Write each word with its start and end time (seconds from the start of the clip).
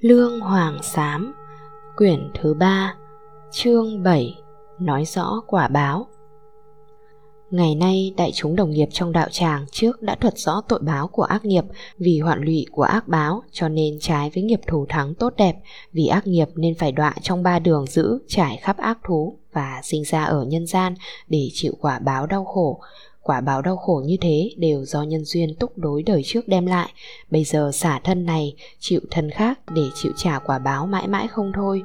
Lương 0.00 0.40
Hoàng 0.40 0.78
Sám, 0.82 1.34
Quyển 1.96 2.30
thứ 2.34 2.54
ba, 2.54 2.94
Chương 3.50 4.02
7 4.02 4.38
Nói 4.78 5.04
rõ 5.04 5.42
quả 5.46 5.68
báo. 5.68 6.06
Ngày 7.50 7.74
nay, 7.74 8.14
đại 8.16 8.30
chúng 8.34 8.56
đồng 8.56 8.70
nghiệp 8.70 8.88
trong 8.92 9.12
đạo 9.12 9.28
tràng 9.30 9.66
trước 9.72 10.02
đã 10.02 10.14
thuật 10.14 10.38
rõ 10.38 10.60
tội 10.68 10.78
báo 10.82 11.08
của 11.08 11.22
ác 11.22 11.44
nghiệp 11.44 11.64
vì 11.98 12.18
hoạn 12.18 12.42
lụy 12.42 12.66
của 12.72 12.82
ác 12.82 13.08
báo, 13.08 13.42
cho 13.52 13.68
nên 13.68 13.98
trái 14.00 14.30
với 14.34 14.42
nghiệp 14.42 14.60
thù 14.66 14.86
thắng 14.88 15.14
tốt 15.14 15.32
đẹp, 15.36 15.56
vì 15.92 16.06
ác 16.06 16.26
nghiệp 16.26 16.48
nên 16.54 16.74
phải 16.74 16.92
đọa 16.92 17.14
trong 17.22 17.42
ba 17.42 17.58
đường 17.58 17.86
giữ, 17.86 18.18
trải 18.28 18.58
khắp 18.62 18.76
ác 18.78 18.98
thú 19.04 19.38
và 19.52 19.80
sinh 19.82 20.04
ra 20.04 20.24
ở 20.24 20.44
nhân 20.44 20.66
gian 20.66 20.94
để 21.28 21.48
chịu 21.52 21.72
quả 21.80 21.98
báo 21.98 22.26
đau 22.26 22.44
khổ 22.44 22.80
quả 23.22 23.40
báo 23.40 23.62
đau 23.62 23.76
khổ 23.76 24.02
như 24.06 24.16
thế 24.20 24.50
đều 24.56 24.84
do 24.84 25.02
nhân 25.02 25.24
duyên 25.24 25.54
túc 25.54 25.78
đối 25.78 26.02
đời 26.02 26.22
trước 26.24 26.48
đem 26.48 26.66
lại. 26.66 26.92
Bây 27.30 27.44
giờ 27.44 27.70
xả 27.74 28.00
thân 28.04 28.26
này, 28.26 28.54
chịu 28.78 29.00
thân 29.10 29.30
khác 29.30 29.58
để 29.74 29.82
chịu 29.94 30.12
trả 30.16 30.38
quả 30.38 30.58
báo 30.58 30.86
mãi 30.86 31.08
mãi 31.08 31.28
không 31.28 31.52
thôi. 31.54 31.82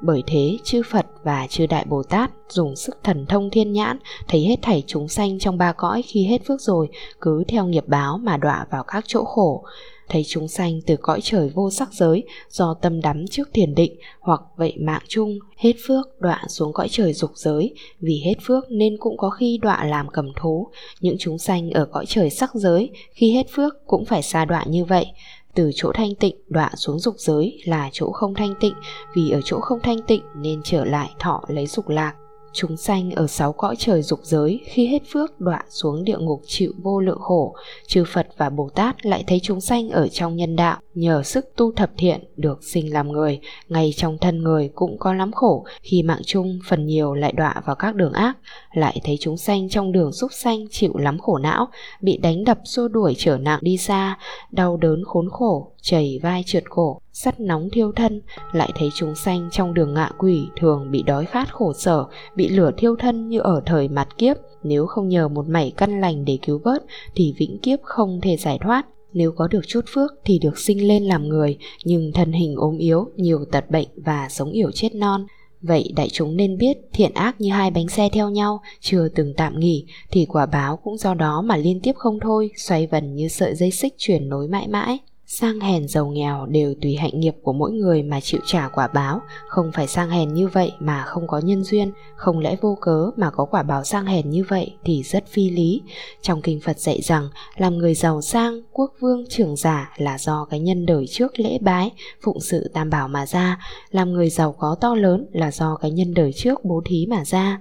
Bởi 0.00 0.22
thế, 0.26 0.58
chư 0.64 0.82
Phật 0.90 1.06
và 1.22 1.46
chư 1.46 1.66
Đại 1.66 1.84
Bồ 1.88 2.02
Tát 2.02 2.30
dùng 2.48 2.76
sức 2.76 2.98
thần 3.02 3.26
thông 3.26 3.50
thiên 3.50 3.72
nhãn, 3.72 3.98
thấy 4.28 4.40
hết 4.40 4.56
thảy 4.62 4.82
chúng 4.86 5.08
sanh 5.08 5.38
trong 5.38 5.58
ba 5.58 5.72
cõi 5.72 6.02
khi 6.02 6.26
hết 6.26 6.42
phước 6.46 6.60
rồi, 6.60 6.88
cứ 7.20 7.44
theo 7.48 7.66
nghiệp 7.66 7.84
báo 7.86 8.18
mà 8.18 8.36
đọa 8.36 8.66
vào 8.70 8.84
các 8.84 9.04
chỗ 9.06 9.24
khổ 9.24 9.64
thấy 10.08 10.24
chúng 10.26 10.48
sanh 10.48 10.80
từ 10.86 10.96
cõi 10.96 11.20
trời 11.22 11.48
vô 11.54 11.70
sắc 11.70 11.92
giới 11.92 12.24
do 12.50 12.74
tâm 12.82 13.00
đắm 13.00 13.24
trước 13.30 13.48
thiền 13.52 13.74
định 13.74 13.96
hoặc 14.20 14.40
vậy 14.56 14.74
mạng 14.80 15.02
chung, 15.08 15.38
hết 15.56 15.72
phước 15.86 16.20
đọa 16.20 16.42
xuống 16.48 16.72
cõi 16.72 16.88
trời 16.90 17.12
dục 17.12 17.30
giới. 17.34 17.74
Vì 18.00 18.22
hết 18.24 18.34
phước 18.46 18.64
nên 18.70 18.96
cũng 19.00 19.16
có 19.16 19.30
khi 19.30 19.58
đọa 19.62 19.84
làm 19.84 20.08
cầm 20.08 20.32
thú. 20.36 20.68
Những 21.00 21.16
chúng 21.18 21.38
sanh 21.38 21.70
ở 21.70 21.86
cõi 21.92 22.04
trời 22.08 22.30
sắc 22.30 22.54
giới, 22.54 22.90
khi 23.12 23.32
hết 23.32 23.46
phước 23.50 23.86
cũng 23.86 24.04
phải 24.04 24.22
xa 24.22 24.44
đọa 24.44 24.64
như 24.66 24.84
vậy. 24.84 25.06
Từ 25.54 25.70
chỗ 25.74 25.92
thanh 25.94 26.14
tịnh 26.14 26.36
đọa 26.48 26.70
xuống 26.76 26.98
dục 26.98 27.14
giới 27.18 27.58
là 27.64 27.90
chỗ 27.92 28.10
không 28.12 28.34
thanh 28.34 28.54
tịnh. 28.60 28.74
Vì 29.16 29.30
ở 29.30 29.40
chỗ 29.44 29.60
không 29.60 29.78
thanh 29.82 30.02
tịnh 30.06 30.22
nên 30.36 30.60
trở 30.64 30.84
lại 30.84 31.10
thọ 31.18 31.42
lấy 31.48 31.66
dục 31.66 31.88
lạc 31.88 32.14
chúng 32.54 32.76
sanh 32.76 33.10
ở 33.10 33.26
sáu 33.26 33.52
cõi 33.52 33.74
trời 33.78 34.02
dục 34.02 34.20
giới, 34.22 34.60
khi 34.64 34.86
hết 34.86 35.02
phước, 35.12 35.40
đọa 35.40 35.64
xuống 35.68 36.04
địa 36.04 36.18
ngục 36.18 36.42
chịu 36.46 36.72
vô 36.82 37.00
lượng 37.00 37.20
khổ. 37.20 37.54
Chư 37.86 38.04
phật 38.04 38.26
và 38.36 38.50
bồ 38.50 38.68
tát 38.74 39.06
lại 39.06 39.24
thấy 39.26 39.40
chúng 39.42 39.60
sanh 39.60 39.90
ở 39.90 40.08
trong 40.08 40.36
nhân 40.36 40.56
đạo, 40.56 40.78
nhờ 40.94 41.22
sức 41.22 41.56
tu 41.56 41.72
thập 41.72 41.90
thiện, 41.96 42.24
được 42.36 42.64
sinh 42.64 42.92
làm 42.92 43.12
người. 43.12 43.40
Ngay 43.68 43.92
trong 43.96 44.18
thân 44.18 44.42
người 44.42 44.70
cũng 44.74 44.98
có 44.98 45.14
lắm 45.14 45.32
khổ, 45.32 45.64
khi 45.82 46.02
mạng 46.02 46.22
chung, 46.26 46.58
phần 46.68 46.86
nhiều 46.86 47.14
lại 47.14 47.32
đọa 47.32 47.62
vào 47.66 47.76
các 47.76 47.94
đường 47.94 48.12
ác. 48.12 48.36
Lại 48.72 49.00
thấy 49.04 49.16
chúng 49.20 49.36
sanh 49.36 49.68
trong 49.68 49.92
đường 49.92 50.12
xúc 50.12 50.30
sanh 50.32 50.66
chịu 50.70 50.96
lắm 50.96 51.18
khổ 51.18 51.38
não, 51.38 51.68
bị 52.00 52.16
đánh 52.16 52.44
đập 52.44 52.58
xua 52.64 52.88
đuổi 52.88 53.14
trở 53.18 53.38
nặng 53.38 53.58
đi 53.62 53.76
xa, 53.76 54.18
đau 54.50 54.76
đớn 54.76 55.04
khốn 55.04 55.28
khổ 55.30 55.70
chảy 55.84 56.18
vai 56.22 56.42
trượt 56.46 56.62
cổ 56.70 57.00
sắt 57.12 57.40
nóng 57.40 57.68
thiêu 57.72 57.92
thân 57.92 58.22
lại 58.52 58.72
thấy 58.78 58.88
chúng 58.94 59.14
sanh 59.14 59.48
trong 59.52 59.74
đường 59.74 59.94
ngạ 59.94 60.10
quỷ 60.18 60.46
thường 60.60 60.90
bị 60.90 61.02
đói 61.02 61.24
khát 61.24 61.54
khổ 61.54 61.72
sở 61.72 62.04
bị 62.36 62.48
lửa 62.48 62.70
thiêu 62.76 62.96
thân 62.96 63.28
như 63.28 63.38
ở 63.40 63.62
thời 63.66 63.88
mặt 63.88 64.08
kiếp. 64.18 64.36
Nếu 64.62 64.86
không 64.86 65.08
nhờ 65.08 65.28
một 65.28 65.48
mảy 65.48 65.72
căn 65.76 66.00
lành 66.00 66.24
để 66.24 66.38
cứu 66.42 66.60
vớt 66.64 66.82
thì 67.14 67.34
vĩnh 67.38 67.58
kiếp 67.58 67.78
không 67.82 68.20
thể 68.22 68.36
giải 68.36 68.58
thoát. 68.62 68.86
Nếu 69.12 69.32
có 69.32 69.48
được 69.48 69.60
chút 69.66 69.84
phước 69.94 70.12
thì 70.24 70.38
được 70.38 70.58
sinh 70.58 70.88
lên 70.88 71.04
làm 71.04 71.28
người 71.28 71.58
nhưng 71.84 72.12
thân 72.12 72.32
hình 72.32 72.56
ốm 72.56 72.78
yếu 72.78 73.06
nhiều 73.16 73.44
tật 73.52 73.70
bệnh 73.70 73.88
và 73.96 74.28
sống 74.30 74.50
yểu 74.50 74.70
chết 74.74 74.94
non. 74.94 75.26
Vậy 75.60 75.92
đại 75.96 76.08
chúng 76.08 76.36
nên 76.36 76.58
biết 76.58 76.76
thiện 76.92 77.14
ác 77.14 77.40
như 77.40 77.50
hai 77.50 77.70
bánh 77.70 77.88
xe 77.88 78.08
theo 78.12 78.30
nhau, 78.30 78.60
chưa 78.80 79.08
từng 79.08 79.34
tạm 79.36 79.60
nghỉ, 79.60 79.86
thì 80.10 80.26
quả 80.26 80.46
báo 80.46 80.76
cũng 80.76 80.96
do 80.96 81.14
đó 81.14 81.42
mà 81.42 81.56
liên 81.56 81.80
tiếp 81.80 81.92
không 81.96 82.20
thôi, 82.20 82.50
xoay 82.56 82.86
vần 82.86 83.14
như 83.14 83.28
sợi 83.28 83.54
dây 83.54 83.70
xích 83.70 83.94
chuyển 83.98 84.28
nối 84.28 84.48
mãi 84.48 84.68
mãi 84.68 84.98
sang 85.38 85.60
hèn 85.60 85.88
giàu 85.88 86.06
nghèo 86.06 86.46
đều 86.46 86.74
tùy 86.82 86.94
hạnh 86.94 87.20
nghiệp 87.20 87.34
của 87.42 87.52
mỗi 87.52 87.72
người 87.72 88.02
mà 88.02 88.20
chịu 88.20 88.40
trả 88.46 88.68
quả 88.68 88.88
báo. 88.88 89.20
Không 89.48 89.72
phải 89.72 89.86
sang 89.86 90.10
hèn 90.10 90.34
như 90.34 90.48
vậy 90.48 90.72
mà 90.80 91.02
không 91.02 91.26
có 91.26 91.38
nhân 91.38 91.64
duyên, 91.64 91.92
không 92.16 92.38
lẽ 92.38 92.56
vô 92.60 92.78
cớ 92.80 93.10
mà 93.16 93.30
có 93.30 93.44
quả 93.44 93.62
báo 93.62 93.84
sang 93.84 94.06
hèn 94.06 94.30
như 94.30 94.44
vậy 94.48 94.74
thì 94.84 95.02
rất 95.02 95.26
phi 95.26 95.50
lý. 95.50 95.82
Trong 96.22 96.42
kinh 96.42 96.60
phật 96.60 96.78
dạy 96.78 97.00
rằng, 97.02 97.28
làm 97.56 97.78
người 97.78 97.94
giàu 97.94 98.22
sang, 98.22 98.60
quốc 98.72 98.92
vương, 99.00 99.24
trưởng 99.28 99.56
giả 99.56 99.92
là 99.96 100.18
do 100.18 100.44
cái 100.44 100.60
nhân 100.60 100.86
đời 100.86 101.06
trước 101.06 101.40
lễ 101.40 101.58
bái, 101.58 101.92
phụng 102.22 102.40
sự 102.40 102.70
tam 102.72 102.90
bảo 102.90 103.08
mà 103.08 103.26
ra. 103.26 103.58
Làm 103.90 104.12
người 104.12 104.30
giàu 104.30 104.52
có 104.52 104.76
to 104.80 104.94
lớn 104.94 105.26
là 105.32 105.50
do 105.50 105.76
cái 105.76 105.90
nhân 105.90 106.14
đời 106.14 106.32
trước 106.32 106.64
bố 106.64 106.82
thí 106.86 107.06
mà 107.06 107.24
ra 107.24 107.60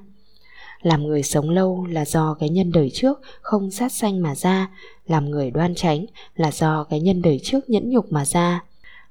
làm 0.83 1.03
người 1.03 1.23
sống 1.23 1.49
lâu 1.49 1.85
là 1.89 2.05
do 2.05 2.33
cái 2.39 2.49
nhân 2.49 2.71
đời 2.71 2.91
trước 2.93 3.21
không 3.41 3.71
sát 3.71 3.91
sanh 3.91 4.21
mà 4.21 4.35
ra. 4.35 4.69
Làm 5.07 5.31
người 5.31 5.51
đoan 5.51 5.75
tránh 5.75 6.05
là 6.35 6.51
do 6.51 6.83
cái 6.83 6.99
nhân 6.99 7.21
đời 7.21 7.39
trước 7.43 7.69
nhẫn 7.69 7.89
nhục 7.89 8.11
mà 8.11 8.25
ra. 8.25 8.63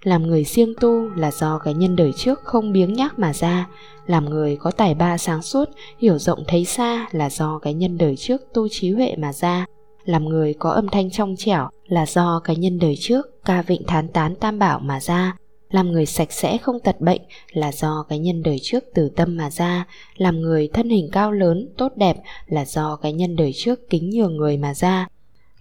Làm 0.02 0.22
người 0.22 0.44
siêng 0.44 0.74
tu 0.80 1.08
là 1.16 1.30
do 1.30 1.58
cái 1.58 1.74
nhân 1.74 1.96
đời 1.96 2.12
trước 2.16 2.40
không 2.44 2.72
biếng 2.72 2.92
nhác 2.92 3.18
mà 3.18 3.32
ra. 3.32 3.68
Làm 4.06 4.30
người 4.30 4.56
có 4.56 4.70
tài 4.70 4.94
ba 4.94 5.18
sáng 5.18 5.42
suốt, 5.42 5.70
hiểu 5.98 6.18
rộng 6.18 6.44
thấy 6.48 6.64
xa 6.64 7.06
là 7.12 7.30
do 7.30 7.58
cái 7.58 7.74
nhân 7.74 7.98
đời 7.98 8.16
trước 8.16 8.42
tu 8.54 8.68
trí 8.68 8.90
huệ 8.90 9.14
mà 9.18 9.32
ra. 9.32 9.66
Làm 10.04 10.24
người 10.24 10.54
có 10.54 10.70
âm 10.70 10.88
thanh 10.88 11.10
trong 11.10 11.36
trẻo 11.38 11.68
là 11.86 12.06
do 12.06 12.40
cái 12.44 12.56
nhân 12.56 12.78
đời 12.78 12.96
trước 13.00 13.44
ca 13.44 13.62
vịnh 13.62 13.82
thán 13.86 14.08
tán 14.08 14.34
tam 14.34 14.58
bảo 14.58 14.78
mà 14.78 15.00
ra 15.00 15.36
làm 15.72 15.92
người 15.92 16.06
sạch 16.06 16.32
sẽ 16.32 16.58
không 16.58 16.80
tật 16.80 17.00
bệnh 17.00 17.20
là 17.52 17.72
do 17.72 18.06
cái 18.08 18.18
nhân 18.18 18.42
đời 18.42 18.58
trước 18.62 18.84
từ 18.94 19.08
tâm 19.16 19.36
mà 19.36 19.50
ra. 19.50 19.86
Làm 20.16 20.40
người 20.40 20.68
thân 20.72 20.90
hình 20.90 21.08
cao 21.12 21.32
lớn, 21.32 21.68
tốt 21.78 21.92
đẹp 21.96 22.16
là 22.46 22.64
do 22.64 22.96
cái 22.96 23.12
nhân 23.12 23.36
đời 23.36 23.52
trước 23.54 23.90
kính 23.90 24.10
nhường 24.10 24.36
người 24.36 24.56
mà 24.56 24.74
ra. 24.74 25.06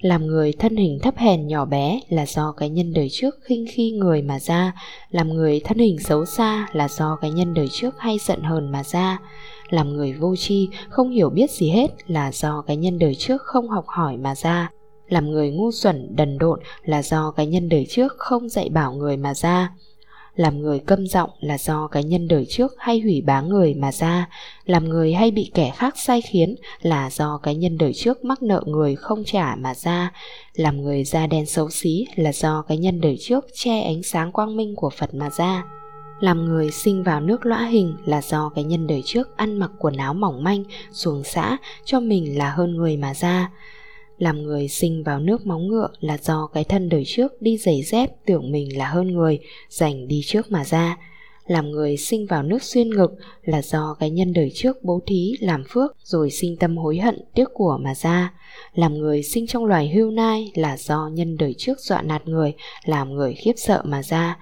Làm 0.02 0.28
người 0.28 0.54
thân 0.60 0.76
hình 0.76 1.00
thấp 1.00 1.18
hèn 1.18 1.48
nhỏ 1.48 1.66
bé 1.66 2.00
là 2.10 2.26
do 2.26 2.52
cái 2.52 2.70
nhân 2.70 2.94
đời 2.94 3.08
trước 3.12 3.36
khinh 3.44 3.66
khi 3.72 3.92
người 3.92 4.22
mà 4.22 4.40
ra. 4.40 4.74
Làm 5.10 5.30
người 5.30 5.62
thân 5.64 5.78
hình 5.78 6.00
xấu 6.00 6.26
xa 6.26 6.68
là 6.74 6.88
do 6.88 7.18
cái 7.22 7.32
nhân 7.32 7.54
đời 7.54 7.68
trước 7.72 7.96
hay 8.00 8.18
giận 8.28 8.42
hờn 8.42 8.72
mà 8.72 8.84
ra. 8.84 9.20
Làm 9.70 9.94
người 9.94 10.14
vô 10.14 10.36
tri, 10.36 10.68
không 10.90 11.10
hiểu 11.10 11.30
biết 11.30 11.52
gì 11.52 11.70
hết 11.70 11.88
là 12.08 12.32
do 12.32 12.62
cái 12.68 12.78
nhân 12.78 13.00
đời 13.00 13.16
trước 13.16 13.42
không 13.42 13.70
học 13.70 13.86
hỏi 13.88 14.18
mà 14.18 14.36
ra. 14.36 14.72
Làm 15.08 15.32
người 15.32 15.52
ngu 15.52 15.72
xuẩn, 15.72 16.16
đần 16.16 16.38
độn 16.38 16.60
là 16.84 17.04
do 17.04 17.32
cái 17.32 17.46
nhân 17.46 17.70
đời 17.70 17.86
trước 17.90 18.14
không 18.18 18.50
dạy 18.50 18.70
bảo 18.70 18.94
người 18.94 19.18
mà 19.18 19.34
ra 19.34 19.72
làm 20.36 20.62
người 20.62 20.80
câm 20.80 21.08
giọng 21.08 21.30
là 21.40 21.58
do 21.58 21.88
cái 21.88 22.04
nhân 22.04 22.28
đời 22.28 22.46
trước 22.50 22.76
hay 22.78 23.00
hủy 23.00 23.22
báng 23.22 23.50
người 23.50 23.74
mà 23.74 23.92
ra. 23.92 24.28
Làm 24.66 24.90
người 24.90 25.14
hay 25.14 25.32
bị 25.32 25.52
kẻ 25.54 25.72
khác 25.76 25.94
sai 25.98 26.22
khiến 26.22 26.56
là 26.82 27.10
do 27.10 27.38
cái 27.44 27.56
nhân 27.56 27.78
đời 27.78 27.94
trước 27.94 28.26
mắc 28.26 28.44
nợ 28.44 28.64
người 28.66 28.96
không 28.96 29.24
trả 29.24 29.56
mà 29.56 29.76
ra. 29.76 30.12
Làm 30.56 30.84
người 30.84 31.04
da 31.04 31.28
đen 31.28 31.46
xấu 31.46 31.70
xí 31.70 32.06
là 32.16 32.34
do 32.34 32.62
cái 32.62 32.78
nhân 32.78 33.02
đời 33.02 33.18
trước 33.20 33.46
che 33.54 33.82
ánh 33.82 34.04
sáng 34.04 34.32
quang 34.32 34.58
minh 34.58 34.76
của 34.76 34.90
phật 34.90 35.14
mà 35.14 35.30
ra. 35.30 35.64
Làm 36.20 36.46
người 36.46 36.72
sinh 36.72 37.04
vào 37.04 37.22
nước 37.22 37.46
lõa 37.46 37.66
hình 37.66 37.96
là 38.06 38.22
do 38.22 38.50
cái 38.50 38.64
nhân 38.64 38.88
đời 38.88 39.02
trước 39.06 39.38
ăn 39.38 39.58
mặc 39.58 39.72
quần 39.80 39.98
áo 39.98 40.14
mỏng 40.14 40.44
manh, 40.44 40.64
xuồng 40.92 41.24
xã 41.24 41.58
cho 41.86 42.00
mình 42.00 42.38
là 42.38 42.50
hơn 42.50 42.76
người 42.76 42.98
mà 42.98 43.14
ra 43.14 43.50
làm 44.22 44.44
người 44.44 44.68
sinh 44.68 45.04
vào 45.04 45.20
nước 45.20 45.46
móng 45.46 45.68
ngựa 45.68 45.88
là 46.00 46.18
do 46.22 46.48
cái 46.54 46.64
thân 46.64 46.90
đời 46.90 47.04
trước 47.06 47.42
đi 47.42 47.58
giày 47.58 47.84
dép 47.84 48.10
tưởng 48.26 48.52
mình 48.52 48.78
là 48.78 48.88
hơn 48.88 49.08
người, 49.08 49.40
giành 49.70 50.08
đi 50.08 50.22
trước 50.26 50.52
mà 50.52 50.64
ra. 50.64 50.98
Làm 51.48 51.72
người 51.72 51.98
sinh 51.98 52.28
vào 52.28 52.44
nước 52.44 52.64
xuyên 52.64 52.90
ngực 52.90 53.12
là 53.44 53.62
do 53.62 53.96
cái 54.00 54.10
nhân 54.10 54.34
đời 54.34 54.52
trước 54.54 54.84
bố 54.84 55.00
thí, 55.06 55.34
làm 55.40 55.64
phước, 55.70 55.96
rồi 56.04 56.32
sinh 56.32 56.58
tâm 56.58 56.78
hối 56.78 56.98
hận, 56.98 57.22
tiếc 57.36 57.48
của 57.54 57.78
mà 57.82 57.96
ra. 57.96 58.34
Làm 58.74 58.94
người 58.94 59.24
sinh 59.24 59.48
trong 59.48 59.66
loài 59.66 59.90
hưu 59.90 60.12
nai 60.12 60.52
là 60.56 60.78
do 60.78 61.10
nhân 61.14 61.38
đời 61.38 61.56
trước 61.58 61.80
dọa 61.80 62.02
nạt 62.02 62.28
người, 62.28 62.54
làm 62.86 63.14
người 63.14 63.34
khiếp 63.34 63.54
sợ 63.58 63.82
mà 63.86 64.04
ra. 64.04 64.38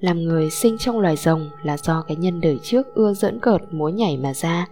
Làm 0.00 0.24
người 0.24 0.50
sinh 0.50 0.78
trong 0.78 1.00
loài 1.00 1.16
rồng 1.16 1.50
là 1.62 1.76
do 1.76 2.04
cái 2.08 2.16
nhân 2.16 2.40
đời 2.40 2.58
trước 2.62 2.94
ưa 2.94 3.14
dẫn 3.14 3.40
cợt, 3.40 3.60
múa 3.70 3.88
nhảy 3.88 4.16
mà 4.16 4.34
ra 4.34 4.66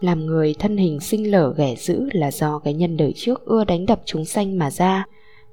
làm 0.00 0.26
người 0.26 0.54
thân 0.58 0.76
hình 0.76 1.00
sinh 1.00 1.30
lở 1.30 1.54
ghẻ 1.56 1.74
dữ 1.76 2.08
là 2.12 2.30
do 2.30 2.58
cái 2.58 2.74
nhân 2.74 2.96
đời 2.96 3.12
trước 3.16 3.44
ưa 3.44 3.64
đánh 3.64 3.86
đập 3.86 4.00
chúng 4.04 4.24
sanh 4.24 4.58
mà 4.58 4.70
ra. 4.70 5.06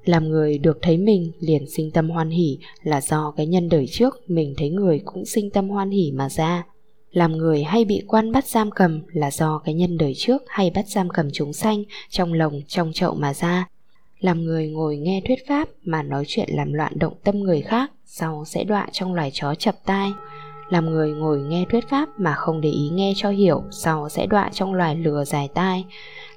Làm 0.04 0.28
người 0.28 0.58
được 0.58 0.78
thấy 0.82 0.98
mình 0.98 1.32
liền 1.40 1.66
sinh 1.68 1.90
tâm 1.90 2.10
hoan 2.10 2.30
hỉ 2.30 2.58
là 2.82 3.00
do 3.00 3.30
cái 3.36 3.46
nhân 3.46 3.68
đời 3.68 3.86
trước 3.90 4.30
mình 4.30 4.54
thấy 4.56 4.70
người 4.70 5.00
cũng 5.04 5.24
sinh 5.24 5.50
tâm 5.50 5.68
hoan 5.68 5.90
hỉ 5.90 6.12
mà 6.14 6.28
ra. 6.28 6.64
Làm 7.10 7.32
người 7.32 7.62
hay 7.62 7.84
bị 7.84 8.02
quan 8.06 8.32
bắt 8.32 8.46
giam 8.46 8.70
cầm 8.70 9.02
là 9.12 9.30
do 9.30 9.58
cái 9.58 9.74
nhân 9.74 9.98
đời 9.98 10.12
trước 10.16 10.42
hay 10.46 10.70
bắt 10.70 10.88
giam 10.88 11.08
cầm 11.08 11.28
chúng 11.32 11.52
sanh 11.52 11.84
trong 12.08 12.32
lồng, 12.32 12.60
trong 12.68 12.92
chậu 12.92 13.14
mà 13.14 13.34
ra. 13.34 13.68
Làm 14.20 14.44
người 14.44 14.68
ngồi 14.68 14.96
nghe 14.96 15.20
thuyết 15.26 15.46
pháp 15.48 15.68
mà 15.84 16.02
nói 16.02 16.24
chuyện 16.26 16.48
làm 16.52 16.72
loạn 16.72 16.92
động 16.98 17.14
tâm 17.24 17.40
người 17.40 17.62
khác, 17.62 17.92
sau 18.04 18.44
sẽ 18.46 18.64
đọa 18.64 18.88
trong 18.92 19.14
loài 19.14 19.30
chó 19.32 19.54
chập 19.54 19.74
tai 19.84 20.10
làm 20.68 20.90
người 20.90 21.12
ngồi 21.12 21.40
nghe 21.40 21.64
thuyết 21.70 21.88
pháp 21.88 22.08
mà 22.18 22.34
không 22.34 22.60
để 22.60 22.70
ý 22.70 22.88
nghe 22.88 23.12
cho 23.16 23.30
hiểu 23.30 23.62
sau 23.70 24.08
sẽ 24.08 24.26
đọa 24.26 24.50
trong 24.52 24.74
loài 24.74 24.96
lừa 24.96 25.24
dài 25.24 25.48
tai. 25.54 25.84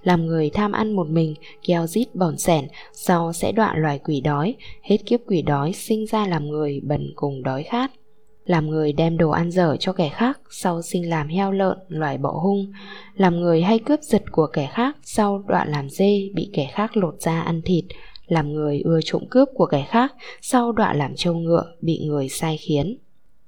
Làm 0.03 0.25
người 0.25 0.50
tham 0.50 0.71
ăn 0.71 0.95
một 0.95 1.09
mình 1.09 1.35
keo 1.68 1.88
rít 1.88 2.15
bỏn 2.15 2.38
sẻn 2.38 2.68
sau 2.94 3.33
sẽ 3.33 3.51
đọa 3.51 3.75
loài 3.75 4.00
quỷ 4.00 4.21
đói. 4.21 4.56
Hết 4.81 4.97
kiếp 5.06 5.19
quỷ 5.27 5.41
đói 5.41 5.74
sinh 5.74 6.06
ra 6.06 6.27
làm 6.27 6.50
người 6.50 6.81
bần 6.83 7.12
cùng 7.15 7.44
đói 7.44 7.63
khát. 7.63 7.91
Làm 8.45 8.69
người 8.69 8.94
đem 8.94 9.18
đồ 9.18 9.29
ăn 9.29 9.51
dở 9.51 9.77
cho 9.79 9.94
kẻ 9.94 10.09
khác 10.09 10.39
sau 10.50 10.81
sinh 10.81 11.09
làm 11.09 11.27
heo 11.27 11.51
lợn 11.51 11.77
loài 11.88 12.18
bọ 12.18 12.31
hung. 12.31 12.71
Làm 13.15 13.39
người 13.39 13.62
hay 13.62 13.79
cướp 13.79 14.00
giật 14.01 14.24
của 14.31 14.47
kẻ 14.47 14.69
khác 14.74 14.97
sau 15.03 15.44
đọa 15.47 15.65
làm 15.65 15.89
dê 15.89 16.29
bị 16.33 16.50
kẻ 16.53 16.69
khác 16.74 16.97
lột 16.97 17.21
ra 17.21 17.41
ăn 17.41 17.62
thịt. 17.65 17.85
Làm 18.27 18.53
người 18.53 18.81
ưa 18.81 19.00
trộm 19.06 19.24
cướp 19.29 19.47
của 19.53 19.65
kẻ 19.65 19.85
khác, 19.89 20.15
sau 20.41 20.71
đọa 20.71 20.94
làm 20.94 21.15
trâu 21.15 21.33
ngựa, 21.33 21.63
bị 21.81 22.00
người 22.06 22.29
sai 22.29 22.57
khiến. 22.57 22.97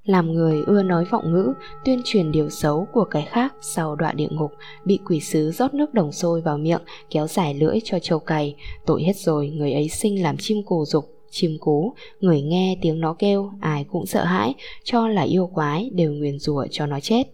Làm 0.04 0.32
người 0.32 0.62
ưa 0.66 0.82
nói 0.82 1.04
vọng 1.10 1.32
ngữ, 1.32 1.52
tuyên 1.84 2.00
truyền 2.04 2.32
điều 2.32 2.50
xấu 2.50 2.86
của 2.92 3.04
cái 3.04 3.28
khác 3.30 3.54
sau 3.60 3.96
đọa 3.96 4.12
địa 4.12 4.28
ngục, 4.30 4.50
bị 4.84 4.98
quỷ 5.06 5.20
sứ 5.20 5.50
rót 5.50 5.74
nước 5.74 5.94
đồng 5.94 6.12
sôi 6.12 6.40
vào 6.40 6.58
miệng, 6.58 6.80
kéo 7.10 7.26
dài 7.26 7.54
lưỡi 7.54 7.78
cho 7.84 7.98
trâu 7.98 8.18
cày, 8.18 8.54
tội 8.86 9.02
hết 9.02 9.16
rồi 9.16 9.48
người 9.48 9.72
ấy 9.72 9.88
sinh 9.88 10.22
làm 10.22 10.36
chim 10.36 10.62
cù 10.66 10.84
dục, 10.84 11.04
chim 11.30 11.58
cú, 11.60 11.94
người 12.20 12.42
nghe 12.42 12.78
tiếng 12.82 13.00
nó 13.00 13.14
kêu, 13.18 13.50
ai 13.60 13.84
cũng 13.84 14.06
sợ 14.06 14.24
hãi, 14.24 14.54
cho 14.84 15.08
là 15.08 15.22
yêu 15.22 15.46
quái 15.46 15.90
đều 15.94 16.12
nguyền 16.12 16.38
rủa 16.38 16.66
cho 16.70 16.86
nó 16.86 17.00
chết. 17.00 17.24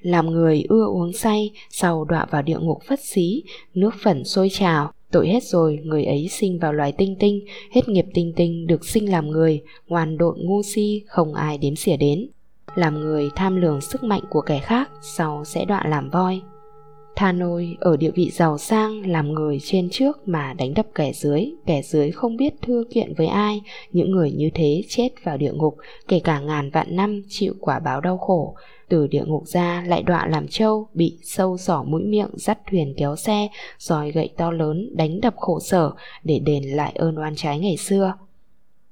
Làm 0.00 0.30
người 0.30 0.64
ưa 0.68 0.86
uống 0.86 1.12
say, 1.12 1.50
sau 1.70 2.04
đọa 2.04 2.26
vào 2.30 2.42
địa 2.42 2.58
ngục 2.58 2.78
phất 2.88 3.00
xí, 3.00 3.42
nước 3.74 3.94
phẩn 4.02 4.24
sôi 4.24 4.48
trào, 4.52 4.92
tội 5.14 5.28
hết 5.28 5.42
rồi, 5.42 5.80
người 5.84 6.04
ấy 6.04 6.28
sinh 6.28 6.58
vào 6.58 6.72
loài 6.72 6.92
tinh 6.92 7.16
tinh, 7.20 7.44
hết 7.70 7.88
nghiệp 7.88 8.06
tinh 8.14 8.32
tinh 8.36 8.66
được 8.66 8.84
sinh 8.84 9.10
làm 9.10 9.30
người, 9.30 9.62
ngoan 9.88 10.18
độn 10.18 10.36
ngu 10.38 10.62
si, 10.62 11.02
không 11.06 11.34
ai 11.34 11.58
đếm 11.58 11.76
xỉa 11.76 11.96
đến. 11.96 12.28
Làm 12.74 13.00
người 13.00 13.28
tham 13.36 13.56
lường 13.56 13.80
sức 13.80 14.02
mạnh 14.02 14.22
của 14.30 14.40
kẻ 14.40 14.58
khác, 14.58 14.90
sau 15.16 15.44
sẽ 15.44 15.64
đọa 15.64 15.84
làm 15.86 16.10
voi. 16.10 16.40
Tha 17.16 17.32
nôi 17.32 17.76
ở 17.80 17.96
địa 17.96 18.10
vị 18.10 18.30
giàu 18.32 18.58
sang 18.58 19.10
làm 19.10 19.32
người 19.32 19.58
trên 19.62 19.88
trước 19.90 20.28
mà 20.28 20.54
đánh 20.58 20.74
đập 20.74 20.86
kẻ 20.94 21.12
dưới, 21.12 21.50
kẻ 21.66 21.82
dưới 21.82 22.10
không 22.10 22.36
biết 22.36 22.54
thưa 22.62 22.82
kiện 22.94 23.14
với 23.14 23.26
ai, 23.26 23.62
những 23.92 24.10
người 24.10 24.32
như 24.32 24.50
thế 24.54 24.82
chết 24.88 25.08
vào 25.24 25.36
địa 25.36 25.52
ngục, 25.52 25.76
kể 26.08 26.20
cả 26.20 26.40
ngàn 26.40 26.70
vạn 26.70 26.96
năm 26.96 27.22
chịu 27.28 27.54
quả 27.60 27.78
báo 27.78 28.00
đau 28.00 28.18
khổ, 28.18 28.54
từ 28.88 29.06
địa 29.06 29.24
ngục 29.26 29.42
ra, 29.46 29.84
lại 29.86 30.02
đọa 30.02 30.26
làm 30.26 30.48
trâu, 30.48 30.88
bị 30.94 31.18
sâu 31.22 31.56
sỏ 31.56 31.82
mũi 31.82 32.02
miệng, 32.02 32.30
dắt 32.34 32.58
thuyền 32.70 32.94
kéo 32.96 33.16
xe 33.16 33.48
rồi 33.78 34.10
gậy 34.10 34.30
to 34.36 34.50
lớn, 34.50 34.96
đánh 34.96 35.20
đập 35.20 35.34
khổ 35.36 35.60
sở, 35.60 35.90
để 36.24 36.38
đền 36.38 36.62
lại 36.62 36.92
ơn 36.94 37.18
oan 37.18 37.34
trái 37.36 37.58
ngày 37.58 37.76
xưa. 37.76 38.14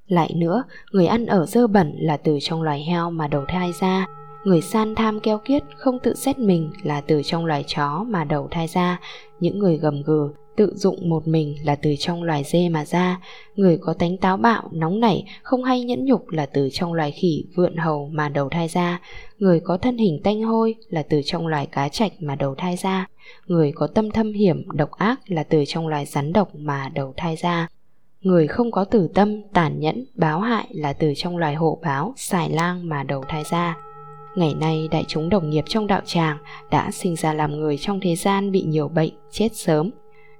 Lại 0.06 0.32
nữa, 0.34 0.64
người 0.92 1.06
ăn 1.06 1.26
ở 1.26 1.46
dơ 1.46 1.66
bẩn 1.66 1.94
là 1.98 2.16
từ 2.16 2.38
trong 2.40 2.62
loài 2.62 2.82
heo 2.82 3.10
mà 3.10 3.28
đầu 3.28 3.44
thai 3.48 3.72
ra. 3.80 4.06
Người 4.44 4.60
san 4.60 4.94
tham 4.94 5.20
keo 5.20 5.38
kiết 5.38 5.62
không 5.76 5.98
tự 5.98 6.14
xét 6.14 6.38
mình 6.38 6.70
là 6.82 7.00
từ 7.00 7.22
trong 7.24 7.46
loài 7.46 7.64
chó 7.66 8.04
mà 8.08 8.24
đầu 8.24 8.48
thai 8.50 8.66
ra. 8.66 9.00
Những 9.40 9.58
người 9.58 9.76
gầm 9.76 10.02
gừ 10.02 10.30
tự 10.56 10.72
dụng 10.76 11.08
một 11.08 11.28
mình 11.28 11.56
là 11.64 11.74
từ 11.74 11.94
trong 11.98 12.22
loài 12.22 12.42
dê 12.44 12.68
mà 12.68 12.84
ra. 12.84 13.20
Người 13.56 13.78
có 13.80 13.94
tánh 13.94 14.16
táo 14.16 14.36
bạo 14.36 14.68
nóng 14.72 15.00
nảy 15.00 15.24
không 15.42 15.64
hay 15.64 15.80
nhẫn 15.80 16.04
nhục 16.04 16.28
là 16.28 16.46
từ 16.46 16.68
trong 16.72 16.92
loài 16.92 17.10
khỉ 17.10 17.44
vượn 17.54 17.76
hầu 17.76 18.08
mà 18.12 18.28
đầu 18.28 18.48
thai 18.48 18.68
ra. 18.68 19.00
Người 19.38 19.60
có 19.60 19.76
thân 19.76 19.98
hình 19.98 20.20
tanh 20.24 20.42
hôi 20.42 20.74
là 20.88 21.02
từ 21.02 21.20
trong 21.24 21.46
loài 21.46 21.66
cá 21.66 21.88
trạch 21.88 22.12
mà 22.20 22.34
đầu 22.34 22.54
thai 22.54 22.76
ra. 22.76 23.06
Người 23.46 23.72
có 23.74 23.86
tâm 23.86 24.10
thâm 24.10 24.32
hiểm 24.32 24.64
độc 24.72 24.90
ác 24.90 25.20
là 25.26 25.42
từ 25.42 25.64
trong 25.66 25.88
loài 25.88 26.06
rắn 26.06 26.32
độc 26.32 26.54
mà 26.54 26.90
đầu 26.94 27.14
thai 27.16 27.36
ra. 27.36 27.68
Người 28.22 28.46
không 28.46 28.70
có 28.70 28.84
tử 28.84 29.08
tâm 29.14 29.42
tàn 29.52 29.80
nhẫn 29.80 30.04
báo 30.14 30.40
hại 30.40 30.66
là 30.70 30.92
từ 30.92 31.12
trong 31.16 31.36
loài 31.36 31.54
hổ 31.54 31.78
báo 31.82 32.14
xài 32.16 32.50
lang 32.50 32.88
mà 32.88 33.02
đầu 33.02 33.24
thai 33.28 33.42
ra. 33.50 33.76
Ngày 34.34 34.54
nay 34.54 34.88
đại 34.90 35.04
chúng 35.08 35.28
đồng 35.28 35.50
nghiệp 35.50 35.64
trong 35.68 35.86
đạo 35.86 36.00
tràng 36.04 36.38
đã 36.70 36.90
sinh 36.90 37.16
ra 37.16 37.32
làm 37.32 37.52
người 37.52 37.78
trong 37.78 38.00
thế 38.00 38.16
gian 38.16 38.52
bị 38.52 38.62
nhiều 38.62 38.88
bệnh, 38.88 39.12
chết 39.30 39.48
sớm, 39.52 39.90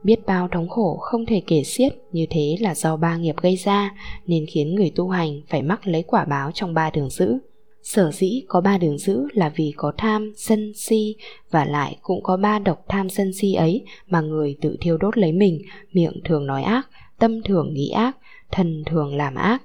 biết 0.04 0.26
bao 0.26 0.48
thống 0.48 0.68
khổ 0.68 0.96
không 1.00 1.26
thể 1.26 1.42
kể 1.46 1.62
xiết 1.62 1.92
như 2.12 2.26
thế 2.30 2.56
là 2.60 2.74
do 2.74 2.96
ba 2.96 3.16
nghiệp 3.16 3.34
gây 3.42 3.56
ra, 3.56 3.94
nên 4.26 4.46
khiến 4.46 4.74
người 4.74 4.92
tu 4.96 5.08
hành 5.08 5.40
phải 5.48 5.62
mắc 5.62 5.86
lấy 5.86 6.02
quả 6.02 6.24
báo 6.24 6.50
trong 6.54 6.74
ba 6.74 6.90
đường 6.90 7.10
dữ. 7.10 7.38
Sở 7.82 8.10
dĩ 8.12 8.42
có 8.48 8.60
ba 8.60 8.78
đường 8.78 8.98
dữ 8.98 9.26
là 9.32 9.52
vì 9.56 9.72
có 9.76 9.92
tham, 9.98 10.32
sân, 10.36 10.72
si, 10.76 11.16
và 11.50 11.64
lại 11.64 11.96
cũng 12.02 12.22
có 12.22 12.36
ba 12.36 12.58
độc 12.58 12.84
tham, 12.88 13.08
sân, 13.08 13.32
si 13.32 13.54
ấy 13.54 13.84
mà 14.06 14.20
người 14.20 14.56
tự 14.60 14.76
thiêu 14.80 14.98
đốt 14.98 15.18
lấy 15.18 15.32
mình, 15.32 15.62
miệng 15.92 16.20
thường 16.24 16.46
nói 16.46 16.62
ác, 16.62 16.88
tâm 17.18 17.42
thường 17.42 17.74
nghĩ 17.74 17.90
ác, 17.90 18.16
thân 18.50 18.82
thường 18.86 19.16
làm 19.16 19.34
ác. 19.34 19.62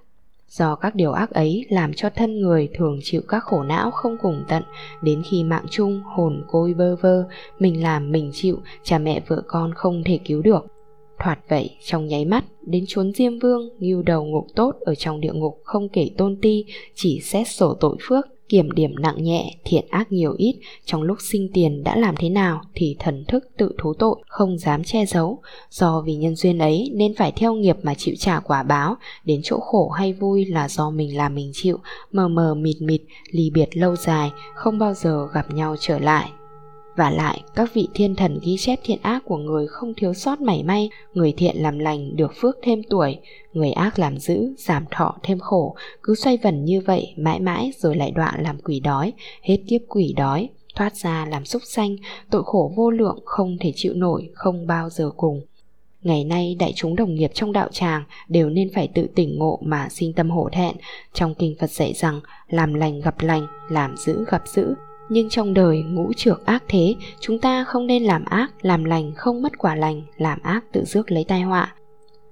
Do 0.49 0.75
các 0.75 0.95
điều 0.95 1.11
ác 1.11 1.29
ấy 1.29 1.65
làm 1.69 1.93
cho 1.93 2.09
thân 2.09 2.39
người 2.39 2.69
thường 2.77 2.99
chịu 3.03 3.21
các 3.27 3.43
khổ 3.43 3.63
não 3.63 3.91
không 3.91 4.17
cùng 4.21 4.43
tận, 4.47 4.63
đến 5.01 5.21
khi 5.25 5.43
mạng 5.43 5.65
chung, 5.69 6.01
hồn 6.05 6.43
côi 6.47 6.73
bơ 6.73 6.95
vơ, 6.95 7.23
mình 7.59 7.83
làm 7.83 8.11
mình 8.11 8.31
chịu, 8.33 8.57
cha 8.83 8.97
mẹ 8.97 9.21
vợ 9.27 9.43
con 9.47 9.73
không 9.73 10.03
thể 10.05 10.19
cứu 10.25 10.41
được. 10.41 10.65
Thoạt 11.19 11.39
vậy, 11.49 11.69
trong 11.85 12.07
nháy 12.07 12.25
mắt, 12.25 12.43
đến 12.65 12.83
chốn 12.87 13.13
Diêm 13.13 13.39
Vương, 13.39 13.69
nghiêu 13.79 14.01
đầu 14.01 14.25
ngục 14.25 14.47
tốt 14.55 14.75
ở 14.79 14.95
trong 14.95 15.21
địa 15.21 15.33
ngục 15.33 15.61
không 15.63 15.89
kể 15.89 16.09
tôn 16.17 16.37
ti, 16.41 16.65
chỉ 16.95 17.19
xét 17.23 17.47
sổ 17.47 17.73
tội 17.73 17.97
phước, 18.01 18.25
kiểm 18.49 18.71
điểm 18.71 18.95
nặng 18.99 19.23
nhẹ, 19.23 19.55
thiện 19.65 19.85
ác 19.89 20.11
nhiều 20.11 20.33
ít, 20.37 20.55
trong 20.85 21.01
lúc 21.03 21.17
sinh 21.21 21.49
tiền 21.53 21.83
đã 21.83 21.95
làm 21.95 22.15
thế 22.15 22.29
nào 22.29 22.61
thì 22.75 22.95
thần 22.99 23.25
thức 23.27 23.43
tự 23.57 23.75
thú 23.77 23.93
tội, 23.93 24.15
không 24.27 24.57
dám 24.57 24.83
che 24.83 25.05
giấu. 25.05 25.41
Do 25.69 26.01
vì 26.01 26.15
nhân 26.15 26.35
duyên 26.35 26.59
ấy 26.59 26.91
nên 26.95 27.15
phải 27.15 27.31
theo 27.31 27.53
nghiệp 27.53 27.77
mà 27.83 27.93
chịu 27.93 28.15
trả 28.19 28.39
quả 28.39 28.63
báo, 28.63 28.95
đến 29.25 29.41
chỗ 29.43 29.59
khổ 29.59 29.89
hay 29.89 30.13
vui 30.13 30.45
là 30.45 30.69
do 30.69 30.89
mình 30.89 31.17
làm 31.17 31.35
mình 31.35 31.51
chịu, 31.53 31.77
mờ 32.11 32.27
mờ 32.27 32.55
mịt 32.55 32.75
mịt, 32.81 33.01
ly 33.31 33.49
biệt 33.53 33.77
lâu 33.77 33.95
dài, 33.95 34.31
không 34.55 34.77
bao 34.79 34.93
giờ 34.93 35.27
gặp 35.33 35.53
nhau 35.53 35.75
trở 35.79 35.99
lại. 35.99 36.29
Và 36.97 37.09
lại, 37.09 37.41
các 37.55 37.73
vị 37.73 37.87
thiên 37.93 38.15
thần 38.15 38.39
ghi 38.43 38.57
chép 38.59 38.79
thiện 38.83 38.99
ác 39.01 39.23
của 39.25 39.37
người 39.37 39.67
không 39.67 39.93
thiếu 39.93 40.13
sót 40.13 40.41
mảy 40.41 40.63
may, 40.63 40.89
người 41.13 41.33
thiện 41.37 41.55
làm 41.57 41.79
lành 41.79 42.15
được 42.15 42.31
phước 42.35 42.57
thêm 42.63 42.81
tuổi, 42.89 43.17
người 43.53 43.71
ác 43.71 43.99
làm 43.99 44.17
dữ, 44.17 44.53
giảm 44.57 44.85
thọ 44.91 45.15
thêm 45.23 45.39
khổ, 45.39 45.75
cứ 46.03 46.15
xoay 46.15 46.37
vần 46.37 46.65
như 46.65 46.81
vậy 46.81 47.13
mãi 47.17 47.39
mãi 47.39 47.71
rồi 47.77 47.95
lại 47.95 48.11
đọa 48.11 48.37
làm 48.39 48.59
quỷ 48.61 48.79
đói, 48.79 49.13
hết 49.41 49.57
kiếp 49.67 49.81
quỷ 49.87 50.13
đói, 50.17 50.49
thoát 50.75 50.95
ra 50.95 51.25
làm 51.25 51.45
súc 51.45 51.61
sanh, 51.65 51.95
tội 52.29 52.43
khổ 52.45 52.73
vô 52.75 52.91
lượng 52.91 53.19
không 53.25 53.57
thể 53.59 53.71
chịu 53.75 53.93
nổi, 53.93 54.29
không 54.33 54.67
bao 54.67 54.89
giờ 54.89 55.11
cùng. 55.17 55.41
Ngày 56.01 56.23
nay 56.23 56.55
đại 56.59 56.73
chúng 56.75 56.95
đồng 56.95 57.15
nghiệp 57.15 57.31
trong 57.33 57.51
đạo 57.51 57.69
tràng 57.71 58.03
đều 58.27 58.49
nên 58.49 58.69
phải 58.75 58.87
tự 58.87 59.07
tỉnh 59.15 59.37
ngộ 59.37 59.59
mà 59.63 59.87
sinh 59.89 60.13
tâm 60.13 60.29
hổ 60.29 60.49
thẹn. 60.51 60.75
Trong 61.13 61.35
kinh 61.35 61.55
Phật 61.59 61.71
dạy 61.71 61.93
rằng 61.93 62.19
làm 62.49 62.73
lành 62.73 63.01
gặp 63.01 63.21
lành, 63.21 63.47
làm 63.69 63.97
dữ 63.97 64.25
gặp 64.31 64.41
dữ, 64.47 64.73
nhưng 65.09 65.29
trong 65.29 65.53
đời 65.53 65.83
ngũ 65.83 66.13
trược 66.13 66.45
ác 66.45 66.63
thế, 66.67 66.95
chúng 67.19 67.39
ta 67.39 67.63
không 67.63 67.87
nên 67.87 68.03
làm 68.03 68.25
ác, 68.25 68.51
làm 68.61 68.83
lành 68.83 69.11
không 69.15 69.41
mất 69.41 69.57
quả 69.57 69.75
lành, 69.75 70.01
làm 70.17 70.39
ác 70.41 70.65
tự 70.71 70.85
rước 70.85 71.11
lấy 71.11 71.23
tai 71.23 71.41
họa. 71.41 71.73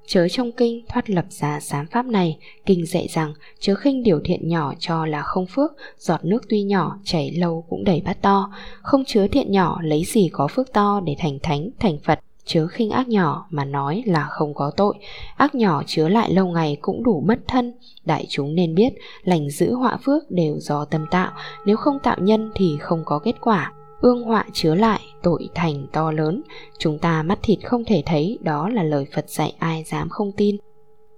Chớ 0.07 0.27
trong 0.29 0.51
kinh 0.51 0.85
thoát 0.89 1.09
lập 1.09 1.25
ra 1.29 1.59
sám 1.59 1.85
pháp 1.91 2.05
này, 2.05 2.37
kinh 2.65 2.85
dạy 2.85 3.07
rằng 3.07 3.33
chớ 3.59 3.75
khinh 3.75 4.03
điều 4.03 4.19
thiện 4.25 4.47
nhỏ 4.47 4.73
cho 4.79 5.05
là 5.05 5.21
không 5.21 5.45
phước, 5.45 5.71
giọt 5.97 6.25
nước 6.25 6.43
tuy 6.49 6.63
nhỏ 6.63 6.97
chảy 7.03 7.31
lâu 7.31 7.65
cũng 7.69 7.83
đầy 7.83 8.01
bát 8.05 8.21
to, 8.21 8.51
không 8.81 9.05
chứa 9.05 9.27
thiện 9.27 9.51
nhỏ 9.51 9.79
lấy 9.81 10.03
gì 10.03 10.29
có 10.31 10.47
phước 10.47 10.73
to 10.73 11.01
để 11.05 11.15
thành 11.19 11.39
thánh, 11.43 11.69
thành 11.79 11.97
Phật 12.03 12.19
chớ 12.45 12.67
khinh 12.67 12.89
ác 12.89 13.07
nhỏ 13.07 13.47
mà 13.49 13.65
nói 13.65 14.03
là 14.05 14.27
không 14.29 14.53
có 14.53 14.71
tội. 14.77 14.95
Ác 15.37 15.55
nhỏ 15.55 15.83
chứa 15.85 16.09
lại 16.09 16.33
lâu 16.33 16.47
ngày 16.47 16.77
cũng 16.81 17.03
đủ 17.03 17.23
mất 17.27 17.39
thân. 17.47 17.73
Đại 18.05 18.25
chúng 18.29 18.55
nên 18.55 18.75
biết, 18.75 18.93
lành 19.23 19.49
giữ 19.49 19.73
họa 19.73 19.97
phước 20.03 20.31
đều 20.31 20.59
do 20.59 20.85
tâm 20.85 21.05
tạo. 21.11 21.31
Nếu 21.65 21.77
không 21.77 21.99
tạo 22.03 22.17
nhân 22.19 22.51
thì 22.55 22.77
không 22.79 23.03
có 23.05 23.19
kết 23.19 23.35
quả. 23.41 23.73
Ương 24.01 24.23
họa 24.23 24.45
chứa 24.53 24.75
lại, 24.75 24.99
tội 25.23 25.49
thành 25.55 25.87
to 25.91 26.11
lớn. 26.11 26.41
Chúng 26.77 26.99
ta 26.99 27.23
mắt 27.23 27.39
thịt 27.43 27.59
không 27.63 27.85
thể 27.85 28.03
thấy, 28.05 28.39
đó 28.41 28.69
là 28.69 28.83
lời 28.83 29.05
phật 29.13 29.29
dạy 29.29 29.53
ai 29.59 29.83
dám 29.83 30.09
không 30.09 30.31
tin. 30.31 30.57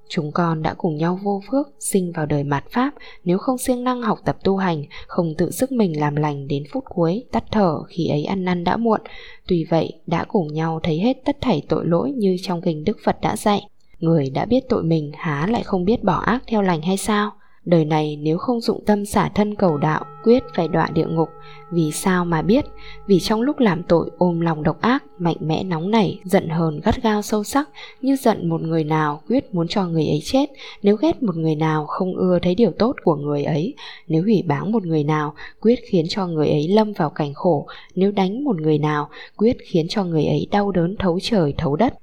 Chúng 0.10 0.32
con 0.32 0.62
đã 0.62 0.74
cùng 0.74 0.96
nhau 0.96 1.20
vô 1.24 1.42
phước, 1.52 1.68
sinh 1.80 2.12
vào 2.12 2.26
đời 2.26 2.44
mạt 2.44 2.64
Pháp, 2.72 2.94
nếu 3.24 3.38
không 3.38 3.58
siêng 3.58 3.84
năng 3.84 4.02
học 4.02 4.20
tập 4.26 4.38
tu 4.44 4.58
hành, 4.58 4.84
không 5.08 5.34
tự 5.38 5.52
sức 5.52 5.72
mình 5.72 6.00
làm 6.00 6.16
lành 6.16 6.48
đến 6.48 6.64
phút 6.72 6.84
cuối, 6.90 7.26
tắt 7.32 7.44
thở 7.52 7.84
khi 7.84 8.08
ấy 8.08 8.24
ăn 8.24 8.46
năn 8.46 8.64
đã 8.64 8.78
muộn. 8.78 9.02
Tuy 9.48 9.64
vậy, 9.64 9.94
đã 10.08 10.26
cùng 10.28 10.54
nhau 10.54 10.80
thấy 10.84 11.00
hết 11.00 11.18
tất 11.26 11.38
thảy 11.42 11.64
tội 11.70 11.86
lỗi 11.86 12.12
như 12.12 12.38
trong 12.42 12.62
kinh 12.62 12.84
Đức 12.84 12.98
Phật 13.04 13.22
đã 13.22 13.36
dạy. 13.36 13.62
Người 14.00 14.30
đã 14.30 14.46
biết 14.46 14.70
tội 14.70 14.84
mình 14.84 15.12
há 15.16 15.48
lại 15.50 15.64
không 15.64 15.86
biết 15.86 16.04
bỏ 16.04 16.20
ác 16.20 16.44
theo 16.48 16.62
lành 16.62 16.82
hay 16.82 16.98
sao? 16.98 17.32
Đời 17.68 17.86
này 17.86 18.18
nếu 18.22 18.38
không 18.38 18.62
dụng 18.62 18.84
tâm 18.86 19.06
xả 19.06 19.30
thân 19.30 19.56
cầu 19.56 19.78
đạo, 19.78 20.06
quyết 20.24 20.44
phải 20.56 20.68
đọa 20.68 20.90
địa 20.94 21.06
ngục. 21.06 21.30
Vì 21.72 21.92
sao 21.92 22.26
mà 22.26 22.42
biết? 22.42 22.66
Vì 23.08 23.20
trong 23.20 23.42
lúc 23.42 23.60
làm 23.60 23.84
tội 23.84 24.10
ôm 24.18 24.40
lòng 24.40 24.64
độc 24.64 24.82
ác, 24.82 25.04
mạnh 25.20 25.36
mẽ 25.40 25.64
nóng 25.64 25.92
nảy, 25.92 26.20
giận 26.24 26.50
hờn 26.50 26.82
gắt 26.84 27.04
gao 27.04 27.22
sâu 27.22 27.44
sắc, 27.44 27.70
như 28.02 28.16
giận 28.16 28.50
một 28.50 28.62
người 28.62 28.84
nào 28.84 29.22
quyết 29.30 29.56
muốn 29.56 29.68
cho 29.68 29.86
người 29.86 30.06
ấy 30.06 30.22
chết, 30.24 30.46
nếu 30.84 30.96
ghét 30.96 31.24
một 31.24 31.36
người 31.36 31.56
nào 31.56 31.86
không 31.86 32.16
ưa 32.16 32.40
thấy 32.42 32.56
điều 32.56 32.72
tốt 32.72 32.96
của 33.04 33.16
người 33.16 33.44
ấy, 33.44 33.76
nếu 34.08 34.24
hủy 34.24 34.44
báng 34.48 34.72
một 34.72 34.86
người 34.86 35.04
nào 35.04 35.34
quyết 35.62 35.80
khiến 35.92 36.06
cho 36.10 36.28
người 36.28 36.48
ấy 36.48 36.68
lâm 36.68 36.94
vào 36.94 37.10
cảnh 37.10 37.34
khổ, 37.34 37.68
nếu 37.96 38.12
đánh 38.12 38.44
một 38.44 38.62
người 38.62 38.78
nào 38.78 39.10
quyết 39.38 39.58
khiến 39.66 39.86
cho 39.90 40.04
người 40.04 40.26
ấy 40.26 40.48
đau 40.52 40.72
đớn 40.72 40.96
thấu 41.00 41.20
trời 41.22 41.54
thấu 41.58 41.76
đất 41.76 41.94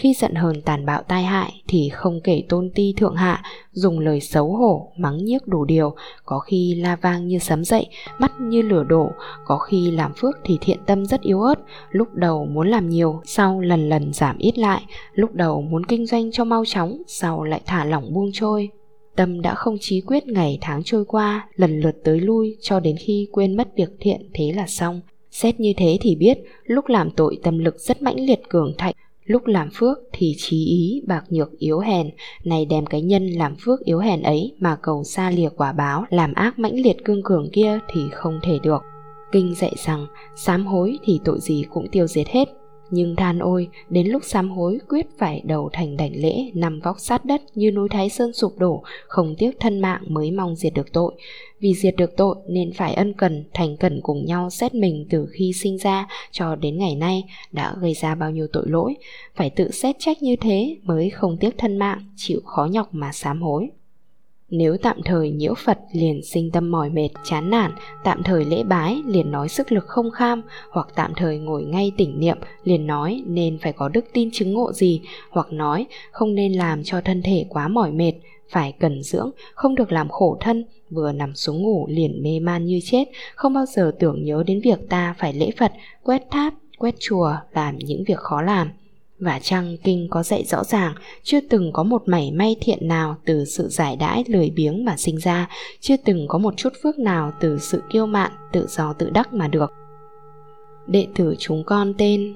khi 0.00 0.14
giận 0.14 0.34
hờn 0.34 0.62
tàn 0.62 0.86
bạo 0.86 1.02
tai 1.02 1.22
hại 1.22 1.62
thì 1.68 1.88
không 1.88 2.20
kể 2.24 2.42
tôn 2.48 2.70
ti 2.74 2.94
thượng 2.96 3.14
hạ, 3.14 3.42
dùng 3.72 3.98
lời 3.98 4.20
xấu 4.20 4.52
hổ, 4.52 4.92
mắng 4.96 5.24
nhiếc 5.24 5.46
đủ 5.46 5.64
điều, 5.64 5.94
có 6.24 6.38
khi 6.38 6.74
la 6.74 6.96
vang 6.96 7.28
như 7.28 7.38
sấm 7.38 7.64
dậy, 7.64 7.86
mắt 8.18 8.32
như 8.40 8.62
lửa 8.62 8.84
đổ, 8.88 9.10
có 9.44 9.58
khi 9.58 9.90
làm 9.90 10.12
phước 10.16 10.38
thì 10.44 10.58
thiện 10.60 10.78
tâm 10.86 11.06
rất 11.06 11.20
yếu 11.20 11.42
ớt, 11.42 11.54
lúc 11.90 12.14
đầu 12.14 12.46
muốn 12.46 12.68
làm 12.68 12.88
nhiều, 12.88 13.20
sau 13.24 13.60
lần 13.60 13.88
lần 13.88 14.12
giảm 14.12 14.38
ít 14.38 14.58
lại, 14.58 14.82
lúc 15.14 15.34
đầu 15.34 15.62
muốn 15.62 15.86
kinh 15.86 16.06
doanh 16.06 16.32
cho 16.32 16.44
mau 16.44 16.64
chóng, 16.66 17.02
sau 17.06 17.44
lại 17.44 17.60
thả 17.66 17.84
lỏng 17.84 18.12
buông 18.14 18.30
trôi. 18.32 18.68
Tâm 19.16 19.40
đã 19.40 19.54
không 19.54 19.76
chí 19.80 20.00
quyết 20.00 20.26
ngày 20.26 20.58
tháng 20.60 20.82
trôi 20.84 21.04
qua, 21.04 21.48
lần 21.54 21.80
lượt 21.80 21.96
tới 22.04 22.20
lui 22.20 22.56
cho 22.60 22.80
đến 22.80 22.96
khi 22.96 23.28
quên 23.32 23.56
mất 23.56 23.68
việc 23.76 23.90
thiện 24.00 24.30
thế 24.34 24.52
là 24.56 24.66
xong. 24.66 25.00
Xét 25.30 25.60
như 25.60 25.72
thế 25.76 25.98
thì 26.00 26.16
biết, 26.16 26.38
lúc 26.64 26.86
làm 26.88 27.10
tội 27.10 27.38
tâm 27.42 27.58
lực 27.58 27.78
rất 27.78 28.02
mãnh 28.02 28.20
liệt 28.20 28.40
cường 28.48 28.74
thạnh, 28.78 28.94
Lúc 29.24 29.46
làm 29.46 29.68
phước 29.74 29.98
thì 30.12 30.34
trí 30.38 30.56
ý 30.56 31.02
bạc 31.06 31.24
nhược 31.30 31.58
yếu 31.58 31.78
hèn, 31.78 32.10
này 32.44 32.64
đem 32.64 32.86
cái 32.86 33.02
nhân 33.02 33.26
làm 33.26 33.56
phước 33.64 33.80
yếu 33.84 33.98
hèn 33.98 34.22
ấy 34.22 34.54
mà 34.58 34.76
cầu 34.82 35.04
xa 35.04 35.30
lìa 35.30 35.48
quả 35.56 35.72
báo, 35.72 36.04
làm 36.10 36.34
ác 36.34 36.58
mãnh 36.58 36.80
liệt 36.80 37.04
cương 37.04 37.22
cường 37.22 37.50
kia 37.52 37.78
thì 37.92 38.00
không 38.12 38.40
thể 38.42 38.58
được. 38.62 38.82
Kinh 39.32 39.54
dạy 39.54 39.72
rằng, 39.86 40.06
sám 40.36 40.66
hối 40.66 40.98
thì 41.04 41.20
tội 41.24 41.38
gì 41.40 41.64
cũng 41.70 41.88
tiêu 41.92 42.06
diệt 42.06 42.28
hết, 42.28 42.48
nhưng 42.90 43.16
than 43.16 43.38
ôi, 43.38 43.68
đến 43.88 44.06
lúc 44.06 44.22
sám 44.24 44.50
hối 44.50 44.78
quyết 44.88 45.06
phải 45.18 45.42
đầu 45.44 45.70
thành 45.72 45.96
đảnh 45.96 46.12
lễ, 46.16 46.50
nằm 46.54 46.80
vóc 46.80 46.96
sát 46.98 47.24
đất 47.24 47.42
như 47.54 47.70
núi 47.70 47.88
Thái 47.88 48.08
Sơn 48.08 48.32
sụp 48.32 48.58
đổ, 48.58 48.82
không 49.06 49.34
tiếc 49.38 49.60
thân 49.60 49.78
mạng 49.78 50.02
mới 50.08 50.30
mong 50.30 50.56
diệt 50.56 50.74
được 50.74 50.92
tội. 50.92 51.14
Vì 51.60 51.74
diệt 51.74 51.94
được 51.96 52.16
tội 52.16 52.36
nên 52.48 52.72
phải 52.72 52.94
ân 52.94 53.12
cần, 53.12 53.44
thành 53.54 53.76
cần 53.76 54.00
cùng 54.02 54.24
nhau 54.24 54.50
xét 54.50 54.74
mình 54.74 55.06
từ 55.10 55.26
khi 55.32 55.52
sinh 55.52 55.78
ra 55.78 56.08
cho 56.30 56.56
đến 56.56 56.78
ngày 56.78 56.94
nay 56.94 57.24
đã 57.52 57.74
gây 57.80 57.94
ra 57.94 58.14
bao 58.14 58.30
nhiêu 58.30 58.46
tội 58.52 58.64
lỗi. 58.66 58.94
Phải 59.34 59.50
tự 59.50 59.70
xét 59.70 59.96
trách 59.98 60.22
như 60.22 60.36
thế 60.40 60.76
mới 60.82 61.10
không 61.10 61.36
tiếc 61.40 61.58
thân 61.58 61.78
mạng, 61.78 62.04
chịu 62.16 62.40
khó 62.44 62.64
nhọc 62.64 62.88
mà 62.92 63.12
sám 63.12 63.42
hối. 63.42 63.70
Nếu 64.50 64.76
tạm 64.82 65.02
thời 65.04 65.30
nhiễu 65.30 65.54
Phật 65.54 65.78
liền 65.92 66.22
sinh 66.22 66.50
tâm 66.50 66.70
mỏi 66.70 66.90
mệt, 66.90 67.08
chán 67.24 67.50
nản, 67.50 67.72
tạm 68.04 68.22
thời 68.22 68.44
lễ 68.44 68.62
bái 68.62 69.02
liền 69.06 69.30
nói 69.30 69.48
sức 69.48 69.72
lực 69.72 69.86
không 69.86 70.10
kham, 70.10 70.42
hoặc 70.70 70.88
tạm 70.94 71.12
thời 71.16 71.38
ngồi 71.38 71.64
ngay 71.64 71.92
tỉnh 71.96 72.20
niệm 72.20 72.38
liền 72.64 72.86
nói 72.86 73.22
nên 73.26 73.58
phải 73.58 73.72
có 73.72 73.88
đức 73.88 74.04
tin 74.12 74.30
chứng 74.32 74.52
ngộ 74.52 74.72
gì, 74.72 75.00
hoặc 75.30 75.52
nói 75.52 75.86
không 76.10 76.34
nên 76.34 76.52
làm 76.52 76.82
cho 76.84 77.00
thân 77.00 77.22
thể 77.22 77.46
quá 77.48 77.68
mỏi 77.68 77.92
mệt, 77.92 78.12
phải 78.50 78.72
cần 78.80 79.02
dưỡng, 79.02 79.30
không 79.54 79.74
được 79.74 79.92
làm 79.92 80.08
khổ 80.08 80.36
thân, 80.40 80.64
vừa 80.90 81.12
nằm 81.12 81.34
xuống 81.34 81.62
ngủ 81.62 81.86
liền 81.90 82.22
mê 82.22 82.40
man 82.40 82.64
như 82.64 82.80
chết, 82.84 83.04
không 83.34 83.54
bao 83.54 83.66
giờ 83.66 83.92
tưởng 83.98 84.24
nhớ 84.24 84.42
đến 84.46 84.60
việc 84.60 84.88
ta 84.88 85.14
phải 85.18 85.32
lễ 85.32 85.50
Phật, 85.58 85.72
quét 86.02 86.22
tháp, 86.30 86.54
quét 86.78 86.94
chùa, 86.98 87.34
làm 87.52 87.78
những 87.78 88.04
việc 88.06 88.18
khó 88.18 88.42
làm. 88.42 88.70
Và 89.20 89.38
chăng 89.42 89.76
kinh 89.84 90.08
có 90.10 90.22
dạy 90.22 90.44
rõ 90.44 90.64
ràng, 90.64 90.94
Chưa 91.22 91.40
từng 91.50 91.72
có 91.72 91.82
một 91.82 92.02
mảy 92.06 92.30
may 92.30 92.56
thiện 92.60 92.88
nào 92.88 93.16
Từ 93.24 93.44
sự 93.44 93.68
giải 93.68 93.96
đãi 93.96 94.24
lười 94.26 94.50
biếng 94.50 94.84
mà 94.84 94.96
sinh 94.96 95.16
ra, 95.18 95.48
Chưa 95.80 95.96
từng 96.04 96.26
có 96.28 96.38
một 96.38 96.54
chút 96.56 96.72
phước 96.82 96.98
nào 96.98 97.32
Từ 97.40 97.58
sự 97.58 97.82
kiêu 97.90 98.06
mạn, 98.06 98.32
tự 98.52 98.66
do 98.68 98.92
tự 98.92 99.10
đắc 99.10 99.32
mà 99.32 99.48
được. 99.48 99.72
Đệ 100.86 101.06
tử 101.14 101.34
chúng 101.38 101.64
con 101.64 101.94
tên, 101.98 102.34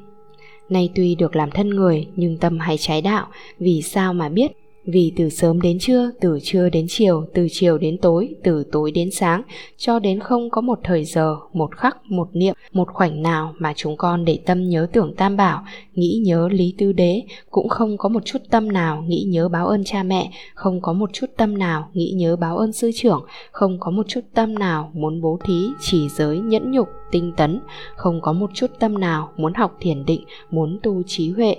Nay 0.69 0.91
tuy 0.95 1.15
được 1.15 1.37
làm 1.37 1.51
thân 1.51 1.71
người, 1.71 2.07
Nhưng 2.17 2.37
tâm 2.37 2.59
hay 2.59 2.77
trái 2.79 3.03
đạo, 3.03 3.27
Vì 3.59 3.83
sao 3.83 4.15
mà 4.15 4.29
biết 4.29 4.53
vì 4.87 5.13
từ 5.17 5.29
sớm 5.29 5.61
đến 5.61 5.79
trưa, 5.79 6.11
từ 6.21 6.39
trưa 6.43 6.69
đến 6.69 6.87
chiều, 6.89 7.25
từ 7.35 7.47
chiều 7.51 7.79
đến 7.79 7.99
tối, 7.99 8.35
từ 8.43 8.65
tối 8.73 8.91
đến 8.91 9.11
sáng, 9.11 9.43
cho 9.77 9.99
đến 9.99 10.21
không 10.21 10.51
có 10.51 10.61
một 10.61 10.79
thời 10.85 11.05
giờ, 11.05 11.37
một 11.53 11.77
khắc, 11.77 11.97
một 12.11 12.29
niệm, 12.33 12.55
một 12.73 12.89
khoảnh 12.93 13.23
nào 13.23 13.55
mà 13.59 13.73
chúng 13.77 13.97
con 13.97 14.25
để 14.25 14.39
tâm 14.47 14.69
nhớ 14.69 14.87
tưởng 14.93 15.15
tam 15.17 15.37
bảo, 15.37 15.65
nghĩ 15.95 16.23
nhớ 16.25 16.49
lý 16.53 16.75
tư 16.79 16.93
đế, 16.93 17.23
cũng 17.51 17.69
không 17.69 17.97
có 17.99 18.09
một 18.09 18.25
chút 18.25 18.39
tâm 18.51 18.73
nào 18.73 19.05
nghĩ 19.09 19.25
nhớ 19.29 19.49
báo 19.49 19.67
ơn 19.67 19.85
cha 19.85 20.03
mẹ, 20.03 20.31
không 20.55 20.81
có 20.81 20.93
một 20.93 21.11
chút 21.13 21.27
tâm 21.37 21.59
nào 21.59 21.91
nghĩ 21.93 22.13
nhớ 22.17 22.37
báo 22.37 22.57
ơn 22.57 22.73
sư 22.73 22.91
trưởng, 22.95 23.25
không 23.53 23.77
có 23.81 23.91
một 23.91 24.09
chút 24.09 24.21
tâm 24.35 24.55
nào 24.55 24.91
muốn 24.95 25.21
bố 25.21 25.39
thí, 25.45 25.69
chỉ 25.81 26.09
giới, 26.09 26.39
nhẫn 26.39 26.71
nhục, 26.71 26.89
tinh 27.11 27.33
tấn, 27.37 27.61
không 27.97 28.21
có 28.21 28.33
một 28.33 28.51
chút 28.55 28.71
tâm 28.79 28.99
nào 28.99 29.33
muốn 29.37 29.55
học 29.55 29.77
thiền 29.81 30.05
định, 30.05 30.25
muốn 30.51 30.79
tu 30.83 31.03
trí 31.07 31.31
huệ, 31.31 31.57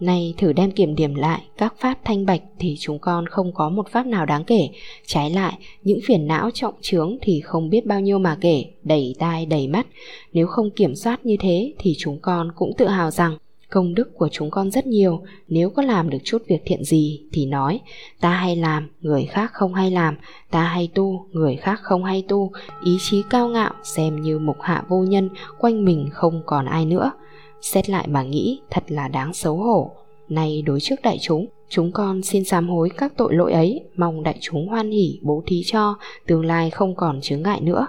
Nay 0.00 0.34
thử 0.38 0.52
đem 0.52 0.70
kiểm 0.70 0.94
điểm 0.94 1.14
lại 1.14 1.42
các 1.56 1.74
pháp 1.78 1.98
thanh 2.04 2.26
bạch 2.26 2.42
thì 2.58 2.76
chúng 2.78 2.98
con 2.98 3.26
không 3.26 3.52
có 3.54 3.68
một 3.68 3.88
pháp 3.88 4.06
nào 4.06 4.26
đáng 4.26 4.44
kể. 4.44 4.68
Trái 5.06 5.30
lại, 5.30 5.58
những 5.82 5.98
phiền 6.04 6.26
não 6.26 6.50
trọng 6.54 6.74
trướng 6.80 7.16
thì 7.22 7.40
không 7.40 7.70
biết 7.70 7.86
bao 7.86 8.00
nhiêu 8.00 8.18
mà 8.18 8.36
kể, 8.40 8.64
đầy 8.84 9.14
tai 9.18 9.46
đầy 9.46 9.68
mắt. 9.68 9.86
Nếu 10.32 10.46
không 10.46 10.70
kiểm 10.70 10.94
soát 10.94 11.26
như 11.26 11.36
thế 11.40 11.72
thì 11.78 11.94
chúng 11.98 12.18
con 12.22 12.52
cũng 12.56 12.72
tự 12.78 12.86
hào 12.86 13.10
rằng 13.10 13.38
công 13.70 13.94
đức 13.94 14.18
của 14.18 14.28
chúng 14.32 14.50
con 14.50 14.70
rất 14.70 14.86
nhiều, 14.86 15.22
nếu 15.48 15.70
có 15.70 15.82
làm 15.82 16.10
được 16.10 16.18
chút 16.24 16.42
việc 16.48 16.62
thiện 16.64 16.84
gì 16.84 17.20
thì 17.32 17.46
nói, 17.46 17.80
ta 18.20 18.30
hay 18.30 18.56
làm, 18.56 18.88
người 19.00 19.24
khác 19.24 19.50
không 19.52 19.74
hay 19.74 19.90
làm, 19.90 20.16
ta 20.50 20.62
hay 20.62 20.88
tu, 20.94 21.26
người 21.32 21.56
khác 21.56 21.80
không 21.82 22.04
hay 22.04 22.24
tu, 22.28 22.52
ý 22.84 22.96
chí 23.00 23.22
cao 23.30 23.48
ngạo 23.48 23.72
xem 23.82 24.22
như 24.22 24.38
mục 24.38 24.56
hạ 24.60 24.84
vô 24.88 24.98
nhân, 24.98 25.28
quanh 25.58 25.84
mình 25.84 26.08
không 26.12 26.42
còn 26.46 26.66
ai 26.66 26.84
nữa 26.84 27.12
Xét 27.60 27.90
lại 27.90 28.06
mà 28.08 28.22
nghĩ, 28.22 28.60
thật 28.70 28.84
là 28.88 29.08
đáng 29.08 29.34
xấu 29.34 29.56
hổ. 29.56 29.90
Nay 30.28 30.62
đối 30.62 30.80
trước 30.80 31.02
đại 31.02 31.18
chúng 31.20 31.46
Chúng 31.68 31.92
con 31.92 32.22
xin 32.22 32.44
sám 32.44 32.68
hối 32.68 32.88
các 32.96 33.12
tội 33.16 33.34
lỗi 33.34 33.52
ấy, 33.52 33.84
Mong 33.96 34.22
đại 34.22 34.38
chúng 34.40 34.68
hoan 34.68 34.90
hỉ, 34.90 35.20
bố 35.22 35.42
thí 35.46 35.62
cho, 35.66 35.98
Tương 36.26 36.44
lai 36.44 36.70
không 36.70 36.96
còn 36.96 37.20
chướng 37.20 37.42
ngại 37.42 37.60
nữa. 37.60 37.86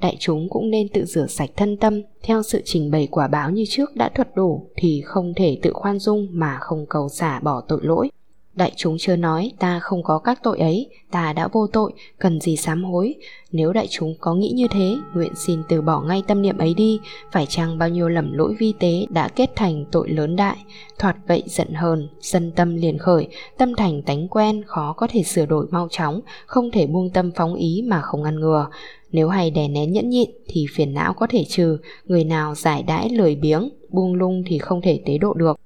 Đại 0.00 0.16
chúng 0.18 0.48
cũng 0.50 0.70
nên 0.70 0.88
tự 0.88 1.04
rửa 1.04 1.26
sạch 1.26 1.50
thân 1.56 1.76
tâm, 1.76 2.02
Theo 2.22 2.42
sự 2.42 2.62
trình 2.64 2.90
bày 2.90 3.08
quả 3.10 3.28
báo 3.28 3.50
như 3.50 3.64
trước 3.68 3.96
đã 3.96 4.10
thuật 4.14 4.28
đủ, 4.34 4.66
Thì 4.76 5.02
không 5.04 5.32
thể 5.36 5.58
tự 5.62 5.72
khoan 5.72 5.98
dung 5.98 6.28
mà 6.30 6.58
không 6.60 6.86
cầu 6.88 7.08
xả 7.08 7.40
bỏ 7.40 7.62
tội 7.68 7.80
lỗi. 7.82 8.10
Đại 8.54 8.72
chúng 8.76 8.98
chưa 8.98 9.16
nói 9.16 9.52
ta 9.58 9.80
không 9.80 10.02
có 10.02 10.18
các 10.18 10.42
tội 10.42 10.58
ấy, 10.58 10.88
ta 11.10 11.32
đã 11.32 11.48
vô 11.52 11.66
tội, 11.66 11.92
cần 12.18 12.40
gì 12.40 12.56
sám 12.56 12.84
hối. 12.84 13.14
Nếu 13.52 13.72
đại 13.72 13.86
chúng 13.90 14.14
có 14.20 14.34
nghĩ 14.34 14.52
như 14.54 14.66
thế, 14.70 14.96
nguyện 15.14 15.32
xin 15.36 15.62
từ 15.68 15.82
bỏ 15.82 16.00
ngay 16.00 16.22
tâm 16.26 16.42
niệm 16.42 16.58
ấy 16.58 16.74
đi, 16.74 17.00
phải 17.32 17.46
chăng 17.46 17.78
bao 17.78 17.88
nhiêu 17.88 18.08
lầm 18.08 18.32
lỗi 18.32 18.54
vi 18.58 18.72
tế 18.78 19.06
đã 19.10 19.28
kết 19.28 19.50
thành 19.56 19.84
tội 19.92 20.08
lớn 20.08 20.36
đại. 20.36 20.56
Thoạt 20.98 21.16
vậy 21.28 21.42
giận 21.46 21.72
hờn, 21.72 22.08
sân 22.20 22.52
tâm 22.56 22.76
liền 22.76 22.98
khởi, 22.98 23.28
tâm 23.58 23.74
thành 23.76 24.02
tánh 24.02 24.28
quen, 24.28 24.62
khó 24.66 24.92
có 24.92 25.06
thể 25.10 25.22
sửa 25.22 25.46
đổi 25.46 25.66
mau 25.70 25.88
chóng, 25.90 26.20
không 26.46 26.70
thể 26.70 26.86
buông 26.86 27.10
tâm 27.10 27.30
phóng 27.36 27.54
ý 27.54 27.84
mà 27.86 28.00
không 28.00 28.22
ngăn 28.22 28.40
ngừa. 28.40 28.66
Nếu 29.12 29.28
hay 29.28 29.50
đè 29.50 29.68
nén 29.68 29.92
nhẫn 29.92 30.10
nhịn 30.10 30.30
thì 30.48 30.66
phiền 30.74 30.94
não 30.94 31.14
có 31.14 31.26
thể 31.30 31.44
trừ, 31.48 31.78
người 32.04 32.24
nào 32.24 32.54
giải 32.54 32.82
đãi 32.82 33.08
lười 33.08 33.36
biếng, 33.36 33.68
buông 33.88 34.14
lung 34.14 34.42
thì 34.46 34.58
không 34.58 34.80
thể 34.80 35.02
tế 35.06 35.18
độ 35.18 35.34
được. 35.34 35.60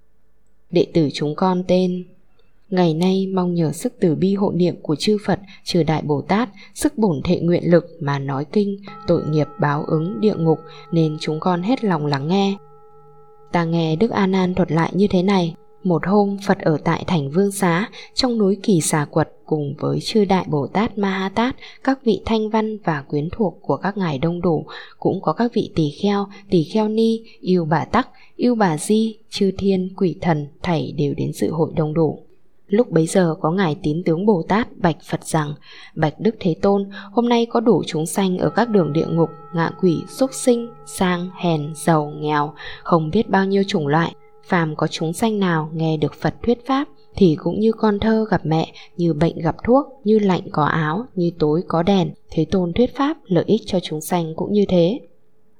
Đệ 0.70 0.86
tử 0.94 1.08
chúng 1.12 1.34
con 1.34 1.64
tên 1.68 2.04
Ngày 2.74 2.94
nay 2.94 3.26
mong 3.34 3.54
nhờ 3.54 3.72
sức 3.72 3.92
từ 4.00 4.14
bi 4.14 4.34
hộ 4.34 4.52
niệm 4.52 4.74
của 4.82 4.96
chư 4.96 5.16
Phật, 5.26 5.40
trừ 5.64 5.82
Đại 5.82 6.02
Bồ 6.02 6.20
Tát, 6.20 6.48
sức 6.74 6.98
bổn 6.98 7.20
thệ 7.24 7.40
nguyện 7.40 7.70
lực 7.70 7.84
mà 8.00 8.18
nói 8.18 8.44
kinh, 8.52 8.76
tội 9.06 9.22
nghiệp 9.30 9.46
báo 9.60 9.84
ứng 9.86 10.20
địa 10.20 10.34
ngục 10.34 10.58
nên 10.92 11.16
chúng 11.20 11.40
con 11.40 11.62
hết 11.62 11.84
lòng 11.84 12.06
lắng 12.06 12.28
nghe. 12.28 12.56
Ta 13.52 13.64
nghe 13.64 13.96
Đức 13.96 14.10
A 14.10 14.26
Nan 14.26 14.54
thuật 14.54 14.72
lại 14.72 14.90
như 14.94 15.06
thế 15.10 15.22
này, 15.22 15.54
một 15.82 16.06
hôm 16.06 16.36
Phật 16.46 16.58
ở 16.58 16.78
tại 16.84 17.04
thành 17.06 17.30
Vương 17.30 17.52
Xá, 17.52 17.88
trong 18.14 18.38
núi 18.38 18.58
Kỳ 18.62 18.80
Xà 18.80 19.04
Quật 19.10 19.32
cùng 19.46 19.74
với 19.78 19.98
chư 20.00 20.24
Đại 20.24 20.44
Bồ 20.48 20.66
Tát 20.66 20.98
Ma 20.98 21.10
Ha 21.10 21.28
Tát, 21.28 21.56
các 21.84 22.04
vị 22.04 22.22
thanh 22.24 22.50
văn 22.50 22.78
và 22.84 23.02
quyến 23.08 23.28
thuộc 23.32 23.58
của 23.62 23.76
các 23.76 23.96
ngài 23.96 24.18
đông 24.18 24.40
đủ, 24.40 24.66
cũng 24.98 25.20
có 25.22 25.32
các 25.32 25.54
vị 25.54 25.70
tỳ 25.74 25.90
kheo, 26.02 26.26
tỳ 26.50 26.64
kheo 26.64 26.88
ni, 26.88 27.20
yêu 27.40 27.64
bà 27.64 27.84
tắc, 27.84 28.08
yêu 28.36 28.54
bà 28.54 28.78
di, 28.78 29.18
chư 29.30 29.50
thiên, 29.58 29.88
quỷ 29.96 30.16
thần, 30.20 30.46
thảy 30.62 30.94
đều 30.96 31.14
đến 31.14 31.32
sự 31.32 31.50
hội 31.52 31.70
đông 31.76 31.94
đủ. 31.94 32.24
Lúc 32.66 32.90
bấy 32.90 33.06
giờ 33.06 33.34
có 33.40 33.50
ngài 33.50 33.76
tín 33.82 34.02
tướng 34.04 34.26
Bồ 34.26 34.42
Tát 34.48 34.76
bạch 34.76 34.96
Phật 35.10 35.24
rằng 35.24 35.54
Bạch 35.94 36.14
Đức 36.20 36.34
Thế 36.40 36.54
Tôn 36.62 36.90
hôm 37.12 37.28
nay 37.28 37.46
có 37.46 37.60
đủ 37.60 37.82
chúng 37.86 38.06
sanh 38.06 38.38
ở 38.38 38.50
các 38.50 38.68
đường 38.68 38.92
địa 38.92 39.06
ngục 39.06 39.30
Ngạ 39.54 39.70
quỷ, 39.80 39.98
xúc 40.08 40.30
sinh, 40.32 40.68
sang, 40.86 41.30
hèn, 41.36 41.72
giàu, 41.76 42.12
nghèo 42.16 42.54
Không 42.82 43.10
biết 43.10 43.30
bao 43.30 43.46
nhiêu 43.46 43.62
chủng 43.66 43.86
loại. 43.86 44.14
Phàm 44.44 44.76
có 44.76 44.86
chúng 44.86 45.12
sanh 45.12 45.38
nào 45.40 45.70
nghe 45.74 45.96
được 45.96 46.14
Phật 46.14 46.34
thuyết 46.42 46.66
pháp 46.66 46.88
Thì 47.16 47.36
cũng 47.38 47.60
như 47.60 47.72
con 47.72 47.98
thơ 47.98 48.26
gặp 48.30 48.40
mẹ 48.44 48.72
Như 48.96 49.14
bệnh 49.14 49.38
gặp 49.38 49.56
thuốc 49.64 49.86
Như 50.04 50.18
lạnh 50.18 50.42
có 50.52 50.64
áo 50.64 51.06
Như 51.14 51.30
tối 51.38 51.62
có 51.68 51.82
đèn 51.82 52.10
Thế 52.30 52.44
Tôn 52.50 52.72
thuyết 52.72 52.96
pháp 52.96 53.16
lợi 53.24 53.44
ích 53.46 53.62
cho 53.66 53.80
chúng 53.80 54.00
sanh 54.00 54.34
cũng 54.36 54.52
như 54.52 54.64
thế. 54.68 55.00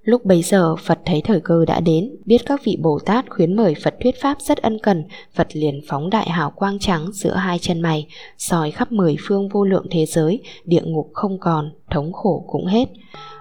Lúc 0.05 0.25
bấy 0.25 0.43
giờ 0.43 0.77
Phật 0.77 0.99
thấy 1.05 1.21
thời 1.25 1.41
cơ 1.41 1.65
đã 1.65 1.81
đến, 1.81 2.17
biết 2.25 2.39
các 2.47 2.65
vị 2.65 2.77
Bồ 2.81 2.99
Tát 2.99 3.31
khuyến 3.31 3.57
mời 3.57 3.75
Phật 3.83 3.95
thuyết 4.03 4.21
pháp 4.21 4.41
rất 4.41 4.59
ân 4.59 4.79
cần, 4.83 5.05
Phật 5.35 5.49
liền 5.53 5.81
phóng 5.89 6.11
đại 6.11 6.31
hào 6.31 6.51
quang 6.51 6.79
trắng 6.79 7.07
giữa 7.13 7.35
hai 7.35 7.59
chân 7.59 7.81
mày, 7.81 8.07
soi 8.39 8.71
khắp 8.71 8.93
mười 8.93 9.17
phương 9.21 9.49
vô 9.49 9.65
lượng 9.65 9.87
thế 9.91 10.07
giới, 10.07 10.43
địa 10.65 10.83
ngục 10.85 11.11
không 11.13 11.39
còn, 11.41 11.71
thống 11.91 12.13
khổ 12.13 12.45
cũng 12.49 12.67
hết. 12.67 12.89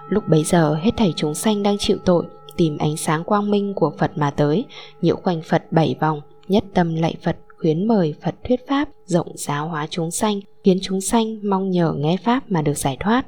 Lúc 0.08 0.28
bấy 0.28 0.44
giờ 0.44 0.74
hết 0.74 0.90
thảy 0.96 1.12
chúng 1.16 1.34
sanh 1.34 1.62
đang 1.62 1.78
chịu 1.78 1.96
tội, 2.04 2.24
tìm 2.56 2.78
ánh 2.78 2.96
sáng 2.96 3.24
quang 3.24 3.50
minh 3.50 3.74
của 3.74 3.92
Phật 3.98 4.10
mà 4.16 4.30
tới, 4.30 4.64
nhiễu 5.02 5.16
quanh 5.16 5.42
Phật 5.48 5.62
bảy 5.72 5.96
vòng, 6.00 6.20
nhất 6.48 6.64
tâm 6.74 6.94
lạy 6.94 7.14
Phật 7.22 7.36
khuyến 7.64 7.88
mời 7.88 8.14
Phật 8.22 8.34
thuyết 8.48 8.66
pháp 8.68 8.88
rộng 9.06 9.32
giáo 9.34 9.68
hóa 9.68 9.86
chúng 9.90 10.10
sanh, 10.10 10.40
khiến 10.64 10.78
chúng 10.82 11.00
sanh 11.00 11.38
mong 11.50 11.70
nhờ 11.70 11.94
nghe 11.98 12.16
pháp 12.24 12.50
mà 12.50 12.62
được 12.62 12.78
giải 12.78 12.96
thoát. 13.00 13.26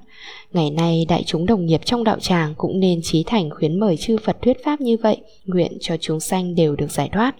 Ngày 0.53 0.71
nay 0.71 1.07
đại 1.09 1.23
chúng 1.27 1.47
đồng 1.47 1.67
nghiệp 1.67 1.81
trong 1.85 2.05
đạo 2.05 2.19
tràng 2.21 2.55
cũng 2.57 2.81
nên 2.81 3.01
trí 3.03 3.25
thành 3.27 3.51
khuyến 3.51 3.81
mời 3.81 3.97
chư 3.97 4.17
Phật 4.25 4.37
thuyết 4.43 4.65
pháp 4.65 4.81
như 4.81 4.97
vậy, 5.03 5.17
nguyện 5.45 5.73
cho 5.81 5.97
chúng 6.01 6.21
sanh 6.21 6.55
đều 6.55 6.77
được 6.77 6.91
giải 6.91 7.09
thoát. 7.13 7.37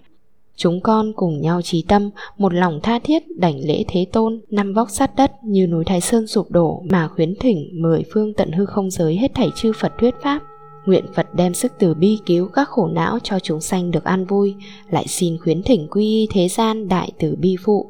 Chúng 0.55 0.81
con 0.81 1.13
cùng 1.15 1.41
nhau 1.41 1.61
trí 1.61 1.81
tâm, 1.87 2.09
một 2.37 2.53
lòng 2.53 2.79
tha 2.83 2.99
thiết 2.99 3.23
đảnh 3.37 3.59
lễ 3.59 3.83
Thế 3.87 4.05
Tôn, 4.11 4.41
năm 4.49 4.73
vóc 4.73 4.89
sát 4.89 5.15
đất 5.15 5.31
như 5.43 5.67
núi 5.67 5.83
Thái 5.85 6.01
Sơn 6.01 6.27
sụp 6.27 6.51
đổ 6.51 6.83
mà 6.89 7.07
khuyến 7.07 7.35
thỉnh 7.39 7.69
mười 7.73 8.03
phương 8.13 8.33
tận 8.33 8.51
hư 8.51 8.65
không 8.65 8.91
giới 8.91 9.15
hết 9.17 9.31
thảy 9.35 9.49
chư 9.55 9.71
Phật 9.79 9.91
thuyết 9.99 10.15
pháp. 10.23 10.39
Nguyện 10.87 11.05
Phật 11.15 11.27
đem 11.33 11.53
sức 11.53 11.71
từ 11.79 11.93
bi 11.93 12.19
cứu 12.25 12.47
các 12.47 12.69
khổ 12.69 12.87
não 12.87 13.19
cho 13.23 13.39
chúng 13.39 13.61
sanh 13.61 13.91
được 13.91 14.03
an 14.03 14.25
vui, 14.25 14.55
lại 14.89 15.07
xin 15.07 15.37
khuyến 15.37 15.63
thỉnh 15.63 15.87
quy 15.91 16.03
y 16.03 16.27
thế 16.31 16.47
gian 16.47 16.87
đại 16.87 17.11
từ 17.19 17.35
bi 17.35 17.55
phụ. 17.63 17.89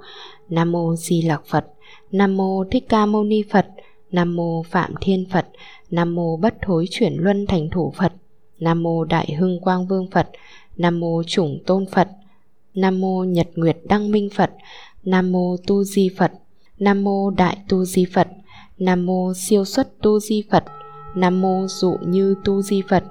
Nam 0.49 0.71
mô 0.71 0.95
Di 0.95 1.21
Lặc 1.21 1.41
Phật, 1.47 1.65
Nam 2.11 2.37
mô 2.37 2.63
Thích 2.71 2.85
Ca 2.89 3.05
Mâu 3.05 3.23
Ni 3.23 3.43
Phật, 3.51 3.67
Nam 4.11 4.35
mô 4.35 4.63
Phạm 4.63 4.93
Thiên 5.01 5.25
Phật, 5.31 5.47
Nam 5.89 6.15
mô 6.15 6.37
Bất 6.37 6.55
Thối 6.61 6.85
Chuyển 6.91 7.13
Luân 7.13 7.45
Thành 7.47 7.69
Thủ 7.69 7.93
Phật, 7.97 8.13
Nam 8.59 8.83
mô 8.83 9.03
Đại 9.03 9.33
Hưng 9.39 9.59
Quang 9.59 9.87
Vương 9.87 10.07
Phật, 10.11 10.29
Nam 10.77 10.99
mô 10.99 11.23
Chủng 11.23 11.59
Tôn 11.65 11.85
Phật, 11.91 12.07
Nam 12.77 13.01
mô 13.01 13.23
Nhật 13.23 13.47
Nguyệt 13.55 13.77
Đăng 13.83 14.11
Minh 14.11 14.29
Phật 14.35 14.51
Nam 15.03 15.31
mô 15.31 15.55
Tu 15.67 15.83
Di 15.83 16.09
Phật 16.17 16.31
Nam 16.79 17.03
mô 17.03 17.29
Đại 17.29 17.57
Tu 17.69 17.85
Di 17.85 18.05
Phật 18.13 18.27
Nam 18.77 19.05
mô 19.05 19.33
Siêu 19.35 19.65
Xuất 19.65 20.01
Tu 20.01 20.19
Di 20.19 20.43
Phật 20.51 20.63
Nam 21.17 21.41
mô 21.41 21.67
Dụ 21.67 21.97
Như 22.01 22.35
Tu 22.43 22.61
Di 22.61 22.81
Phật 22.89 23.03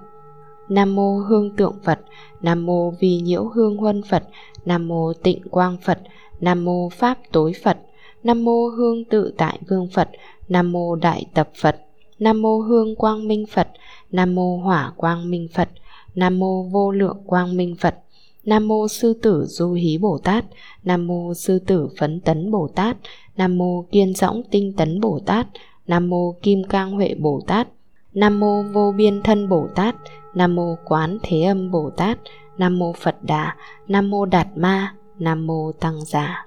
Nam 0.69 0.95
mô 0.95 1.19
Hương 1.19 1.57
Tượng 1.57 1.75
Phật 1.85 2.01
Nam 2.43 2.67
mô 2.67 2.91
Vi 2.91 3.21
Nhiễu 3.21 3.45
Hương 3.45 3.77
Huân 3.77 4.03
Phật 4.03 4.23
Nam 4.65 4.89
mô 4.89 5.13
Tịnh 5.13 5.49
Quang 5.51 5.77
Phật 5.85 5.99
Nam 6.41 6.65
mô 6.65 6.89
Pháp 6.89 7.19
Tối 7.33 7.53
Phật 7.65 7.79
Nam 8.23 8.45
mô 8.45 8.69
Hương 8.69 9.05
Tự 9.05 9.33
Tại 9.37 9.59
Vương 9.69 9.89
Phật 9.95 10.09
Nam 10.49 10.73
mô 10.73 10.97
Đại 10.97 11.27
Tập 11.35 11.51
Phật 11.61 11.77
Nam 12.19 12.43
mô 12.43 12.59
Hương 12.59 12.97
Quang 12.97 13.29
Minh 13.29 13.45
Phật 13.47 13.69
Nam 14.13 14.35
mô 14.35 14.57
Hỏa 14.57 14.93
Quang 14.97 15.31
Minh 15.31 15.49
Phật 15.55 15.69
Nam 16.15 16.39
mô 16.39 16.63
Vô 16.63 16.91
Lượng 16.91 17.19
Quang 17.27 17.57
Minh 17.57 17.77
Phật 17.81 17.95
Nam 18.45 18.69
mô 18.69 18.89
Sư 18.89 19.19
tử 19.23 19.47
Du 19.47 19.73
Hí 19.73 19.99
Bồ 19.99 20.19
Tát 20.19 20.45
Nam 20.85 21.07
mô 21.07 21.35
Sư 21.35 21.59
tử 21.59 21.89
Phấn 21.99 22.21
Tấn 22.21 22.51
Bồ 22.51 22.69
Tát 22.75 22.97
Nam 23.37 23.59
mô 23.59 23.85
Kiên 23.91 24.15
Dõng 24.15 24.43
Tinh 24.51 24.73
Tấn 24.77 25.01
Bồ 25.01 25.19
Tát 25.27 25.47
Nam 25.87 26.11
mô 26.11 26.35
Kim 26.43 26.65
Cang 26.65 26.93
Huệ 26.93 27.15
Bồ 27.15 27.41
Tát 27.47 27.69
Nam 28.17 28.41
mô 28.41 28.63
Vô 28.63 28.93
Biên 28.97 29.23
Thân 29.23 29.49
Bồ 29.49 29.69
Tát. 29.75 29.95
Nam 30.35 30.55
mô 30.55 30.77
Quán 30.85 31.19
Thế 31.23 31.43
Âm 31.43 31.71
Bồ 31.71 31.91
Tát. 31.97 32.19
Nam 32.59 32.79
mô 32.79 32.93
Phật 32.93 33.17
Đà. 33.23 33.57
Nam 33.89 34.11
mô 34.11 34.25
Đạt 34.25 34.47
Ma. 34.57 34.95
Nam 35.19 35.47
mô 35.47 35.73
Tăng 35.73 36.05
Giả 36.05 36.47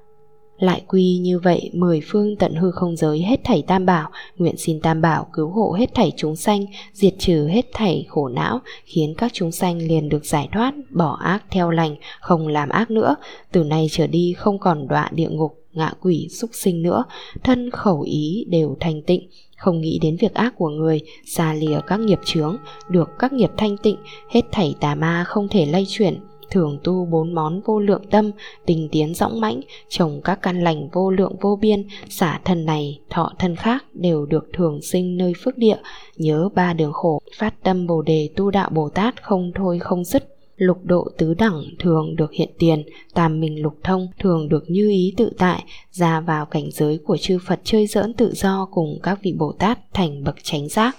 lại 0.60 0.84
quy 0.88 1.18
như 1.18 1.40
vậy, 1.40 1.72
mười 1.74 2.02
phương 2.06 2.36
tận 2.36 2.56
hư 2.56 2.72
không 2.72 2.96
giới 2.96 3.20
hết 3.20 3.40
thảy 3.44 3.64
tam 3.68 3.86
bảo. 3.86 4.10
Nguyện 4.38 4.58
xin 4.58 4.80
tam 4.82 5.02
bảo 5.02 5.28
cứu 5.34 5.50
hộ 5.50 5.76
hết 5.80 5.96
thảy 5.96 6.12
chúng 6.18 6.36
sanh, 6.36 6.66
diệt 6.94 7.14
trừ 7.20 7.48
hết 7.48 7.66
thảy 7.74 8.06
khổ 8.10 8.28
não, 8.28 8.60
khiến 8.86 9.14
các 9.18 9.32
chúng 9.34 9.52
sanh 9.52 9.78
liền 9.78 10.10
được 10.10 10.26
giải 10.26 10.50
thoát, 10.52 10.74
bỏ 10.90 11.18
ác 11.24 11.44
theo 11.52 11.70
lành, 11.70 11.96
không 12.22 12.48
làm 12.48 12.70
ác 12.70 12.92
nữa. 12.92 13.16
Từ 13.52 13.64
nay 13.64 13.88
trở 13.92 14.08
đi 14.08 14.34
không 14.38 14.60
còn 14.60 14.88
đọa 14.88 15.10
địa 15.12 15.30
ngục 15.30 15.59
ngạ 15.74 15.94
quỷ 16.02 16.28
súc 16.32 16.50
sinh 16.54 16.82
nữa, 16.84 17.04
thân 17.44 17.70
khẩu 17.72 18.02
ý 18.02 18.46
đều 18.50 18.78
thanh 18.80 19.02
tịnh, 19.02 19.28
không 19.58 19.82
nghĩ 19.82 20.00
đến 20.02 20.18
việc 20.20 20.34
ác 20.34 20.54
của 20.58 20.70
người 20.70 21.02
xa 21.26 21.54
lìa 21.54 21.80
các 21.88 22.00
nghiệp 22.00 22.20
chướng, 22.26 22.58
được 22.90 23.10
các 23.20 23.34
nghiệp 23.34 23.52
thanh 23.58 23.78
tịnh, 23.78 23.98
hết 24.30 24.42
thảy 24.52 24.76
tà 24.80 24.96
ma 24.96 25.24
không 25.28 25.48
thể 25.48 25.66
lay 25.66 25.86
chuyển, 25.90 26.20
thường 26.52 26.80
tu 26.84 27.06
bốn 27.06 27.34
món 27.34 27.62
vô 27.62 27.80
lượng 27.80 28.04
tâm, 28.10 28.32
tình 28.66 28.90
tiến 28.92 29.14
dõng 29.16 29.42
mãnh, 29.42 29.62
trồng 29.90 30.22
các 30.24 30.42
căn 30.42 30.64
lành 30.64 30.90
vô 30.94 31.12
lượng 31.12 31.36
vô 31.42 31.56
biên, 31.62 31.88
xả 32.10 32.40
thân 32.46 32.66
này, 32.66 33.00
thọ 33.10 33.32
thân 33.40 33.56
khác 33.56 33.86
đều 33.94 34.26
được 34.26 34.50
thường 34.54 34.82
sinh 34.82 35.18
nơi 35.18 35.34
phước 35.44 35.58
địa, 35.58 35.78
nhớ 36.18 36.50
ba 36.56 36.74
đường 36.74 36.94
khổ, 36.94 37.22
phát 37.38 37.64
tâm 37.64 37.88
bồ 37.88 38.02
đề 38.02 38.30
tu 38.36 38.52
đạo 38.52 38.70
bồ 38.74 38.90
tát 38.90 39.24
không 39.24 39.52
thôi 39.56 39.80
không 39.80 40.04
dứt 40.04 40.39
lục 40.60 40.78
độ 40.84 41.08
tứ 41.18 41.34
đẳng 41.34 41.64
thường 41.80 42.16
được 42.16 42.32
hiện 42.34 42.50
tiền 42.60 42.84
tam 43.14 43.40
minh 43.40 43.62
lục 43.62 43.78
thông 43.84 44.08
thường 44.20 44.50
được 44.50 44.64
như 44.68 44.90
ý 44.90 45.14
tự 45.18 45.32
tại 45.38 45.64
ra 45.92 46.22
vào 46.22 46.46
cảnh 46.46 46.70
giới 46.72 46.98
của 46.98 47.18
chư 47.18 47.38
phật 47.48 47.60
chơi 47.64 47.88
giỡn 47.88 48.14
tự 48.14 48.34
do 48.34 48.68
cùng 48.72 49.00
các 49.04 49.20
vị 49.24 49.34
bồ 49.38 49.52
tát 49.52 49.94
thành 49.94 50.24
bậc 50.24 50.36
chánh 50.44 50.70
giác 50.70 50.98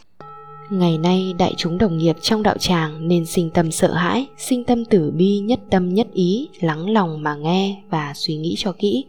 Ngày 0.70 0.98
nay 0.98 1.34
đại 1.38 1.54
chúng 1.56 1.78
đồng 1.78 1.98
nghiệp 1.98 2.16
trong 2.20 2.42
đạo 2.42 2.56
tràng 2.58 3.08
nên 3.08 3.26
sinh 3.26 3.50
tâm 3.50 3.70
sợ 3.70 3.92
hãi, 3.92 4.26
sinh 4.38 4.64
tâm 4.64 4.84
tử 4.84 5.10
bi 5.10 5.38
nhất 5.38 5.60
tâm 5.70 5.94
nhất 5.94 6.06
ý, 6.12 6.48
lắng 6.60 6.90
lòng 6.90 7.22
mà 7.22 7.34
nghe 7.34 7.82
và 7.90 8.12
suy 8.14 8.36
nghĩ 8.36 8.54
cho 8.58 8.72
kỹ. 8.72 9.04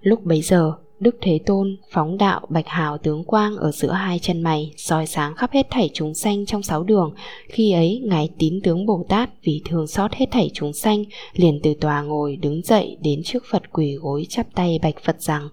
Lúc 0.00 0.24
bấy 0.24 0.42
giờ, 0.42 0.72
Đức 1.04 1.16
Thế 1.20 1.38
Tôn 1.46 1.76
phóng 1.90 2.18
đạo 2.18 2.40
bạch 2.48 2.68
hào 2.68 2.98
tướng 2.98 3.24
quang 3.24 3.56
ở 3.56 3.72
giữa 3.72 3.90
hai 3.90 4.18
chân 4.18 4.42
mày, 4.42 4.72
soi 4.76 5.06
sáng 5.06 5.34
khắp 5.34 5.50
hết 5.52 5.66
thảy 5.70 5.90
chúng 5.94 6.14
sanh 6.14 6.46
trong 6.46 6.62
sáu 6.62 6.82
đường. 6.82 7.14
Khi 7.48 7.72
ấy, 7.72 8.02
Ngài 8.04 8.28
tín 8.38 8.60
tướng 8.62 8.86
Bồ 8.86 9.04
Tát 9.08 9.30
vì 9.42 9.62
thương 9.64 9.86
xót 9.86 10.14
hết 10.14 10.26
thảy 10.30 10.50
chúng 10.54 10.72
sanh, 10.72 11.04
liền 11.34 11.60
từ 11.62 11.74
tòa 11.74 12.02
ngồi 12.02 12.36
đứng 12.36 12.62
dậy 12.62 12.96
đến 13.02 13.22
trước 13.24 13.42
Phật 13.50 13.62
quỳ 13.72 13.94
gối 13.94 14.26
chắp 14.28 14.46
tay 14.54 14.78
bạch 14.82 14.94
Phật 15.04 15.22
rằng 15.22 15.48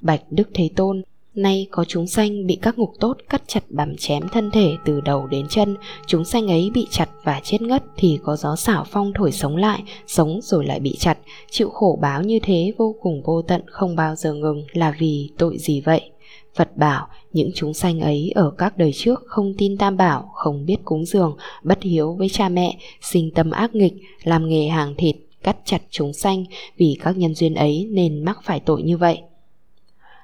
Bạch 0.00 0.22
Đức 0.30 0.48
Thế 0.54 0.70
Tôn, 0.76 1.02
Nay 1.38 1.66
có 1.70 1.84
chúng 1.84 2.06
sanh 2.06 2.46
bị 2.46 2.58
các 2.62 2.78
ngục 2.78 2.92
tốt 3.00 3.16
cắt 3.28 3.42
chặt 3.46 3.64
bằm 3.68 3.96
chém 3.96 4.22
thân 4.32 4.50
thể 4.50 4.76
từ 4.84 5.00
đầu 5.00 5.26
đến 5.26 5.46
chân, 5.48 5.76
chúng 6.06 6.24
sanh 6.24 6.48
ấy 6.48 6.70
bị 6.74 6.86
chặt 6.90 7.08
và 7.24 7.40
chết 7.44 7.62
ngất 7.62 7.82
thì 7.96 8.18
có 8.22 8.36
gió 8.36 8.56
xảo 8.56 8.84
phong 8.90 9.12
thổi 9.14 9.32
sống 9.32 9.56
lại, 9.56 9.82
sống 10.06 10.40
rồi 10.42 10.66
lại 10.66 10.80
bị 10.80 10.96
chặt, 10.98 11.18
chịu 11.50 11.70
khổ 11.70 11.98
báo 12.02 12.22
như 12.22 12.38
thế 12.42 12.72
vô 12.78 12.94
cùng 13.00 13.22
vô 13.22 13.42
tận 13.42 13.62
không 13.66 13.96
bao 13.96 14.16
giờ 14.16 14.34
ngừng. 14.34 14.64
Là 14.72 14.94
vì 14.98 15.30
tội 15.38 15.58
gì 15.58 15.80
vậy? 15.80 16.10
Phật 16.54 16.76
bảo 16.76 17.06
những 17.32 17.50
chúng 17.54 17.74
sanh 17.74 18.00
ấy 18.00 18.32
ở 18.34 18.50
các 18.58 18.76
đời 18.78 18.92
trước 18.94 19.22
không 19.26 19.54
tin 19.58 19.76
tam 19.76 19.96
bảo, 19.96 20.30
không 20.34 20.66
biết 20.66 20.76
cúng 20.84 21.04
dường, 21.04 21.36
bất 21.62 21.82
hiếu 21.82 22.12
với 22.12 22.28
cha 22.28 22.48
mẹ, 22.48 22.78
sinh 23.00 23.30
tâm 23.30 23.50
ác 23.50 23.74
nghịch, 23.74 23.94
làm 24.24 24.48
nghề 24.48 24.68
hàng 24.68 24.94
thịt, 24.98 25.16
cắt 25.42 25.56
chặt 25.64 25.82
chúng 25.90 26.12
sanh. 26.12 26.44
Vì 26.76 26.96
các 27.00 27.16
nhân 27.16 27.34
duyên 27.34 27.54
ấy 27.54 27.88
nên 27.90 28.24
mắc 28.24 28.38
phải 28.44 28.60
tội 28.60 28.82
như 28.82 28.96
vậy 28.96 29.18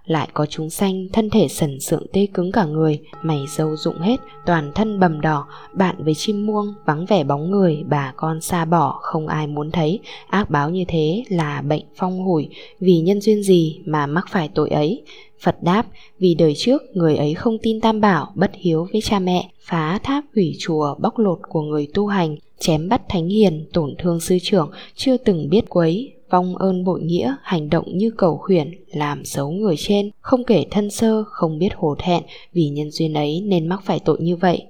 lại 0.07 0.29
có 0.35 0.47
chúng 0.47 0.71
sanh 0.71 1.09
thân 1.13 1.31
thể 1.31 1.49
sần 1.49 1.81
sượng 1.81 2.07
tê 2.13 2.27
cứng 2.35 2.53
cả 2.53 2.65
người 2.65 2.99
mày 3.23 3.45
dâu 3.57 3.77
rụng 3.77 3.99
hết 3.99 4.21
toàn 4.47 4.73
thân 4.75 5.01
bầm 5.01 5.21
đỏ 5.21 5.47
bạn 5.73 6.05
với 6.05 6.15
chim 6.15 6.47
muông 6.47 6.75
vắng 6.85 7.07
vẻ 7.07 7.25
bóng 7.25 7.51
người 7.51 7.83
bà 7.89 8.13
con 8.17 8.41
xa 8.41 8.65
bỏ 8.65 8.99
không 9.03 9.27
ai 9.27 9.47
muốn 9.47 9.71
thấy. 9.71 10.01
Ác 10.29 10.51
báo 10.51 10.71
như 10.71 10.85
thế 10.89 11.23
là 11.29 11.63
bệnh 11.63 11.85
phong 11.97 12.25
hủi 12.25 12.49
vì 12.81 13.01
nhân 13.01 13.21
duyên 13.21 13.43
gì 13.43 13.81
mà 13.85 14.07
mắc 14.07 14.25
phải 14.31 14.49
tội 14.55 14.71
ấy? 14.71 15.03
Phật 15.41 15.63
đáp, 15.63 15.87
vì 16.19 16.35
đời 16.35 16.55
trước 16.57 16.83
người 16.95 17.17
ấy 17.17 17.35
không 17.35 17.59
tin 17.63 17.81
tam 17.81 18.01
bảo, 18.01 18.33
bất 18.35 18.51
hiếu 18.55 18.87
với 18.93 19.01
cha 19.01 19.19
mẹ, 19.19 19.51
phá 19.61 19.99
tháp 20.03 20.25
hủy 20.35 20.57
chùa, 20.59 20.95
bóc 20.99 21.19
lột 21.19 21.39
của 21.49 21.61
người 21.61 21.89
tu 21.95 22.07
hành, 22.07 22.37
chém 22.59 22.89
bắt 22.89 23.03
thánh 23.09 23.29
hiền, 23.29 23.67
tổn 23.73 23.95
thương 23.99 24.21
sư 24.21 24.39
trưởng, 24.43 24.71
chưa 24.95 25.17
từng 25.17 25.49
biết 25.51 25.65
quấy, 25.69 26.14
vong 26.31 26.57
ơn 26.57 26.85
bội 26.85 27.01
nghĩa, 27.03 27.35
hành 27.43 27.71
động 27.71 27.99
như 27.99 28.11
cầu 28.17 28.37
khuyển, 28.37 28.71
làm 28.93 29.25
xấu 29.25 29.51
người 29.51 29.75
trên, 29.79 30.11
không 30.21 30.45
kể 30.45 30.67
thân 30.71 30.91
sơ, 30.91 31.25
không 31.27 31.59
biết 31.59 31.71
hổ 31.77 31.95
thẹn, 31.99 32.23
vì 32.53 32.69
nhân 32.69 32.91
duyên 32.91 33.15
ấy 33.15 33.43
nên 33.47 33.67
mắc 33.67 33.81
phải 33.85 34.01
tội 34.01 34.19
như 34.21 34.37
vậy. 34.37 34.67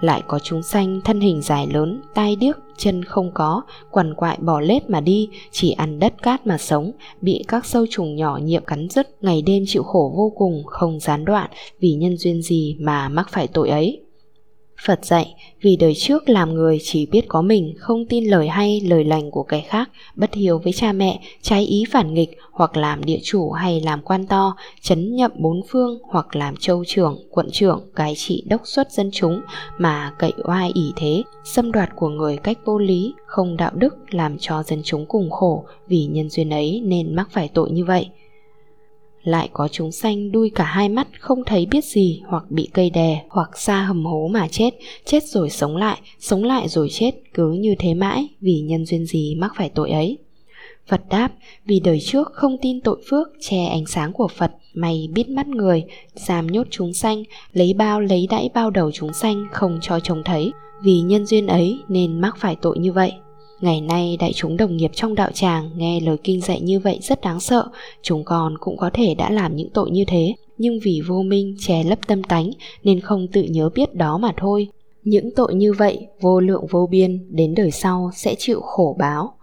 Lại 0.00 0.22
có 0.28 0.38
chúng 0.38 0.62
sanh 0.62 1.00
thân 1.04 1.20
hình 1.20 1.42
dài 1.42 1.66
lớn, 1.66 2.00
tai 2.14 2.36
điếc, 2.36 2.56
chân 2.78 3.04
không 3.04 3.30
có, 3.34 3.62
quằn 3.90 4.14
quại 4.14 4.38
bỏ 4.40 4.60
lết 4.60 4.90
mà 4.90 5.00
đi, 5.00 5.28
chỉ 5.50 5.70
ăn 5.70 5.98
đất 5.98 6.22
cát 6.22 6.46
mà 6.46 6.58
sống, 6.58 6.92
bị 7.20 7.44
các 7.48 7.66
sâu 7.66 7.86
trùng 7.90 8.16
nhỏ 8.16 8.38
nhiệm 8.42 8.64
cắn 8.64 8.88
rứt, 8.88 9.16
ngày 9.20 9.42
đêm 9.42 9.64
chịu 9.66 9.82
khổ 9.82 10.12
vô 10.16 10.32
cùng, 10.36 10.62
không 10.66 11.00
gián 11.00 11.24
đoạn, 11.24 11.50
vì 11.80 11.92
nhân 11.92 12.16
duyên 12.16 12.42
gì 12.42 12.76
mà 12.80 13.08
mắc 13.08 13.28
phải 13.30 13.46
tội 13.46 13.68
ấy. 13.68 14.00
Phật 14.84 15.04
dạy, 15.04 15.34
vì 15.60 15.76
đời 15.76 15.94
trước 15.94 16.28
làm 16.28 16.54
người 16.54 16.78
chỉ 16.82 17.06
biết 17.06 17.22
có 17.28 17.42
mình, 17.42 17.74
không 17.78 18.06
tin 18.06 18.24
lời 18.24 18.48
hay, 18.48 18.80
lời 18.80 19.04
lành 19.04 19.30
của 19.30 19.42
kẻ 19.42 19.60
khác, 19.60 19.90
bất 20.16 20.34
hiếu 20.34 20.58
với 20.58 20.72
cha 20.72 20.92
mẹ, 20.92 21.20
trái 21.42 21.64
ý 21.64 21.84
phản 21.90 22.14
nghịch, 22.14 22.38
hoặc 22.52 22.76
làm 22.76 23.04
địa 23.04 23.18
chủ 23.22 23.50
hay 23.50 23.80
làm 23.80 24.02
quan 24.02 24.26
to, 24.26 24.56
chấn 24.82 25.16
nhậm 25.16 25.30
bốn 25.34 25.60
phương, 25.68 25.98
hoặc 26.02 26.36
làm 26.36 26.56
châu 26.56 26.84
trưởng, 26.84 27.18
quận 27.30 27.50
trưởng, 27.52 27.90
cái 27.96 28.14
trị 28.16 28.44
đốc 28.46 28.60
xuất 28.64 28.92
dân 28.92 29.10
chúng, 29.12 29.40
mà 29.78 30.12
cậy 30.18 30.32
oai 30.44 30.70
ỷ 30.74 30.92
thế, 30.96 31.22
xâm 31.44 31.72
đoạt 31.72 31.90
của 31.96 32.08
người 32.08 32.36
cách 32.36 32.58
vô 32.64 32.78
lý, 32.78 33.14
không 33.26 33.56
đạo 33.56 33.72
đức, 33.74 33.94
làm 34.10 34.36
cho 34.38 34.62
dân 34.62 34.80
chúng 34.84 35.06
cùng 35.06 35.30
khổ, 35.30 35.64
vì 35.88 36.06
nhân 36.06 36.30
duyên 36.30 36.50
ấy 36.50 36.82
nên 36.84 37.14
mắc 37.16 37.28
phải 37.32 37.48
tội 37.54 37.70
như 37.70 37.84
vậy 37.84 38.08
lại 39.22 39.48
có 39.52 39.68
chúng 39.68 39.92
sanh 39.92 40.32
đuôi 40.32 40.50
cả 40.54 40.64
hai 40.64 40.88
mắt 40.88 41.08
không 41.20 41.44
thấy 41.46 41.66
biết 41.66 41.84
gì 41.84 42.22
hoặc 42.26 42.44
bị 42.50 42.68
cây 42.74 42.90
đè 42.90 43.24
hoặc 43.28 43.58
xa 43.58 43.82
hầm 43.82 44.04
hố 44.04 44.28
mà 44.32 44.48
chết 44.48 44.70
chết 45.04 45.24
rồi 45.24 45.50
sống 45.50 45.76
lại 45.76 46.00
sống 46.18 46.44
lại 46.44 46.68
rồi 46.68 46.88
chết, 46.90 47.10
cứ 47.34 47.52
như 47.52 47.74
thế 47.78 47.94
mãi 47.94 48.28
vì 48.40 48.60
nhân 48.60 48.86
duyên 48.86 49.06
gì 49.06 49.34
mắc 49.34 49.52
phải 49.56 49.68
tội 49.68 49.90
ấy? 49.90 50.18
Phật 50.86 51.00
đáp, 51.10 51.32
vì 51.66 51.80
đời 51.80 51.98
trước 52.00 52.32
không 52.32 52.56
tin 52.62 52.80
tội 52.80 53.02
phước, 53.10 53.28
che 53.40 53.66
ánh 53.66 53.86
sáng 53.86 54.12
của 54.12 54.28
phật 54.28 54.52
mày 54.74 55.08
biết 55.14 55.28
mắt 55.28 55.48
người, 55.48 55.84
giam 56.14 56.46
nhốt 56.46 56.66
chúng 56.70 56.92
sanh, 56.92 57.22
lấy 57.52 57.74
bao 57.74 58.00
lấy 58.00 58.26
đãi 58.30 58.50
bao 58.54 58.70
đầu 58.70 58.90
chúng 58.92 59.12
sanh 59.12 59.46
không 59.52 59.78
cho 59.82 60.00
trông 60.00 60.22
thấy. 60.24 60.52
Vì 60.82 61.00
nhân 61.00 61.26
duyên 61.26 61.46
ấy 61.46 61.78
nên 61.88 62.20
mắc 62.20 62.36
phải 62.38 62.56
tội 62.56 62.78
như 62.78 62.92
vậy. 62.92 63.12
Ngày 63.60 63.80
nay 63.80 64.16
đại 64.20 64.32
chúng 64.34 64.56
đồng 64.56 64.76
nghiệp 64.76 64.90
trong 64.94 65.14
đạo 65.14 65.30
tràng 65.34 65.70
nghe 65.76 66.00
lời 66.00 66.16
kinh 66.24 66.40
dạy 66.40 66.60
như 66.60 66.80
vậy 66.80 66.98
rất 67.02 67.20
đáng 67.20 67.40
sợ, 67.40 67.66
chúng 68.02 68.24
con 68.24 68.58
cũng 68.60 68.76
có 68.76 68.90
thể 68.92 69.14
đã 69.14 69.30
làm 69.30 69.56
những 69.56 69.70
tội 69.70 69.90
như 69.90 70.04
thế, 70.06 70.34
nhưng 70.58 70.78
vì 70.82 71.00
vô 71.06 71.22
minh 71.22 71.56
che 71.58 71.84
lấp 71.84 71.98
tâm 72.06 72.22
tánh 72.22 72.50
nên 72.84 73.00
không 73.00 73.26
tự 73.32 73.42
nhớ 73.42 73.70
biết 73.74 73.94
đó 73.94 74.18
mà 74.18 74.32
thôi. 74.36 74.68
Những 75.04 75.30
tội 75.36 75.54
như 75.54 75.72
vậy 75.72 76.06
vô 76.20 76.40
lượng 76.40 76.66
vô 76.70 76.88
biên 76.90 77.26
đến 77.30 77.54
đời 77.54 77.70
sau 77.70 78.10
sẽ 78.14 78.34
chịu 78.38 78.60
khổ 78.60 78.96
báo. 78.98 79.34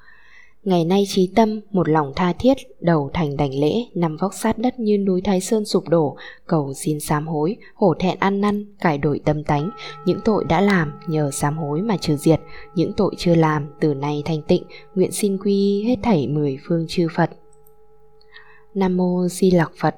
Ngày 0.67 0.85
nay 0.85 1.03
trí 1.07 1.31
tâm, 1.35 1.61
một 1.71 1.89
lòng 1.89 2.11
tha 2.15 2.33
thiết, 2.33 2.57
đầu 2.79 3.09
thành 3.13 3.37
đảnh 3.37 3.59
lễ, 3.59 3.73
nằm 3.95 4.17
vóc 4.17 4.33
sát 4.33 4.57
đất 4.57 4.79
như 4.79 4.97
núi 4.97 5.21
Thái 5.21 5.41
Sơn 5.41 5.65
sụp 5.65 5.89
đổ, 5.89 6.17
cầu 6.47 6.73
xin 6.73 6.99
sám 6.99 7.27
hối, 7.27 7.57
hổ 7.75 7.93
thẹn 7.99 8.17
ăn 8.19 8.41
năn, 8.41 8.65
cải 8.79 8.97
đổi 8.97 9.19
tâm 9.25 9.43
tánh, 9.43 9.69
những 10.05 10.19
tội 10.25 10.45
đã 10.49 10.61
làm 10.61 10.91
nhờ 11.07 11.31
sám 11.33 11.57
hối 11.57 11.81
mà 11.81 11.97
trừ 11.97 12.15
diệt, 12.15 12.41
những 12.75 12.91
tội 12.97 13.15
chưa 13.17 13.35
làm 13.35 13.67
từ 13.79 13.93
nay 13.93 14.21
thanh 14.25 14.41
tịnh, 14.41 14.63
nguyện 14.95 15.11
xin 15.11 15.37
quy 15.37 15.83
hết 15.83 15.95
thảy 16.03 16.27
mười 16.27 16.57
phương 16.67 16.85
chư 16.87 17.07
Phật. 17.15 17.29
Nam 18.73 18.97
mô 18.97 19.27
Di 19.27 19.51
Lặc 19.51 19.71
Phật. 19.79 19.95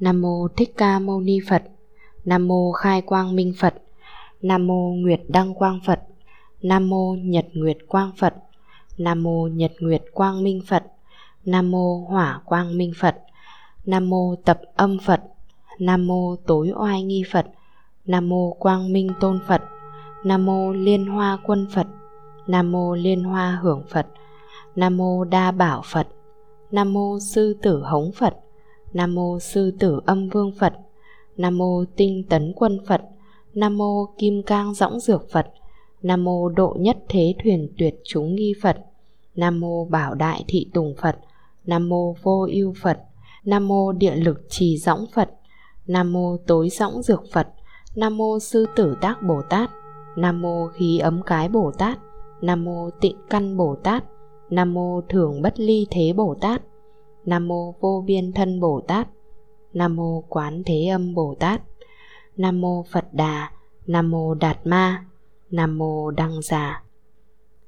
Nam 0.00 0.22
mô 0.22 0.48
Thích 0.56 0.72
Ca 0.76 0.98
Mâu 0.98 1.20
Ni 1.20 1.38
Phật. 1.48 1.62
Nam 2.24 2.48
mô 2.48 2.72
Khai 2.72 3.02
Quang 3.02 3.36
Minh 3.36 3.52
Phật. 3.58 3.74
Nam 4.42 4.66
mô 4.66 4.92
Nguyệt 4.92 5.20
Đăng 5.28 5.54
Quang 5.54 5.80
Phật. 5.86 6.00
Nam 6.62 6.88
mô 6.88 7.14
Nhật 7.14 7.46
Nguyệt 7.52 7.78
Quang 7.88 8.10
Phật. 8.18 8.34
Nam 8.98 9.22
mô 9.22 9.48
Nhật 9.52 9.72
Nguyệt 9.80 10.02
Quang 10.12 10.42
Minh 10.42 10.60
Phật 10.68 10.84
Nam 11.44 11.70
mô 11.70 12.06
Hỏa 12.08 12.40
Quang 12.44 12.78
Minh 12.78 12.92
Phật 13.00 13.16
Nam 13.84 14.10
mô 14.10 14.34
Tập 14.44 14.60
Âm 14.76 14.98
Phật 15.06 15.20
Nam 15.78 16.06
mô 16.06 16.36
Tối 16.46 16.72
Oai 16.76 17.02
Nghi 17.02 17.24
Phật 17.32 17.46
Nam 18.06 18.28
mô 18.28 18.52
Quang 18.52 18.92
Minh 18.92 19.08
Tôn 19.20 19.38
Phật 19.48 19.62
Nam 20.24 20.46
mô 20.46 20.72
Liên 20.72 21.06
Hoa 21.06 21.38
Quân 21.46 21.66
Phật 21.74 21.86
Nam 22.46 22.72
mô 22.72 22.94
Liên 22.94 23.24
Hoa 23.24 23.58
Hưởng 23.62 23.82
Phật 23.88 24.06
Nam 24.76 24.96
mô 24.96 25.24
Đa 25.24 25.50
Bảo 25.50 25.82
Phật 25.84 26.08
Nam 26.70 26.92
mô 26.92 27.18
Sư 27.20 27.56
Tử 27.62 27.82
Hống 27.82 28.12
Phật 28.12 28.36
Nam 28.92 29.14
mô 29.14 29.38
Sư 29.38 29.70
Tử 29.78 30.00
Âm 30.06 30.28
Vương 30.28 30.52
Phật 30.58 30.74
Nam 31.36 31.58
mô 31.58 31.84
Tinh 31.96 32.22
Tấn 32.28 32.52
Quân 32.56 32.78
Phật 32.88 33.02
Nam 33.54 33.78
mô 33.78 34.06
Kim 34.18 34.42
Cang 34.42 34.74
Dõng 34.74 35.00
Dược 35.00 35.30
Phật 35.30 35.46
Nam 36.06 36.24
mô 36.24 36.48
Độ 36.48 36.76
Nhất 36.78 36.96
Thế 37.08 37.34
Thuyền 37.42 37.68
Tuyệt 37.78 37.94
Chúng 38.04 38.34
Nghi 38.34 38.54
Phật 38.62 38.76
Nam 39.34 39.60
mô 39.60 39.84
Bảo 39.84 40.14
Đại 40.14 40.44
Thị 40.48 40.70
Tùng 40.74 40.94
Phật 41.02 41.16
Nam 41.64 41.88
mô 41.88 42.14
Vô 42.22 42.46
Ưu 42.52 42.74
Phật 42.82 42.98
Nam 43.44 43.68
mô 43.68 43.92
Địa 43.92 44.14
Lực 44.14 44.40
Trì 44.48 44.78
Dõng 44.78 45.06
Phật 45.14 45.30
Nam 45.86 46.12
mô 46.12 46.36
Tối 46.46 46.68
Dõng 46.68 47.02
Dược 47.02 47.24
Phật 47.32 47.48
Nam 47.96 48.16
mô 48.16 48.38
Sư 48.38 48.66
Tử 48.76 48.96
Tác 49.00 49.22
Bồ 49.22 49.42
Tát 49.50 49.70
Nam 50.16 50.42
mô 50.42 50.68
Khí 50.68 50.98
Ấm 50.98 51.22
Cái 51.26 51.48
Bồ 51.48 51.72
Tát 51.78 51.98
Nam 52.40 52.64
mô 52.64 52.90
Tịnh 53.00 53.16
Căn 53.30 53.56
Bồ 53.56 53.76
Tát 53.82 54.04
Nam 54.50 54.74
mô 54.74 55.00
Thường 55.08 55.42
Bất 55.42 55.60
Ly 55.60 55.86
Thế 55.90 56.12
Bồ 56.12 56.34
Tát 56.40 56.62
Nam 57.24 57.48
mô 57.48 57.74
Vô 57.80 58.04
Biên 58.06 58.32
Thân 58.32 58.60
Bồ 58.60 58.80
Tát 58.88 59.08
Nam 59.72 59.96
mô 59.96 60.24
Quán 60.28 60.62
Thế 60.66 60.86
Âm 60.86 61.14
Bồ 61.14 61.34
Tát 61.38 61.62
Nam 62.36 62.60
mô 62.60 62.84
Phật 62.92 63.04
Đà 63.12 63.50
Nam 63.86 64.10
mô 64.10 64.34
Đạt 64.34 64.58
Ma 64.64 65.04
Nam 65.50 65.78
mô 65.78 66.10
Đăng 66.10 66.42
Già 66.42 66.82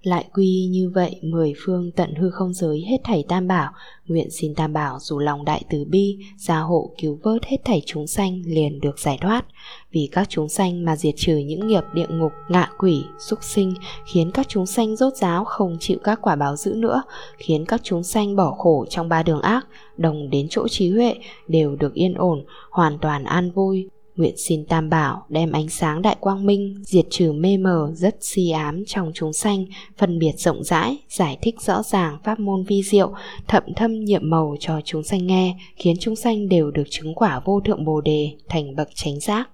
lại 0.02 0.24
quy 0.34 0.68
như 0.70 0.90
vậy, 0.94 1.20
mười 1.22 1.54
phương 1.64 1.90
tận 1.96 2.14
hư 2.14 2.30
không 2.30 2.52
giới 2.54 2.84
hết 2.88 2.96
thảy 3.04 3.24
tam 3.28 3.48
bảo, 3.48 3.72
nguyện 4.06 4.30
xin 4.30 4.54
tam 4.54 4.72
bảo 4.72 4.98
dù 5.00 5.18
lòng 5.18 5.44
đại 5.44 5.62
từ 5.70 5.84
bi, 5.84 6.18
gia 6.36 6.58
hộ 6.58 6.90
cứu 6.98 7.18
vớt 7.22 7.44
hết 7.44 7.56
thảy 7.64 7.82
chúng 7.86 8.06
sanh 8.06 8.42
liền 8.46 8.80
được 8.80 8.98
giải 8.98 9.18
thoát. 9.20 9.44
Vì 9.92 10.08
các 10.12 10.28
chúng 10.28 10.48
sanh 10.48 10.84
mà 10.84 10.96
diệt 10.96 11.14
trừ 11.16 11.36
những 11.36 11.68
nghiệp 11.68 11.84
địa 11.94 12.06
ngục, 12.08 12.32
ngạ 12.48 12.70
quỷ, 12.78 13.04
súc 13.18 13.38
sinh, 13.42 13.74
khiến 14.12 14.30
các 14.34 14.48
chúng 14.48 14.66
sanh 14.66 14.96
rốt 14.96 15.14
ráo 15.14 15.44
không 15.44 15.76
chịu 15.80 15.98
các 16.04 16.18
quả 16.22 16.36
báo 16.36 16.56
dữ 16.56 16.74
nữa, 16.74 17.02
khiến 17.38 17.64
các 17.64 17.80
chúng 17.84 18.02
sanh 18.02 18.36
bỏ 18.36 18.50
khổ 18.58 18.86
trong 18.90 19.08
ba 19.08 19.22
đường 19.22 19.40
ác, 19.40 19.66
đồng 19.96 20.30
đến 20.30 20.46
chỗ 20.50 20.68
trí 20.68 20.90
huệ, 20.90 21.14
đều 21.48 21.76
được 21.76 21.94
yên 21.94 22.14
ổn, 22.14 22.44
hoàn 22.70 22.98
toàn 22.98 23.24
an 23.24 23.50
vui. 23.50 23.88
Nguyện 24.18 24.34
xin 24.36 24.64
Tam 24.64 24.90
Bảo 24.90 25.24
đem 25.28 25.52
ánh 25.52 25.68
sáng 25.68 26.02
đại 26.02 26.16
quang 26.20 26.46
minh 26.46 26.82
diệt 26.86 27.04
trừ 27.10 27.32
mê 27.32 27.56
mờ 27.56 27.92
rất 27.94 28.16
si 28.20 28.50
ám 28.50 28.84
trong 28.86 29.10
chúng 29.14 29.32
sanh, 29.32 29.64
phân 29.98 30.18
biệt 30.18 30.32
rộng 30.38 30.64
rãi, 30.64 30.96
giải 31.08 31.38
thích 31.42 31.60
rõ 31.60 31.82
ràng 31.82 32.18
pháp 32.24 32.40
môn 32.40 32.64
vi 32.64 32.82
diệu, 32.82 33.12
thậm 33.48 33.62
thâm 33.76 34.04
nhiệm 34.04 34.30
màu 34.30 34.56
cho 34.60 34.80
chúng 34.84 35.02
sanh 35.02 35.26
nghe, 35.26 35.56
khiến 35.76 35.96
chúng 36.00 36.16
sanh 36.16 36.48
đều 36.48 36.70
được 36.70 36.84
chứng 36.90 37.14
quả 37.14 37.40
vô 37.44 37.60
thượng 37.60 37.84
bồ 37.84 38.00
đề, 38.00 38.30
thành 38.48 38.76
bậc 38.76 38.88
chánh 38.94 39.20
giác. 39.20 39.50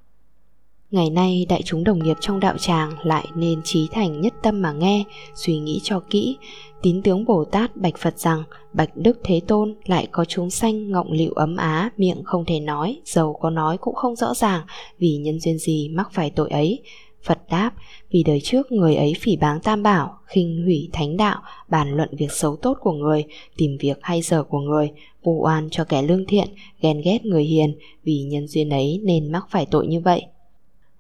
Ngày 0.91 1.11
nay 1.11 1.47
đại 1.49 1.63
chúng 1.63 1.85
đồng 1.85 1.99
nghiệp 1.99 2.17
trong 2.21 2.41
đạo 2.41 2.59
tràng 2.59 2.93
lại 3.07 3.27
nên 3.35 3.61
trí 3.65 3.89
thành 3.93 4.21
nhất 4.21 4.35
tâm 4.43 4.63
mà 4.63 4.73
nghe, 4.73 5.05
suy 5.35 5.59
nghĩ 5.59 5.81
cho 5.83 6.01
kỹ, 6.11 6.37
tín 6.85 7.03
tướng 7.03 7.25
Bồ 7.25 7.45
Tát 7.45 7.77
bạch 7.77 7.99
Phật 7.99 8.19
rằng, 8.19 8.43
bạch 8.73 8.97
Đức 8.97 9.19
Thế 9.25 9.41
Tôn 9.47 9.75
lại 9.85 10.09
có 10.11 10.25
chúng 10.25 10.51
sanh 10.51 10.91
ngọng 10.91 11.13
liệu 11.13 11.33
ấm 11.33 11.57
á, 11.57 11.91
miệng 11.97 12.23
không 12.25 12.45
thể 12.45 12.61
nói 12.61 13.01
dầu 13.05 13.33
có 13.41 13.51
nói 13.51 13.79
cũng 13.79 13.95
không 13.95 14.17
rõ 14.17 14.35
ràng, 14.35 14.63
vì 14.99 15.17
nhân 15.17 15.41
duyên 15.41 15.59
gì 15.59 15.89
mắc 15.89 16.09
phải 16.13 16.31
tội 16.31 16.51
ấy? 16.51 16.83
Phật 17.23 17.39
đáp, 17.51 17.71
vì 18.11 18.23
đời 18.23 18.41
trước 18.41 18.73
người 18.73 18.97
ấy 18.97 19.13
phỉ 19.21 19.37
báng 19.37 19.61
tam 19.61 19.83
bảo, 19.83 20.19
khinh 20.27 20.63
hủy 20.65 20.89
thánh 20.93 21.17
đạo, 21.17 21.43
bàn 21.69 21.97
luận 21.97 22.09
việc 22.19 22.33
xấu 22.33 22.57
tốt 22.57 22.79
của 22.81 22.93
người, 22.93 23.25
tìm 23.57 23.77
việc 23.81 23.99
hay 24.03 24.23
dở 24.23 24.43
của 24.43 24.61
người, 24.61 24.91
vu 25.23 25.43
oan 25.45 25.69
cho 25.71 25.85
kẻ 25.85 26.03
lương 26.03 26.27
thiện, 26.27 26.49
ghen 26.81 27.01
ghét 27.05 27.25
người 27.25 27.45
hiền, 27.45 27.79
vì 28.03 28.23
nhân 28.23 28.49
duyên 28.49 28.71
ấy 28.71 29.01
nên 29.03 29.33
mắc 29.33 29.47
phải 29.51 29.67
tội 29.67 29.87
như 29.87 30.01
vậy 30.01 30.23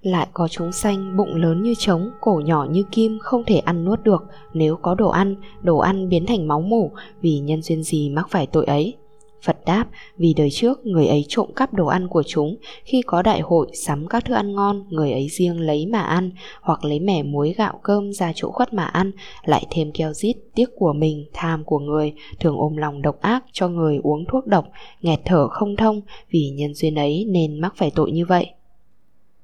lại 0.04 0.26
có 0.32 0.48
chúng 0.48 0.72
sanh 0.72 1.16
bụng 1.16 1.34
lớn 1.34 1.62
như 1.62 1.74
trống, 1.78 2.10
cổ 2.20 2.42
nhỏ 2.44 2.66
như 2.70 2.82
kim 2.82 3.18
không 3.22 3.44
thể 3.44 3.58
ăn 3.58 3.84
nuốt 3.84 4.02
được. 4.02 4.24
Nếu 4.54 4.76
có 4.76 4.94
đồ 4.94 5.08
ăn 5.08 5.36
đồ 5.62 5.78
ăn 5.78 6.08
biến 6.08 6.26
thành 6.26 6.48
máu 6.48 6.60
mủ, 6.60 6.90
vì 7.20 7.38
nhân 7.38 7.62
duyên 7.62 7.82
gì 7.82 8.10
mắc 8.10 8.26
phải 8.30 8.46
tội 8.46 8.64
ấy? 8.64 8.94
Phật 9.42 9.56
đáp, 9.66 9.86
vì 10.16 10.34
đời 10.34 10.50
trước 10.50 10.86
người 10.86 11.06
ấy 11.06 11.24
trộm 11.28 11.52
cắp 11.56 11.74
đồ 11.74 11.86
ăn 11.86 12.08
của 12.08 12.22
chúng, 12.22 12.56
khi 12.84 13.02
có 13.06 13.22
đại 13.22 13.40
hội 13.40 13.68
sắm 13.72 14.06
các 14.06 14.24
thức 14.24 14.34
ăn 14.34 14.54
ngon, 14.54 14.84
người 14.90 15.12
ấy 15.12 15.28
riêng 15.30 15.60
lấy 15.60 15.86
mà 15.86 16.00
ăn, 16.00 16.30
hoặc 16.62 16.84
lấy 16.84 17.00
mẻ 17.00 17.22
muối 17.22 17.54
gạo 17.58 17.80
cơm 17.82 18.12
ra 18.12 18.32
chỗ 18.34 18.50
khuất 18.50 18.74
mà 18.74 18.84
ăn, 18.84 19.10
lại 19.44 19.66
thêm 19.70 19.92
keo 19.92 20.12
rít, 20.12 20.36
tiếc 20.54 20.68
của 20.76 20.92
mình, 20.92 21.26
tham 21.32 21.64
của 21.64 21.78
người, 21.78 22.12
thường 22.40 22.56
ôm 22.56 22.76
lòng 22.76 23.02
độc 23.02 23.20
ác 23.20 23.44
cho 23.52 23.68
người 23.68 24.00
uống 24.02 24.24
thuốc 24.28 24.46
độc, 24.46 24.66
nghẹt 25.02 25.20
thở 25.24 25.48
không 25.48 25.76
thông, 25.76 26.00
vì 26.30 26.50
nhân 26.50 26.74
duyên 26.74 26.94
ấy 26.94 27.26
nên 27.28 27.60
mắc 27.60 27.74
phải 27.76 27.90
tội 27.94 28.12
như 28.12 28.26
vậy 28.26 28.46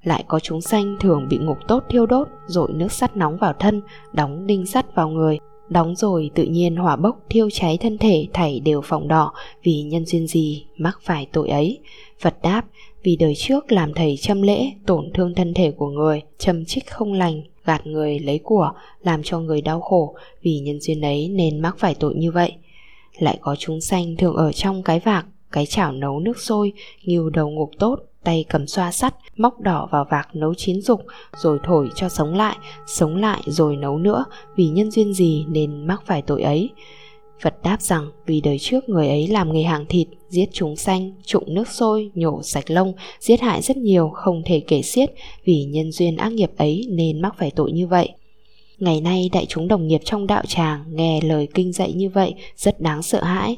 lại 0.02 0.24
có 0.28 0.40
chúng 0.40 0.60
sanh 0.60 0.96
thường 1.00 1.26
bị 1.30 1.38
ngục 1.38 1.58
tốt 1.68 1.84
thiêu 1.88 2.06
đốt 2.06 2.28
Rồi 2.46 2.68
nước 2.72 2.92
sắt 2.92 3.16
nóng 3.16 3.36
vào 3.36 3.52
thân, 3.52 3.82
Đóng 4.12 4.46
đinh 4.46 4.66
sắt 4.66 4.94
vào 4.94 5.08
người. 5.08 5.38
Đóng 5.68 5.96
rồi 5.96 6.30
tự 6.34 6.44
nhiên 6.44 6.76
hỏa 6.76 6.96
bốc 6.96 7.20
thiêu 7.30 7.50
cháy 7.50 7.78
thân 7.80 7.98
thể, 7.98 8.26
Thảy 8.32 8.60
đều 8.60 8.80
phòng 8.80 9.08
đỏ 9.08 9.32
Vì 9.62 9.82
nhân 9.82 10.06
duyên 10.06 10.26
gì 10.26 10.64
mắc 10.76 10.98
phải 11.02 11.26
tội 11.32 11.48
ấy. 11.48 11.78
Phật 12.20 12.42
đáp, 12.42 12.64
Vì 13.02 13.16
đời 13.16 13.34
trước 13.36 13.72
làm 13.72 13.94
thầy 13.94 14.16
châm 14.16 14.42
lễ, 14.42 14.72
Tổn 14.86 15.10
thương 15.14 15.34
thân 15.34 15.54
thể 15.54 15.70
của 15.70 15.88
người, 15.88 16.22
Châm 16.38 16.64
trích 16.64 16.90
không 16.90 17.12
lành, 17.12 17.42
Gạt 17.64 17.86
người 17.86 18.18
lấy 18.18 18.38
của, 18.38 18.72
Làm 19.02 19.22
cho 19.22 19.38
người 19.38 19.62
đau 19.62 19.80
khổ, 19.80 20.14
Vì 20.42 20.58
nhân 20.58 20.80
duyên 20.80 21.00
ấy 21.00 21.28
nên 21.28 21.60
mắc 21.60 21.76
phải 21.78 21.94
tội 21.94 22.14
như 22.14 22.32
vậy. 22.32 22.52
Lại 23.18 23.38
có 23.40 23.56
chúng 23.58 23.80
sanh 23.80 24.16
thường 24.16 24.34
ở 24.34 24.52
trong 24.52 24.82
cái 24.82 25.00
vạc, 25.00 25.26
Cái 25.52 25.66
chảo 25.66 25.92
nấu 25.92 26.20
nước 26.20 26.38
sôi, 26.38 26.72
Nghiêu 27.04 27.30
đầu 27.30 27.50
ngục 27.50 27.70
tốt 27.78 28.10
tay 28.24 28.44
cầm 28.48 28.66
xoa 28.66 28.92
sắt 28.92 29.14
móc 29.37 29.61
đỏ 29.61 29.88
vào 29.90 30.06
vạc 30.11 30.28
nấu 30.37 30.54
chín 30.54 30.80
dục 30.80 31.00
rồi 31.37 31.59
thổi 31.64 31.88
cho 31.94 32.09
sống 32.09 32.35
lại 32.35 32.56
sống 32.87 33.16
lại 33.16 33.42
rồi 33.46 33.76
nấu 33.76 33.98
nữa 33.98 34.24
vì 34.56 34.68
nhân 34.68 34.90
duyên 34.90 35.14
gì 35.14 35.44
nên 35.48 35.87
mắc 35.87 36.02
phải 36.06 36.22
tội 36.22 36.42
ấy 36.42 36.70
Phật 37.42 37.62
đáp 37.62 37.83
rằng 37.83 38.11
vì 38.26 38.40
đời 38.40 38.59
trước 38.59 38.88
người 38.88 39.09
ấy 39.09 39.28
làm 39.28 39.52
nghề 39.52 39.62
hàng 39.62 39.87
thịt, 39.88 40.09
giết 40.28 40.46
chúng 40.52 40.76
sanh, 40.76 41.12
trụng 41.24 41.54
nước 41.54 41.68
sôi, 41.68 42.11
nhổ 42.14 42.42
sạch 42.42 42.70
lông, 42.70 42.92
giết 43.20 43.40
hại 43.40 43.62
rất 43.62 43.76
nhiều 43.76 44.11
không 44.14 44.42
thể 44.46 44.61
kể 44.66 44.83
xiết 44.83 45.11
vì 45.44 45.64
nhân 45.64 45.92
duyên 45.92 46.16
ác 46.16 46.33
nghiệp 46.33 46.50
ấy 46.56 46.87
nên 46.90 47.22
mắc 47.22 47.35
phải 47.38 47.50
tội 47.50 47.72
như 47.72 47.87
vậy. 47.87 48.09
Ngày 48.78 49.00
nay 49.00 49.30
đại 49.33 49.46
chúng 49.46 49.68
đồng 49.68 49.87
nghiệp 49.87 50.00
trong 50.04 50.26
đạo 50.26 50.42
tràng 50.46 50.85
nghe 50.88 51.20
lời 51.20 51.48
kinh 51.54 51.72
dạy 51.72 51.92
như 51.92 52.09
vậy 52.09 52.35
rất 52.56 52.80
đáng 52.80 53.02
sợ 53.02 53.22
hãi, 53.22 53.56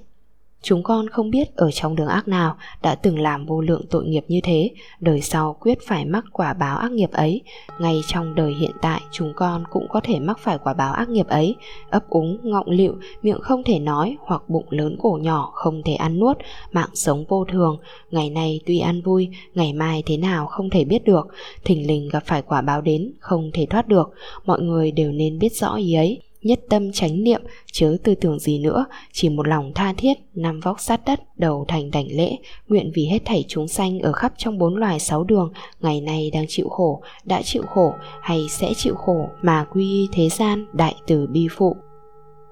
Chúng 0.63 0.83
con 0.83 1.09
không 1.09 1.31
biết 1.31 1.57
ở 1.57 1.71
trong 1.71 1.97
đường 1.97 2.07
ác 2.07 2.29
nào 2.29 2.57
đã 2.83 2.95
từng 2.95 3.19
làm 3.19 3.47
vô 3.47 3.61
lượng 3.61 3.83
tội 3.91 4.05
nghiệp 4.05 4.25
như 4.29 4.41
thế, 4.43 4.71
đời 5.01 5.21
sau 5.21 5.57
quyết 5.61 5.79
phải 5.87 6.05
mắc 6.05 6.25
quả 6.33 6.53
báo 6.53 6.79
ác 6.79 6.91
nghiệp 6.91 7.11
ấy. 7.13 7.41
Ngay 7.79 8.01
trong 8.07 8.35
đời 8.35 8.55
hiện 8.61 8.71
tại 8.83 9.01
chúng 9.13 9.33
con 9.37 9.65
cũng 9.71 9.89
có 9.89 10.01
thể 10.05 10.21
mắc 10.21 10.39
phải 10.39 10.59
quả 10.59 10.75
báo 10.75 10.93
ác 10.93 11.09
nghiệp 11.09 11.27
ấy, 11.27 11.55
ấp 11.91 12.09
úng, 12.09 12.39
ngọng 12.43 12.71
lịu, 12.71 12.95
miệng 13.23 13.41
không 13.41 13.63
thể 13.63 13.79
nói 13.79 14.17
hoặc 14.21 14.43
bụng 14.49 14.67
lớn 14.71 14.97
cổ 15.03 15.19
nhỏ 15.23 15.51
không 15.55 15.83
thể 15.83 15.95
ăn 15.95 16.19
nuốt, 16.19 16.37
mạng 16.73 16.91
sống 16.95 17.25
vô 17.29 17.45
thường. 17.45 17.79
Ngày 18.11 18.31
nay 18.31 18.61
tuy 18.67 18.79
ăn 18.79 19.03
vui, 19.03 19.29
ngày 19.55 19.73
mai 19.73 20.03
thế 20.07 20.17
nào 20.17 20.47
không 20.47 20.71
thể 20.71 20.85
biết 20.85 21.05
được, 21.05 21.29
thình 21.65 21.87
lình 21.87 22.09
gặp 22.09 22.23
phải 22.27 22.43
quả 22.43 22.63
báo 22.63 22.81
đến 22.81 23.13
không 23.21 23.51
thể 23.55 23.67
thoát 23.71 23.89
được, 23.89 24.11
mọi 24.45 24.61
người 24.61 24.93
đều 24.93 25.13
nên 25.13 25.39
biết 25.39 25.57
rõ 25.57 25.75
ý 25.75 25.95
ấy 25.95 26.21
nhất 26.43 26.61
tâm 26.69 26.93
chánh 26.93 27.23
niệm, 27.23 27.43
chớ 27.73 27.97
tư 28.05 28.15
tưởng 28.15 28.39
gì 28.39 28.59
nữa, 28.59 28.85
chỉ 29.13 29.29
một 29.29 29.49
lòng 29.49 29.73
tha 29.75 29.93
thiết, 29.97 30.15
nằm 30.35 30.61
vóc 30.61 30.81
sát 30.81 31.01
đất, 31.07 31.21
đầu 31.37 31.65
thành 31.69 31.91
đảnh 31.91 32.07
lễ, 32.11 32.37
nguyện 32.69 32.91
vì 32.95 33.07
hết 33.07 33.19
thảy 33.25 33.45
chúng 33.49 33.69
sanh 33.69 34.01
ở 34.01 34.13
khắp 34.13 34.33
trong 34.37 34.59
bốn 34.59 34.77
loài 34.77 35.01
sáu 35.01 35.25
đường, 35.25 35.53
ngày 35.81 36.01
nay 36.01 36.31
đang 36.33 36.45
chịu 36.49 36.69
khổ, 36.69 37.03
đã 37.25 37.43
chịu 37.45 37.63
khổ, 37.63 37.95
hay 38.21 38.47
sẽ 38.51 38.73
chịu 38.77 38.95
khổ, 38.95 39.29
mà 39.43 39.65
quy 39.73 40.09
thế 40.13 40.29
gian, 40.29 40.67
đại 40.73 40.95
từ 41.07 41.27
bi 41.27 41.49
phụ. 41.51 41.77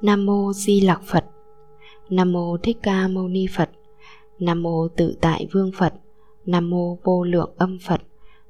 Nam 0.02 0.26
mô 0.26 0.52
di 0.52 0.80
lặc 0.80 1.02
phật. 1.06 1.24
Nam 2.10 2.32
mô 2.32 2.56
thích 2.56 2.78
ca 2.82 3.08
mâu 3.08 3.28
ni 3.28 3.46
phật. 3.56 3.70
Nam 4.38 4.62
mô 4.62 4.88
tự 4.88 5.16
tại 5.20 5.46
vương 5.52 5.70
phật. 5.78 5.94
Nam 6.46 6.70
mô 6.70 6.98
vô 7.04 7.24
lượng 7.24 7.50
âm 7.56 7.78
phật. 7.86 8.00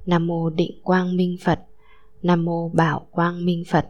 Nam 0.06 0.26
mô 0.26 0.50
định 0.50 0.80
quang 0.82 1.16
minh 1.16 1.36
phật. 1.44 1.60
Nam 2.22 2.44
mô 2.44 2.68
bảo 2.68 3.06
quang 3.10 3.44
minh 3.46 3.64
phật. 3.70 3.86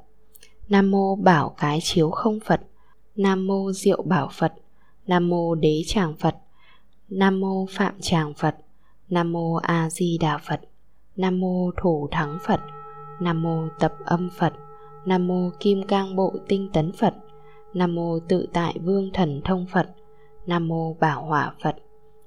Nam 0.71 0.91
mô 0.91 1.17
Bảo 1.17 1.55
Cái 1.59 1.79
Chiếu 1.83 2.11
Không 2.11 2.41
Phật 2.41 2.61
Nam 3.17 3.47
mô 3.47 3.73
Diệu 3.73 4.03
Bảo 4.03 4.29
Phật 4.33 4.53
Nam 5.07 5.29
mô 5.29 5.55
Đế 5.55 5.83
Tràng 5.87 6.15
Phật 6.17 6.37
Nam 7.09 7.41
mô 7.41 7.67
Phạm 7.71 7.95
Tràng 8.01 8.35
Phật 8.35 8.57
Nam 9.09 9.33
mô 9.33 9.55
A 9.55 9.91
Di 9.91 10.19
Đà 10.21 10.39
Phật 10.39 10.61
Nam 11.17 11.41
mô 11.41 11.71
Thủ 11.83 12.09
Thắng 12.11 12.39
Phật 12.47 12.61
Nam 13.21 13.43
mô 13.43 13.69
Tập 13.81 13.95
Âm 14.05 14.31
Phật 14.39 14.53
Nam 15.07 15.27
mô 15.27 15.51
Kim 15.61 15.87
Cang 15.87 16.17
Bộ 16.17 16.35
Tinh 16.49 16.69
Tấn 16.73 16.93
Phật 16.93 17.15
Nam 17.75 17.95
mô 17.95 18.19
Tự 18.29 18.47
Tại 18.53 18.79
Vương 18.85 19.11
Thần 19.13 19.41
Thông 19.45 19.67
Phật 19.73 19.91
Nam 20.47 20.69
mô 20.69 20.95
Bảo 21.01 21.25
Hỏa 21.25 21.55
Phật 21.63 21.77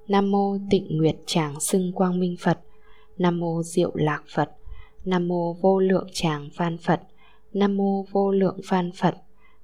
Nam 0.08 0.32
mô 0.32 0.58
Tịnh 0.69 0.97
Nguyệt 0.97 1.15
Tràng 1.25 1.60
Xưng 1.60 1.91
Quang 1.91 2.19
Minh 2.19 2.36
Phật 2.39 2.60
Nam 3.17 3.39
mô 3.39 3.63
Diệu 3.63 3.91
Lạc 3.93 4.23
Phật 4.36 4.51
Nam 5.06 5.27
mô 5.27 5.53
Vô 5.53 5.79
Lượng 5.79 6.08
Tràng 6.13 6.49
Phan 6.56 6.77
Phật 6.77 7.01
Nam 7.53 7.77
mô 7.77 8.05
vô 8.11 8.31
lượng 8.31 8.59
phan 8.63 8.91
Phật 8.91 9.15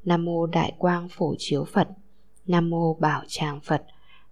Nam 0.03 0.25
mô 0.25 0.45
Đại 0.45 0.73
Quang 0.77 1.07
Phổ 1.11 1.35
Chiếu 1.37 1.65
Phật 1.65 1.87
Nam 2.45 2.69
mô 2.69 2.93
Bảo 2.93 3.23
Tràng 3.27 3.59
Phật 3.63 3.83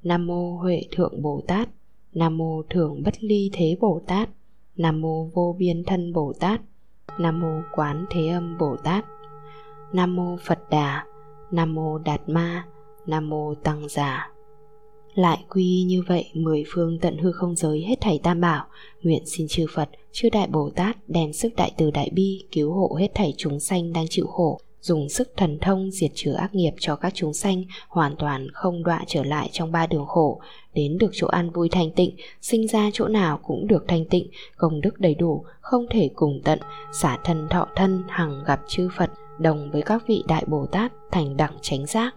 Nam 0.04 0.28
mô 0.28 0.58
Huệ 0.58 0.82
Thượng 0.92 1.22
Bồ 1.22 1.42
Tát 1.48 1.70
Nam 2.14 2.38
mô 2.38 2.64
Thường 2.70 3.04
Bất 3.04 3.24
Ly 3.24 3.50
Thế 3.54 3.78
Bồ 3.80 4.02
Tát 4.08 4.30
Nam 4.76 5.02
mô 5.02 5.26
Vô 5.34 5.56
Biên 5.60 5.84
Thân 5.84 6.14
Bồ 6.14 6.34
Tát 6.40 6.62
Nam 7.20 7.40
mô 7.40 7.62
Quán 7.76 8.06
Thế 8.10 8.28
Âm 8.28 8.58
Bồ 8.58 8.76
Tát 8.84 9.06
Nam 9.94 10.16
mô 10.16 10.38
Phật 10.46 10.60
Đà 10.70 11.06
Nam 11.52 11.76
mô 11.76 11.98
Đạt 11.98 12.22
Ma 12.30 12.66
Nam 13.06 13.30
mô 13.30 13.54
Tăng 13.56 13.90
Giả 13.90 14.32
lại 15.18 15.44
quy 15.50 15.84
như 15.88 16.04
vậy, 16.08 16.26
mười 16.34 16.64
phương 16.68 17.00
tận 17.02 17.18
hư 17.18 17.32
không 17.32 17.56
giới 17.56 17.82
hết 17.88 17.96
thảy 18.02 18.20
tam 18.24 18.42
bảo. 18.42 18.66
Nguyện 19.04 19.26
xin 19.26 19.48
chư 19.48 19.66
phật, 19.76 19.90
chư 20.12 20.30
đại 20.30 20.48
bồ 20.48 20.70
tát 20.76 20.98
đem 21.08 21.34
sức 21.34 21.56
đại 21.56 21.72
từ 21.78 21.92
đại 21.92 22.10
bi 22.14 22.46
cứu 22.52 22.74
hộ 22.74 22.98
hết 23.00 23.08
thảy 23.16 23.34
chúng 23.38 23.60
sanh 23.60 23.94
đang 23.94 24.06
chịu 24.10 24.28
khổ. 24.28 24.60
Dùng 24.82 25.10
sức 25.10 25.32
thần 25.38 25.60
thông 25.62 25.92
diệt 25.92 26.12
trừ 26.16 26.34
ác 26.34 26.56
nghiệp 26.56 26.74
cho 26.80 26.96
các 26.96 27.14
chúng 27.16 27.34
sanh, 27.34 27.64
hoàn 27.88 28.16
toàn 28.16 28.48
không 28.54 28.84
đọa 28.84 29.04
trở 29.08 29.24
lại 29.24 29.50
trong 29.52 29.72
ba 29.72 29.88
đường 29.88 30.06
khổ. 30.06 30.42
Đến 30.74 30.98
được 30.98 31.10
chỗ 31.14 31.28
an 31.28 31.50
vui 31.50 31.70
thanh 31.70 31.92
tịnh, 31.92 32.16
sinh 32.42 32.68
ra 32.68 32.90
chỗ 32.94 33.08
nào 33.08 33.40
cũng 33.44 33.68
được 33.68 33.86
thanh 33.88 34.06
tịnh, 34.06 34.28
công 34.58 34.82
đức 34.82 35.00
đầy 35.00 35.16
đủ, 35.16 35.46
không 35.62 35.86
thể 35.90 36.10
cùng 36.16 36.42
tận. 36.44 36.60
Xả 37.02 37.18
thân 37.24 37.48
thọ 37.50 37.68
thân, 37.76 38.04
hằng 38.08 38.44
gặp 38.46 38.62
chư 38.68 38.90
phật, 38.98 39.12
đồng 39.40 39.72
với 39.72 39.82
các 39.82 40.04
vị 40.08 40.24
đại 40.28 40.44
bồ 40.48 40.66
tát, 40.66 40.92
thành 41.12 41.38
đẳng 41.38 41.54
chánh 41.62 41.86
giác. 41.86 42.16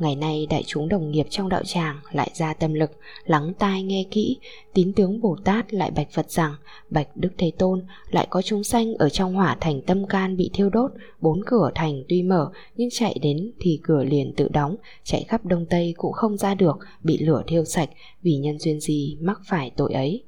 Ngày 0.00 0.16
nay 0.16 0.46
đại 0.50 0.64
chúng 0.66 0.88
đồng 0.88 1.10
nghiệp 1.10 1.26
trong 1.30 1.48
đạo 1.48 1.62
tràng 1.64 2.00
lại 2.12 2.30
ra 2.34 2.54
tâm 2.54 2.74
lực, 2.74 2.90
lắng 3.24 3.52
tai 3.58 3.82
nghe 3.82 4.04
kỹ, 4.10 4.38
tín 4.74 4.92
tướng 4.92 5.20
Bồ 5.20 5.36
Tát 5.44 5.74
lại 5.74 5.90
bạch 5.90 6.10
Phật 6.12 6.30
rằng, 6.30 6.54
bạch 6.90 7.08
Đức 7.14 7.28
Thế 7.38 7.52
Tôn 7.58 7.84
lại 8.10 8.26
có 8.30 8.42
chúng 8.42 8.64
sanh 8.64 8.94
ở 8.94 9.08
trong 9.08 9.34
hỏa 9.34 9.56
thành 9.60 9.82
tâm 9.82 10.06
can 10.06 10.36
bị 10.36 10.50
thiêu 10.52 10.70
đốt, 10.70 10.90
bốn 11.20 11.40
cửa 11.46 11.70
thành 11.74 12.02
tuy 12.08 12.22
mở 12.22 12.50
nhưng 12.76 12.88
chạy 12.92 13.16
đến 13.22 13.52
thì 13.60 13.80
cửa 13.82 14.04
liền 14.04 14.32
tự 14.36 14.48
đóng, 14.48 14.76
chạy 15.04 15.24
khắp 15.28 15.46
đông 15.46 15.66
tây 15.66 15.94
cũng 15.96 16.12
không 16.12 16.36
ra 16.36 16.54
được, 16.54 16.78
bị 17.02 17.18
lửa 17.18 17.42
thiêu 17.46 17.64
sạch, 17.64 17.90
vì 18.22 18.36
nhân 18.36 18.58
duyên 18.58 18.80
gì 18.80 19.16
mắc 19.20 19.40
phải 19.48 19.70
tội 19.76 19.92
ấy. 19.92 20.24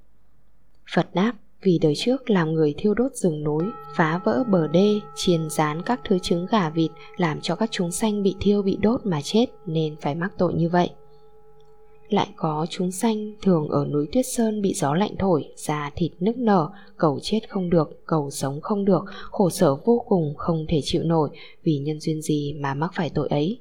Phật 0.94 1.14
đáp, 1.14 1.32
vì 1.62 1.78
đời 1.78 1.94
trước 1.96 2.30
làm 2.30 2.52
người 2.52 2.74
thiêu 2.78 2.94
đốt 2.94 3.14
rừng 3.14 3.44
núi, 3.44 3.64
phá 3.96 4.20
vỡ 4.24 4.44
bờ 4.48 4.68
đê, 4.68 5.00
chiên 5.14 5.50
rán 5.50 5.82
các 5.82 6.00
thứ 6.04 6.18
trứng 6.18 6.46
gà 6.46 6.70
vịt 6.70 6.90
làm 7.16 7.40
cho 7.40 7.56
các 7.56 7.70
chúng 7.72 7.90
sanh 7.90 8.22
bị 8.22 8.34
thiêu 8.40 8.62
bị 8.62 8.76
đốt 8.80 9.00
mà 9.06 9.20
chết 9.22 9.46
nên 9.66 9.96
phải 10.00 10.14
mắc 10.14 10.32
tội 10.38 10.54
như 10.54 10.68
vậy. 10.68 10.90
Lại 12.08 12.28
có 12.36 12.66
chúng 12.70 12.90
sanh 12.90 13.32
thường 13.42 13.68
ở 13.68 13.86
núi 13.86 14.08
Tuyết 14.12 14.26
Sơn 14.26 14.62
bị 14.62 14.74
gió 14.74 14.94
lạnh 14.94 15.16
thổi, 15.18 15.44
da 15.56 15.90
thịt 15.96 16.12
nức 16.20 16.36
nở, 16.36 16.70
cầu 16.96 17.18
chết 17.22 17.40
không 17.48 17.70
được, 17.70 18.06
cầu 18.06 18.30
sống 18.30 18.60
không 18.60 18.84
được, 18.84 19.04
khổ 19.30 19.50
sở 19.50 19.74
vô 19.74 20.04
cùng 20.08 20.34
không 20.36 20.66
thể 20.68 20.80
chịu 20.84 21.02
nổi 21.02 21.30
vì 21.62 21.78
nhân 21.78 22.00
duyên 22.00 22.22
gì 22.22 22.54
mà 22.60 22.74
mắc 22.74 22.90
phải 22.94 23.10
tội 23.10 23.28
ấy. 23.28 23.58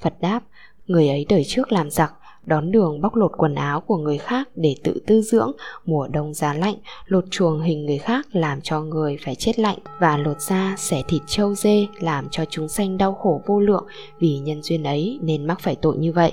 Phật 0.00 0.20
đáp, 0.20 0.42
người 0.86 1.08
ấy 1.08 1.26
đời 1.28 1.44
trước 1.44 1.72
làm 1.72 1.90
giặc, 1.90 2.12
đón 2.46 2.72
đường 2.72 3.00
bóc 3.00 3.14
lột 3.14 3.32
quần 3.36 3.54
áo 3.54 3.80
của 3.80 3.96
người 3.96 4.18
khác 4.18 4.48
để 4.54 4.76
tự 4.84 5.02
tư 5.06 5.22
dưỡng, 5.22 5.52
mùa 5.84 6.08
đông 6.08 6.34
giá 6.34 6.54
lạnh, 6.54 6.76
lột 7.06 7.24
chuồng 7.30 7.60
hình 7.60 7.86
người 7.86 7.98
khác 7.98 8.26
làm 8.32 8.60
cho 8.60 8.80
người 8.80 9.16
phải 9.24 9.34
chết 9.34 9.58
lạnh 9.58 9.78
và 10.00 10.16
lột 10.16 10.40
da 10.40 10.74
xẻ 10.78 11.02
thịt 11.08 11.22
trâu 11.26 11.54
dê 11.54 11.86
làm 12.00 12.28
cho 12.30 12.44
chúng 12.50 12.68
sanh 12.68 12.98
đau 12.98 13.14
khổ 13.14 13.42
vô 13.46 13.60
lượng 13.60 13.86
vì 14.18 14.38
nhân 14.38 14.62
duyên 14.62 14.82
ấy 14.82 15.18
nên 15.22 15.46
mắc 15.46 15.60
phải 15.60 15.76
tội 15.76 15.96
như 15.96 16.12
vậy. 16.12 16.32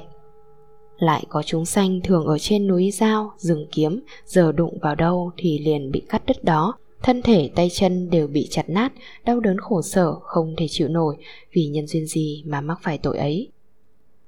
Lại 0.97 1.23
có 1.29 1.43
chúng 1.43 1.65
sanh 1.65 2.01
thường 2.03 2.25
ở 2.25 2.37
trên 2.37 2.67
núi 2.67 2.91
dao 2.91 3.31
rừng 3.37 3.67
kiếm, 3.71 3.99
giờ 4.25 4.51
đụng 4.51 4.79
vào 4.81 4.95
đâu 4.95 5.31
thì 5.37 5.59
liền 5.59 5.91
bị 5.91 6.01
cắt 6.09 6.25
đứt 6.25 6.43
đó, 6.43 6.73
thân 7.03 7.21
thể, 7.21 7.49
tay 7.55 7.69
chân 7.69 8.09
đều 8.09 8.27
bị 8.27 8.47
chặt 8.49 8.69
nát, 8.69 8.93
đau 9.25 9.39
đớn 9.39 9.57
khổ 9.59 9.81
sở, 9.81 10.13
không 10.21 10.55
thể 10.57 10.65
chịu 10.69 10.87
nổi 10.87 11.17
vì 11.53 11.67
nhân 11.67 11.87
duyên 11.87 12.05
gì 12.05 12.43
mà 12.45 12.61
mắc 12.61 12.79
phải 12.81 12.97
tội 12.97 13.17
ấy. 13.17 13.51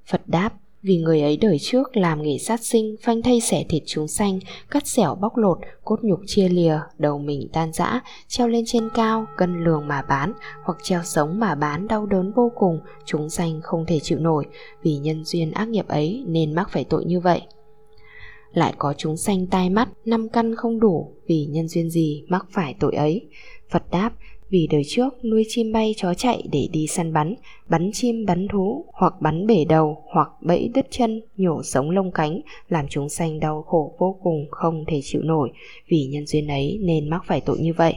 Phật 0.06 0.22
đáp 0.26 0.52
vì 0.82 0.96
người 0.96 1.20
ấy 1.20 1.36
đời 1.36 1.58
trước 1.60 1.96
làm 1.96 2.22
nghề 2.22 2.38
sát 2.38 2.60
sinh, 2.60 2.96
phanh 3.02 3.22
thây 3.22 3.40
xẻ 3.40 3.64
thịt 3.68 3.82
chúng 3.86 4.08
sanh, 4.08 4.38
cắt 4.70 4.86
xẻo 4.86 5.14
bóc 5.14 5.36
lột, 5.36 5.58
cốt 5.84 5.96
nhục 6.02 6.20
chia 6.26 6.48
lìa, 6.48 6.78
đầu 6.98 7.18
mình 7.18 7.48
tan 7.52 7.72
rã, 7.72 8.00
treo 8.28 8.48
lên 8.48 8.64
trên 8.66 8.88
cao 8.94 9.26
cân 9.36 9.64
lường 9.64 9.88
mà 9.88 10.02
bán, 10.02 10.32
hoặc 10.64 10.78
treo 10.82 11.02
sống 11.04 11.40
mà 11.40 11.54
bán 11.54 11.88
đau 11.88 12.06
đớn 12.06 12.32
vô 12.32 12.52
cùng, 12.56 12.80
chúng 13.04 13.30
sanh 13.30 13.60
không 13.62 13.84
thể 13.86 14.00
chịu 14.02 14.18
nổi. 14.18 14.46
Vì 14.82 14.96
nhân 14.96 15.24
duyên 15.24 15.52
ác 15.52 15.68
nghiệp 15.68 15.88
ấy 15.88 16.24
nên 16.26 16.54
mắc 16.54 16.68
phải 16.72 16.84
tội 16.84 17.04
như 17.04 17.20
vậy. 17.20 17.42
Lại 18.52 18.74
có 18.78 18.94
chúng 18.96 19.16
sanh 19.16 19.46
tai 19.46 19.70
mắt, 19.70 19.88
năm 20.04 20.28
căn 20.28 20.54
không 20.56 20.80
đủ, 20.80 21.12
vì 21.26 21.46
nhân 21.50 21.68
duyên 21.68 21.90
gì 21.90 22.24
mắc 22.28 22.46
phải 22.50 22.74
tội 22.80 22.94
ấy? 22.94 23.28
Phật 23.70 23.90
đáp 23.90 24.12
vì 24.50 24.66
đời 24.70 24.82
trước 24.86 25.24
nuôi 25.24 25.44
chim 25.48 25.72
bay 25.72 25.94
chó 25.96 26.14
chạy 26.14 26.42
để 26.52 26.68
đi 26.72 26.86
săn 26.86 27.12
bắn, 27.12 27.34
bắn 27.68 27.90
chim 27.92 28.24
bắn 28.26 28.48
thú, 28.48 28.84
hoặc 28.92 29.14
bắn 29.20 29.46
bể 29.46 29.64
đầu, 29.68 30.02
hoặc 30.06 30.28
bẫy 30.40 30.70
đứt 30.74 30.86
chân, 30.90 31.20
nhổ 31.36 31.62
sống 31.62 31.90
lông 31.90 32.12
cánh, 32.12 32.40
làm 32.68 32.86
chúng 32.88 33.08
sanh 33.08 33.40
đau 33.40 33.62
khổ 33.62 33.96
vô 33.98 34.16
cùng 34.22 34.46
không 34.50 34.84
thể 34.86 35.00
chịu 35.02 35.22
nổi, 35.22 35.50
vì 35.88 36.04
nhân 36.04 36.26
duyên 36.26 36.48
ấy 36.48 36.78
nên 36.82 37.10
mắc 37.10 37.22
phải 37.26 37.40
tội 37.40 37.58
như 37.58 37.72
vậy. 37.72 37.94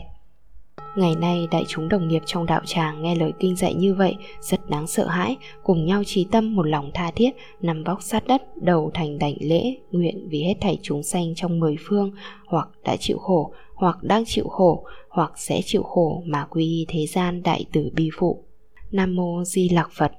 Ngày 0.96 1.16
nay 1.16 1.48
đại 1.52 1.63
chúng 1.68 1.89
đồng 1.89 2.08
nghiệp 2.08 2.22
trong 2.26 2.46
đạo 2.46 2.62
tràng 2.66 3.04
nghe 3.04 3.16
lời 3.16 3.32
kinh 3.39 3.56
dạy 3.56 3.74
như 3.74 3.94
vậy 3.94 4.16
rất 4.42 4.70
đáng 4.70 4.88
sợ 4.88 5.08
hãi, 5.08 5.38
cùng 5.63 5.86
nhau 5.86 6.04
trí 6.06 6.26
tâm 6.32 6.56
một 6.56 6.63
lòng 6.63 6.92
tha 6.94 7.12
thiết, 7.16 7.32
nằm 7.62 7.84
vóc 7.84 8.02
sát 8.02 8.28
đất, 8.28 8.58
đầu 8.58 8.92
thành 8.94 9.18
đảnh 9.18 9.36
lễ, 9.39 9.78
nguyện 9.92 10.28
vì 10.30 10.44
hết 10.44 10.54
thảy 10.62 10.80
chúng 10.82 11.04
sanh 11.04 11.36
trong 11.36 11.60
mười 11.60 11.76
phương, 11.80 12.12
hoặc 12.46 12.70
đã 12.84 12.96
chịu 13.00 13.18
khổ, 13.18 13.52
hoặc 13.76 14.04
đang 14.04 14.24
chịu 14.26 14.48
khổ, 14.48 14.84
hoặc 15.13 15.32
sẽ 15.36 15.62
chịu 15.65 15.84
khổ 15.84 16.23
mà 16.26 16.45
quy 16.49 16.63
y 16.63 16.86
thế 16.88 17.06
gian 17.06 17.43
đại 17.43 17.65
tử 17.73 17.91
bi 17.95 18.10
phụ. 18.17 18.43
Nam 18.91 19.15
mô 19.15 19.43
Di 19.43 19.69
Lặc 19.69 19.89
Phật. 19.97 20.12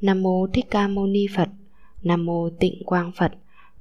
Nam 0.00 0.22
mô 0.22 0.46
Thích 0.52 0.66
Ca 0.70 0.88
Mâu 0.88 1.06
Ni 1.06 1.26
Phật. 1.36 1.48
Nam 2.02 2.26
mô 2.26 2.50
Tịnh 2.60 2.84
Quang 2.84 3.12
Phật. 3.18 3.32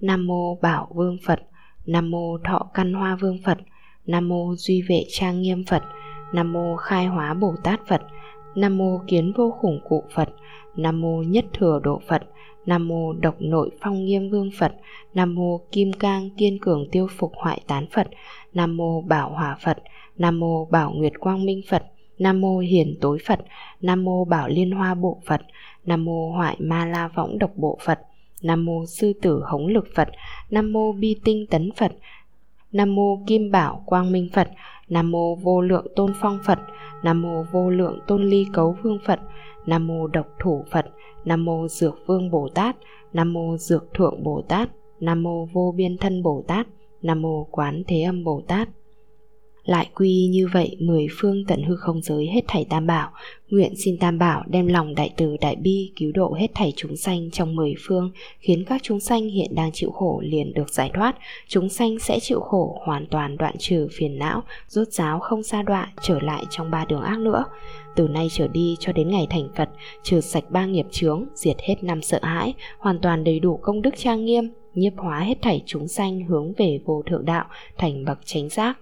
Nam 0.02 0.28
mô 0.28 0.56
Bảo 0.56 0.88
Vương 0.96 1.18
Phật. 1.26 1.40
Nam 1.86 2.12
mô 2.12 2.38
Thọ 2.38 2.70
Căn 2.74 2.94
Hoa 2.94 3.16
Vương 3.16 3.38
Phật. 3.46 3.58
Nam 4.06 4.30
mô 4.30 4.56
Duy 4.56 4.82
Vệ 4.90 5.04
Trang 5.10 5.42
Nghiêm 5.42 5.64
Phật. 5.68 5.84
Nam 6.34 6.54
mô 6.54 6.76
Khai 6.76 7.06
Hóa 7.06 7.34
Bồ 7.34 7.56
Tát 7.64 7.80
Phật. 7.88 8.02
Nam 8.56 8.78
mô 8.78 9.02
Kiến 9.08 9.34
Vô 9.38 9.52
Khủng 9.52 9.80
Cụ 9.90 10.04
Phật. 10.16 10.30
Nam 10.76 11.02
mô 11.02 11.24
Nhất 11.24 11.46
Thừa 11.54 11.80
Độ 11.84 12.02
Phật. 12.08 12.24
Nam 12.66 12.88
mô 12.88 13.14
Độc 13.14 13.36
Nội 13.40 13.70
Phong 13.82 14.06
Nghiêm 14.06 14.30
Vương 14.30 14.50
Phật. 14.60 14.76
Nam 15.14 15.36
mô 15.36 15.58
Kim 15.72 15.94
Cang 15.94 16.30
Kiên 16.38 16.60
Cường 16.60 16.90
Tiêu 16.92 17.08
Phục 17.18 17.32
Hoại 17.36 17.62
Tán 17.68 17.86
Phật. 17.92 18.08
Nam 18.54 18.78
mô 18.78 19.02
Bảo 19.02 19.30
Hòa 19.30 19.58
Phật. 19.64 19.78
Nam 20.20 20.40
mô 20.40 20.66
Bảo 20.66 20.92
Nguyệt 20.92 21.20
Quang 21.20 21.46
Minh 21.46 21.62
Phật. 21.70 21.84
Nam 22.20 22.42
mô 22.42 22.58
Hiền 22.58 22.96
Tối 23.02 23.18
Phật. 23.28 23.40
Nam 23.82 24.04
mô 24.04 24.26
Bảo 24.26 24.48
Liên 24.48 24.72
Hoa 24.72 24.96
Bộ 24.96 25.22
Phật. 25.26 25.42
Nam 25.86 26.06
mô 26.06 26.32
Hoại 26.32 26.56
Ma 26.60 26.86
La 26.86 27.08
Võng 27.08 27.40
Độc 27.40 27.52
Bộ 27.56 27.78
Phật. 27.86 28.00
Nam 28.42 28.66
mô 28.66 28.86
Sư 28.86 29.14
Tử 29.22 29.42
Hống 29.46 29.68
Lực 29.68 29.88
Phật. 29.96 30.10
Nam 30.50 30.74
mô 30.74 30.92
Bi 30.92 31.16
Tinh 31.24 31.46
Tấn 31.50 31.70
Phật. 31.78 31.92
Nam 32.72 32.96
mô 32.96 33.20
Kim 33.28 33.52
Bảo 33.52 33.84
Quang 33.86 34.12
Minh 34.12 34.30
Phật. 34.34 34.50
Nam 34.90 35.12
mô 35.12 35.36
Vô 35.36 35.62
Lượng 35.62 35.88
Tôn 35.96 36.14
Phong 36.22 36.40
Phật. 36.46 36.60
Nam 37.04 37.22
mô 37.22 37.44
Vô 37.52 37.70
Lượng 37.70 38.00
Tôn 38.08 38.30
Ly 38.30 38.46
Cấu 38.54 38.76
Vương 38.84 39.00
Phật. 39.06 39.20
Nam 39.66 39.88
mô 39.88 40.08
Độc 40.08 40.28
Thủ 40.40 40.66
Phật. 40.72 40.86
Nam 41.26 41.46
mô 41.46 41.68
Dược 41.68 42.00
Vương 42.06 42.32
Bồ 42.32 42.50
Tát. 42.56 42.76
Nam 43.14 43.34
mô 43.34 43.58
Dược 43.58 43.94
Thượng 43.94 44.24
Bồ 44.24 44.42
Tát. 44.48 44.70
Nam 45.00 45.24
mô 45.24 45.46
Vô 45.46 45.74
Biên 45.78 45.98
Thân 45.98 46.24
Bồ 46.24 46.44
Tát. 46.48 46.68
Nam 47.02 47.22
mô 47.22 47.44
Quán 47.44 47.84
Thế 47.88 48.02
Âm 48.02 48.24
Bồ 48.24 48.42
Tát. 48.48 48.70
Lại 49.70 49.90
quy 49.96 50.28
như 50.32 50.48
vậy 50.54 50.76
mười 50.80 51.08
phương 51.12 51.46
tận 51.48 51.64
hư 51.64 51.76
không 51.76 52.02
giới 52.02 52.28
hết 52.28 52.42
thảy 52.48 52.66
tam 52.70 52.88
bảo. 52.88 53.12
Nguyện 53.50 53.74
xin 53.76 53.98
tam 53.98 54.20
bảo 54.20 54.44
đem 54.48 54.68
lòng 54.68 54.96
đại 54.96 55.10
từ 55.18 55.38
đại 55.42 55.56
bi 55.56 55.92
cứu 55.96 56.12
độ 56.12 56.34
hết 56.34 56.48
thảy 56.56 56.74
chúng 56.76 56.98
sanh 56.98 57.32
trong 57.32 57.56
mười 57.56 57.74
phương 57.88 58.12
Khiến 58.40 58.66
các 58.66 58.82
chúng 58.84 59.00
sanh 59.00 59.30
hiện 59.30 59.56
đang 59.56 59.72
chịu 59.74 59.92
khổ 59.92 60.22
liền 60.26 60.54
được 60.54 60.70
giải 60.70 60.92
thoát. 60.94 61.16
Chúng 61.48 61.70
sanh 61.70 62.00
sẽ 62.00 62.20
chịu 62.20 62.40
khổ 62.40 62.82
hoàn 62.86 63.08
toàn 63.08 63.38
đoạn 63.38 63.56
trừ 63.58 63.88
phiền 63.92 64.20
não 64.20 64.44
Rốt 64.68 64.88
giáo 64.92 65.20
không 65.20 65.44
xa 65.44 65.62
đoạn 65.62 65.90
trở 66.02 66.20
lại 66.20 66.46
trong 66.50 66.72
ba 66.72 66.86
đường 66.86 67.02
ác 67.02 67.20
nữa. 67.20 67.46
Từ 67.96 68.08
nay 68.08 68.28
trở 68.32 68.48
đi 68.48 68.76
cho 68.80 68.94
đến 68.94 69.10
ngày 69.10 69.28
thành 69.30 69.50
Phật, 69.56 69.70
trừ 70.04 70.22
sạch 70.22 70.44
ba 70.50 70.66
nghiệp 70.66 70.86
chướng, 70.92 71.26
diệt 71.34 71.56
hết 71.60 71.84
năm 71.84 72.02
sợ 72.02 72.20
hãi, 72.22 72.54
hoàn 72.78 73.00
toàn 73.00 73.24
đầy 73.24 73.40
đủ 73.40 73.58
công 73.58 73.82
đức 73.82 73.94
trang 73.98 74.26
nghiêm, 74.26 74.50
nhiếp 74.74 74.94
hóa 74.98 75.20
hết 75.20 75.42
thảy 75.42 75.62
chúng 75.66 75.88
sanh 75.88 76.26
hướng 76.26 76.54
về 76.54 76.80
vô 76.86 77.04
thượng 77.06 77.26
đạo, 77.26 77.46
thành 77.78 78.06
bậc 78.06 78.20
chánh 78.26 78.50
giác. 78.50 78.78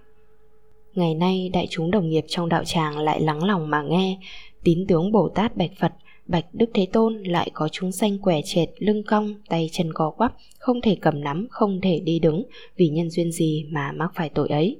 Ngày 0.98 1.14
nay 1.14 1.50
đại 1.52 1.66
chúng 1.70 1.90
đồng 1.90 2.08
nghiệp 2.08 2.24
trong 2.28 2.48
đạo 2.48 2.64
tràng 2.64 2.98
lại 2.98 3.20
lắng 3.20 3.44
lòng 3.44 3.70
mà 3.70 3.82
nghe, 3.82 4.18
tín 4.64 4.86
tướng 4.88 5.12
Bồ 5.12 5.28
Tát 5.28 5.56
Bạch 5.56 5.70
Phật, 5.80 5.92
Bạch 6.26 6.44
Đức 6.52 6.70
Thế 6.74 6.86
Tôn 6.92 7.22
lại 7.22 7.50
có 7.52 7.68
chúng 7.68 7.92
sanh 7.92 8.18
quẻ 8.18 8.40
trệt, 8.44 8.68
lưng 8.78 9.02
cong, 9.06 9.34
tay 9.48 9.68
chân 9.72 9.92
co 9.92 10.10
quắp, 10.10 10.34
không 10.58 10.80
thể 10.80 10.96
cầm 11.00 11.20
nắm, 11.20 11.46
không 11.50 11.80
thể 11.80 12.00
đi 12.04 12.18
đứng, 12.18 12.44
vì 12.76 12.88
nhân 12.88 13.10
duyên 13.10 13.32
gì 13.32 13.66
mà 13.70 13.92
mắc 13.92 14.12
phải 14.14 14.28
tội 14.28 14.48
ấy. 14.48 14.76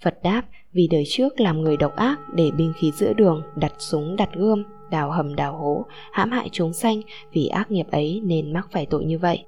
Phật 0.00 0.22
đáp, 0.22 0.42
vì 0.72 0.88
đời 0.90 1.04
trước 1.06 1.40
làm 1.40 1.60
người 1.62 1.76
độc 1.76 1.96
ác 1.96 2.16
để 2.34 2.50
binh 2.50 2.72
khí 2.76 2.92
giữa 2.96 3.12
đường, 3.12 3.42
đặt 3.56 3.72
súng 3.78 4.16
đặt 4.16 4.30
gươm, 4.34 4.64
đào 4.90 5.10
hầm 5.10 5.34
đào 5.34 5.58
hố, 5.58 5.84
hãm 6.12 6.30
hại 6.30 6.48
chúng 6.52 6.72
sanh 6.72 7.02
vì 7.32 7.46
ác 7.46 7.70
nghiệp 7.70 7.86
ấy 7.90 8.20
nên 8.24 8.52
mắc 8.52 8.68
phải 8.72 8.86
tội 8.86 9.04
như 9.04 9.18
vậy 9.18 9.44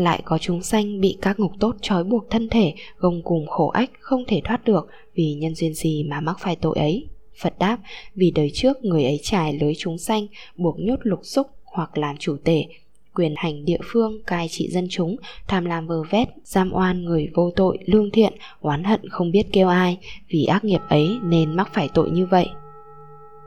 lại 0.00 0.22
có 0.24 0.38
chúng 0.38 0.62
sanh 0.62 1.00
bị 1.00 1.16
các 1.22 1.40
ngục 1.40 1.52
tốt 1.60 1.76
trói 1.80 2.04
buộc 2.04 2.30
thân 2.30 2.48
thể 2.48 2.74
gông 2.98 3.22
cùng 3.22 3.46
khổ 3.46 3.68
ách 3.68 3.90
không 4.00 4.24
thể 4.28 4.40
thoát 4.44 4.64
được 4.64 4.88
vì 5.14 5.34
nhân 5.34 5.54
duyên 5.54 5.74
gì 5.74 6.04
mà 6.04 6.20
mắc 6.20 6.36
phải 6.40 6.56
tội 6.56 6.78
ấy? 6.78 7.06
Phật 7.40 7.58
đáp, 7.58 7.78
vì 8.14 8.30
đời 8.30 8.50
trước 8.54 8.84
người 8.84 9.04
ấy 9.04 9.20
trải 9.22 9.58
lưới 9.60 9.72
chúng 9.78 9.98
sanh, 9.98 10.26
buộc 10.56 10.76
nhốt 10.78 10.98
lục 11.02 11.20
xúc 11.22 11.46
hoặc 11.64 11.98
làm 11.98 12.16
chủ 12.16 12.36
tể, 12.44 12.64
quyền 13.14 13.34
hành 13.36 13.64
địa 13.64 13.78
phương 13.84 14.22
cai 14.26 14.48
trị 14.48 14.68
dân 14.70 14.86
chúng 14.90 15.16
tham 15.48 15.64
lam 15.64 15.86
vơ 15.86 16.02
vét 16.10 16.28
giam 16.44 16.72
oan 16.72 17.04
người 17.04 17.28
vô 17.34 17.50
tội 17.56 17.78
lương 17.86 18.10
thiện 18.10 18.32
oán 18.60 18.84
hận 18.84 19.08
không 19.08 19.30
biết 19.30 19.46
kêu 19.52 19.68
ai. 19.68 19.98
Vì 20.28 20.44
ác 20.44 20.64
nghiệp 20.64 20.80
ấy 20.88 21.08
nên 21.22 21.56
mắc 21.56 21.70
phải 21.74 21.88
tội 21.94 22.10
như 22.10 22.26
vậy 22.26 22.48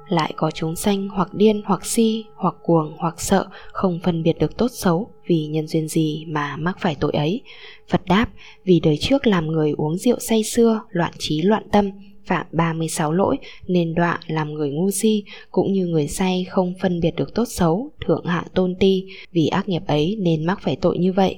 lại 0.07 0.33
có 0.35 0.51
chúng 0.51 0.75
sanh 0.75 1.09
hoặc 1.09 1.33
điên 1.33 1.61
hoặc 1.65 1.85
si 1.85 2.25
hoặc 2.35 2.55
cuồng 2.63 2.93
hoặc 2.97 3.21
sợ 3.21 3.45
không 3.71 3.99
phân 4.03 4.23
biệt 4.23 4.39
được 4.39 4.57
tốt 4.57 4.67
xấu 4.71 5.09
vì 5.27 5.45
nhân 5.45 5.67
duyên 5.67 5.87
gì 5.87 6.25
mà 6.27 6.57
mắc 6.57 6.77
phải 6.79 6.95
tội 6.99 7.11
ấy 7.11 7.41
phật 7.89 8.01
đáp 8.05 8.29
vì 8.65 8.79
đời 8.79 8.97
trước 8.97 9.27
làm 9.27 9.47
người 9.47 9.73
uống 9.77 9.97
rượu 9.97 10.19
say 10.19 10.43
xưa 10.43 10.81
loạn 10.89 11.13
trí 11.19 11.41
loạn 11.41 11.63
tâm 11.71 11.91
phạm 12.25 12.45
36 12.51 13.11
lỗi 13.11 13.37
nên 13.67 13.95
đọa 13.95 14.19
làm 14.27 14.53
người 14.53 14.69
ngu 14.69 14.91
si 14.91 15.23
cũng 15.51 15.73
như 15.73 15.85
người 15.85 16.07
say 16.07 16.45
không 16.49 16.73
phân 16.81 16.99
biệt 16.99 17.15
được 17.15 17.35
tốt 17.35 17.45
xấu, 17.45 17.91
thượng 18.05 18.25
hạ 18.25 18.45
tôn 18.53 18.75
ti 18.79 19.05
vì 19.31 19.47
ác 19.47 19.69
nghiệp 19.69 19.83
ấy 19.87 20.17
nên 20.19 20.45
mắc 20.45 20.59
phải 20.61 20.75
tội 20.75 20.97
như 20.97 21.13
vậy. 21.13 21.37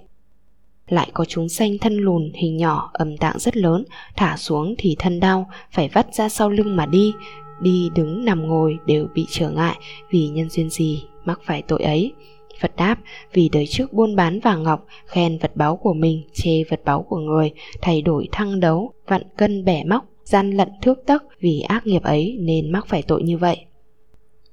Lại 0.88 1.10
có 1.13 1.25
chúng 1.25 1.49
sanh 1.49 1.78
thân 1.78 1.97
lùn, 1.97 2.32
hình 2.36 2.58
nhỏ, 2.58 2.89
âm 2.93 3.17
tạng 3.17 3.39
rất 3.39 3.58
lớn, 3.58 3.84
thả 4.15 4.38
xuống 4.38 4.75
thì 4.78 4.95
thân 4.99 5.19
đau, 5.19 5.49
phải 5.71 5.89
vắt 5.93 6.13
ra 6.13 6.30
sau 6.30 6.49
lưng 6.49 6.75
mà 6.75 6.86
đi, 6.86 7.13
đi 7.61 7.89
đứng 7.95 8.25
nằm 8.25 8.47
ngồi 8.47 8.77
đều 8.85 9.07
bị 9.15 9.25
trở 9.29 9.49
ngại 9.49 9.75
vì 10.09 10.27
nhân 10.27 10.49
duyên 10.49 10.69
gì 10.69 11.03
mắc 11.25 11.39
phải 11.43 11.61
tội 11.61 11.83
ấy. 11.83 12.13
Phật 12.61 12.75
đáp, 12.75 12.99
vì 13.33 13.49
đời 13.49 13.67
trước 13.67 13.93
buôn 13.93 14.15
bán 14.15 14.39
vàng 14.39 14.63
ngọc, 14.63 14.85
khen 15.05 15.37
vật 15.37 15.55
báu 15.55 15.75
của 15.77 15.93
mình, 15.93 16.23
chê 16.33 16.63
vật 16.69 16.81
báu 16.85 17.03
của 17.03 17.17
người, 17.17 17.51
thay 17.81 18.01
đổi 18.01 18.27
thăng 18.31 18.59
đấu, 18.59 18.93
vặn 19.07 19.21
cân 19.37 19.65
bẻ 19.65 19.83
móc, 19.83 20.05
gian 20.23 20.51
lận 20.51 20.69
thước 20.81 20.99
tấc 21.05 21.23
vì 21.39 21.61
ác 21.61 21.87
nghiệp 21.87 22.03
ấy 22.03 22.37
nên 22.39 22.71
mắc 22.71 22.87
phải 22.87 23.01
tội 23.01 23.23
như 23.23 23.37
vậy. 23.37 23.57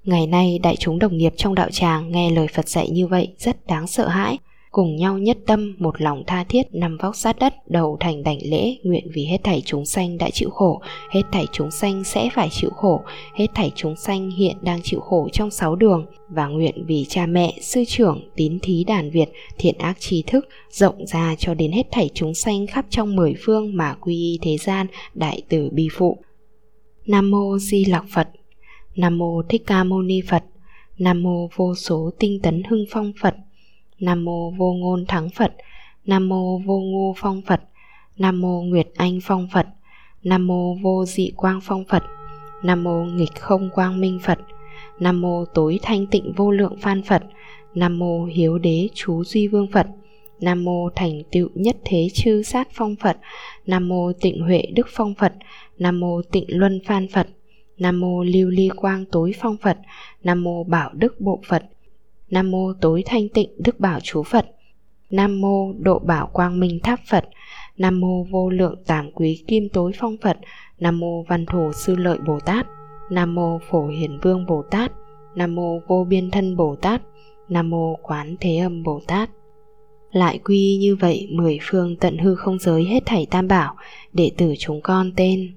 Ngày 0.05 0.27
nay 0.27 0.59
đại 0.63 0.77
chúng 0.77 0.99
đồng 0.99 1.17
nghiệp 1.17 1.33
trong 1.37 1.55
đạo 1.55 1.69
tràng 1.71 2.13
nghe 2.13 2.31
lời 2.31 2.47
Phật 2.55 2.69
dạy 2.69 2.91
như 2.91 3.07
vậy 3.07 3.35
rất 3.39 3.67
đáng 3.67 3.87
sợ 3.87 4.09
hãi, 4.09 4.39
cùng 4.73 4.97
nhau 4.97 5.19
nhất 5.19 5.39
tâm, 5.47 5.77
một 5.79 6.01
lòng 6.01 6.23
tha 6.27 6.45
thiết 6.45 6.63
nằm 6.73 6.97
vóc 6.97 7.17
sát 7.17 7.39
đất, 7.39 7.55
đầu 7.67 7.97
thành 8.01 8.23
đảnh 8.23 8.39
lễ, 8.45 8.77
nguyện 8.83 9.07
vì 9.15 9.25
hết 9.25 9.39
thảy 9.45 9.63
chúng 9.65 9.85
sanh 9.85 10.19
đã 10.19 10.31
chịu 10.31 10.51
khổ. 10.51 10.81
Hết 11.11 11.23
thảy 11.33 11.47
chúng 11.53 11.71
sanh 11.71 12.05
sẽ 12.05 12.31
phải 12.35 12.49
chịu 12.51 12.71
khổ. 12.71 13.03
Hết 13.35 13.47
thảy 13.55 13.71
chúng 13.75 13.97
sanh 13.97 14.31
hiện 14.31 14.57
đang 14.63 14.81
chịu 14.83 15.01
khổ 15.01 15.29
trong 15.33 15.51
sáu 15.51 15.77
đường. 15.77 16.07
Và 16.29 16.47
nguyện 16.47 16.85
vì 16.87 17.07
cha 17.09 17.27
mẹ, 17.27 17.55
sư 17.61 17.85
trưởng, 17.89 18.31
tín 18.37 18.59
thí 18.63 18.85
đàn 18.85 19.11
việt, 19.11 19.29
thiện 19.59 19.79
ác 19.79 20.01
trí 20.01 20.23
thức, 20.23 20.49
rộng 20.71 21.07
ra 21.07 21.35
cho 21.39 21.55
đến 21.55 21.73
hết 21.73 21.87
thảy 21.91 22.11
chúng 22.15 22.35
sanh 22.35 22.67
khắp 22.67 22.87
trong 22.91 23.17
mười 23.17 23.35
phương 23.45 23.77
mà 23.77 23.95
quy 24.01 24.15
y 24.15 24.39
thế 24.43 24.57
gian, 24.57 24.87
đại 25.15 25.43
từ 25.49 25.69
bi 25.73 25.89
phụ. 25.93 26.19
Nam 27.07 27.31
mô 27.31 27.59
di 27.59 27.85
lặc 27.85 28.05
phật. 28.15 28.29
Nam 28.97 29.19
mô 29.19 29.43
thích 29.43 29.63
ca 29.67 29.85
mâu 29.85 30.03
ni 30.03 30.21
phật. 30.29 30.45
Nam 30.99 31.23
mô 31.23 31.49
vô 31.57 31.75
số 31.75 32.11
tinh 32.19 32.41
tấn 32.43 32.63
hưng 32.69 32.85
phong 32.91 33.13
phật. 33.23 33.35
Nam 34.03 34.25
mô 34.25 34.51
vô 34.51 34.73
ngôn 34.73 35.05
thắng 35.09 35.29
Phật 35.31 35.53
Nam 36.07 36.29
mô 36.29 36.59
vô 36.59 36.81
ngu 36.81 37.15
phong 37.17 37.43
Phật 37.43 37.61
Nam 38.19 38.41
mô 38.41 38.63
Nguyệt 38.63 38.89
Anh 38.97 39.19
phong 39.23 39.49
Phật 39.53 39.67
Nam 40.23 40.47
mô 40.47 40.75
vô 40.75 41.05
dị 41.05 41.33
quang 41.37 41.61
phong 41.63 41.85
Phật 41.85 42.03
Nam 42.63 42.85
mô 42.85 43.05
nghịch 43.05 43.35
không 43.41 43.71
quang 43.75 44.01
minh 44.01 44.19
Phật 44.25 44.39
Nam 45.01 45.21
mô 45.21 45.45
tối 45.45 45.79
thanh 45.83 46.07
tịnh 46.07 46.33
vô 46.37 46.51
lượng 46.51 46.77
phan 46.81 47.03
Phật 47.03 47.23
Nam 47.75 47.99
mô 47.99 48.25
hiếu 48.25 48.59
đế 48.59 48.89
chú 48.95 49.25
duy 49.25 49.49
vương 49.49 49.67
Phật 49.73 49.87
Nam 50.41 50.65
mô 50.65 50.91
thành 50.95 51.23
tựu 51.33 51.49
nhất 51.55 51.77
thế 51.85 52.09
chư 52.15 52.43
sát 52.43 52.69
phong 52.73 52.97
Phật 52.97 53.17
Nam 53.67 53.89
mô 53.89 54.13
tịnh 54.21 54.43
huệ 54.43 54.63
đức 54.75 54.87
phong 54.91 55.15
Phật 55.15 55.33
Nam 55.79 56.01
mô 56.01 56.23
tịnh 56.23 56.45
luân 56.49 56.81
phan 56.87 57.09
Phật 57.09 57.27
Nam 57.79 58.01
mô 58.01 58.25
lưu 58.25 58.51
ly 58.51 58.69
quang 58.77 59.05
tối 59.13 59.33
phong 59.41 59.57
Phật 59.63 59.79
Nam 60.23 60.45
mô 60.45 60.65
bảo 60.65 60.91
đức 60.93 61.21
bộ 61.21 61.41
Phật 61.49 61.63
Nam 62.33 62.51
mô 62.51 62.73
tối 62.81 63.03
thanh 63.07 63.29
tịnh 63.29 63.51
Đức 63.59 63.81
Bảo 63.81 64.01
Chú 64.01 64.23
Phật. 64.23 64.47
Nam 65.11 65.41
mô 65.41 65.73
độ 65.79 65.99
bảo 65.99 66.31
quang 66.33 66.61
minh 66.61 66.81
tháp 66.83 67.01
Phật. 67.11 67.25
Nam 67.77 68.01
mô 68.01 68.25
vô 68.31 68.51
lượng 68.51 68.75
tàng 68.87 69.13
quý 69.15 69.45
kim 69.47 69.69
tối 69.69 69.93
phong 69.99 70.17
Phật. 70.23 70.39
Nam 70.79 71.01
mô 71.01 71.23
văn 71.23 71.47
thù 71.47 71.73
sư 71.73 71.97
lợi 71.97 72.19
Bồ 72.27 72.41
Tát. 72.41 72.67
Nam 73.11 73.35
mô 73.35 73.59
phổ 73.71 73.89
hiển 73.89 74.19
vương 74.23 74.47
Bồ 74.47 74.63
Tát. 74.71 74.93
Nam 75.35 75.55
mô 75.55 75.79
vô 75.89 76.05
biên 76.09 76.31
thân 76.31 76.57
Bồ 76.57 76.77
Tát. 76.77 77.03
Nam 77.49 77.71
mô 77.71 77.95
quán 78.03 78.37
thế 78.41 78.57
âm 78.57 78.83
Bồ 78.83 79.01
Tát. 79.07 79.31
Lại 80.13 80.39
quy 80.45 80.77
như 80.77 80.97
vậy, 80.97 81.29
mười 81.31 81.59
phương 81.63 81.97
tận 81.97 82.19
hư 82.19 82.35
không 82.35 82.59
giới 82.59 82.85
hết 82.85 83.03
thảy 83.07 83.27
tam 83.31 83.49
bảo, 83.49 83.77
đệ 84.13 84.31
tử 84.37 84.55
chúng 84.59 84.81
con 84.81 85.13
tên. 85.17 85.55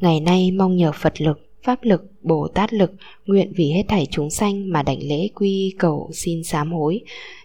Ngày 0.00 0.20
nay 0.20 0.50
mong 0.50 0.76
nhờ 0.76 0.92
phật 0.92 1.20
lực 1.20 1.43
pháp 1.64 1.78
lực, 1.82 2.02
Bồ 2.22 2.48
Tát 2.48 2.72
lực, 2.72 2.92
nguyện 3.26 3.52
vì 3.56 3.70
hết 3.70 3.82
thảy 3.88 4.06
chúng 4.10 4.30
sanh 4.30 4.72
mà 4.72 4.82
đảnh 4.82 4.98
lễ 5.02 5.28
quy 5.34 5.74
cầu 5.78 6.10
xin 6.12 6.44
sám 6.44 6.72
hối. 6.72 7.00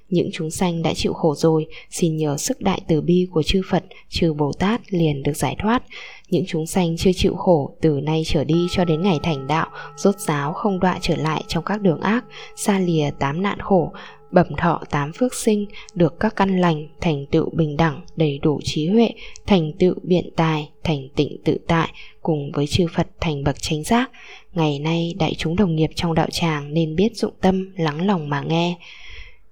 Những 0.10 0.29
chúng 0.34 0.51
sanh 0.51 0.82
đã 0.82 0.93
chịu 0.93 1.13
khổ 1.13 1.36
rồi, 1.36 1.67
xin 1.89 2.17
nhờ 2.17 2.38
sức 2.38 2.62
đại 2.62 2.82
từ 2.88 3.01
bi 3.01 3.27
của 3.32 3.43
chư 3.43 3.62
Phật, 3.69 3.84
chư 4.10 4.34
Bồ 4.34 4.51
Tát 4.60 4.93
liền 4.93 5.23
được 5.23 5.38
giải 5.38 5.55
thoát. 5.60 5.84
Những 6.29 6.43
chúng 6.47 6.65
sanh 6.65 6.97
chưa 6.97 7.12
chịu 7.15 7.36
khổ 7.36 7.75
từ 7.82 7.99
nay 8.03 8.23
trở 8.25 8.43
đi 8.43 8.67
cho 8.71 8.86
đến 8.86 9.01
ngày 9.01 9.19
thành 9.23 9.47
đạo, 9.47 9.67
rốt 9.95 10.19
giáo 10.19 10.53
không 10.53 10.79
đọa 10.79 10.97
trở 11.01 11.15
lại 11.15 11.43
trong 11.47 11.63
các 11.63 11.82
đường 11.82 12.01
ác, 12.01 12.25
xa 12.55 12.79
lìa 12.79 13.10
tám 13.19 13.41
nạn 13.41 13.60
khổ, 13.60 13.91
bẩm 14.32 14.47
thọ 14.58 14.82
tám 14.89 15.13
phước 15.13 15.34
sinh 15.34 15.65
được 15.93 16.19
các 16.19 16.36
căn 16.36 16.58
lành 16.58 16.88
thành 17.01 17.25
tựu 17.25 17.49
bình 17.49 17.77
đẳng 17.77 18.01
đầy 18.15 18.39
đủ 18.39 18.60
trí 18.63 18.88
huệ 18.88 19.12
thành 19.47 19.71
tựu 19.79 19.93
biện 20.03 20.29
tài 20.36 20.69
thành 20.84 21.08
tịnh 21.15 21.38
tự 21.45 21.58
tại 21.67 21.89
cùng 22.30 22.52
với 22.52 22.68
chư 22.68 22.86
phật 22.96 23.08
thành 23.20 23.44
bậc 23.44 23.62
chánh 23.62 23.84
giác. 23.84 24.12
Ngày 24.54 24.80
nay, 24.80 25.15
đại 25.20 25.36
chúng 25.38 25.56
đồng 25.56 25.76
nghiệp 25.76 25.89
trong 25.96 26.13
đạo 26.13 26.28
tràng 26.32 26.74
nên 26.74 26.96
biết 26.96 27.18
dụng 27.18 27.34
tâm, 27.42 27.74
lắng 27.76 28.08
lòng 28.08 28.30
mà 28.30 28.42
nghe. 28.42 28.78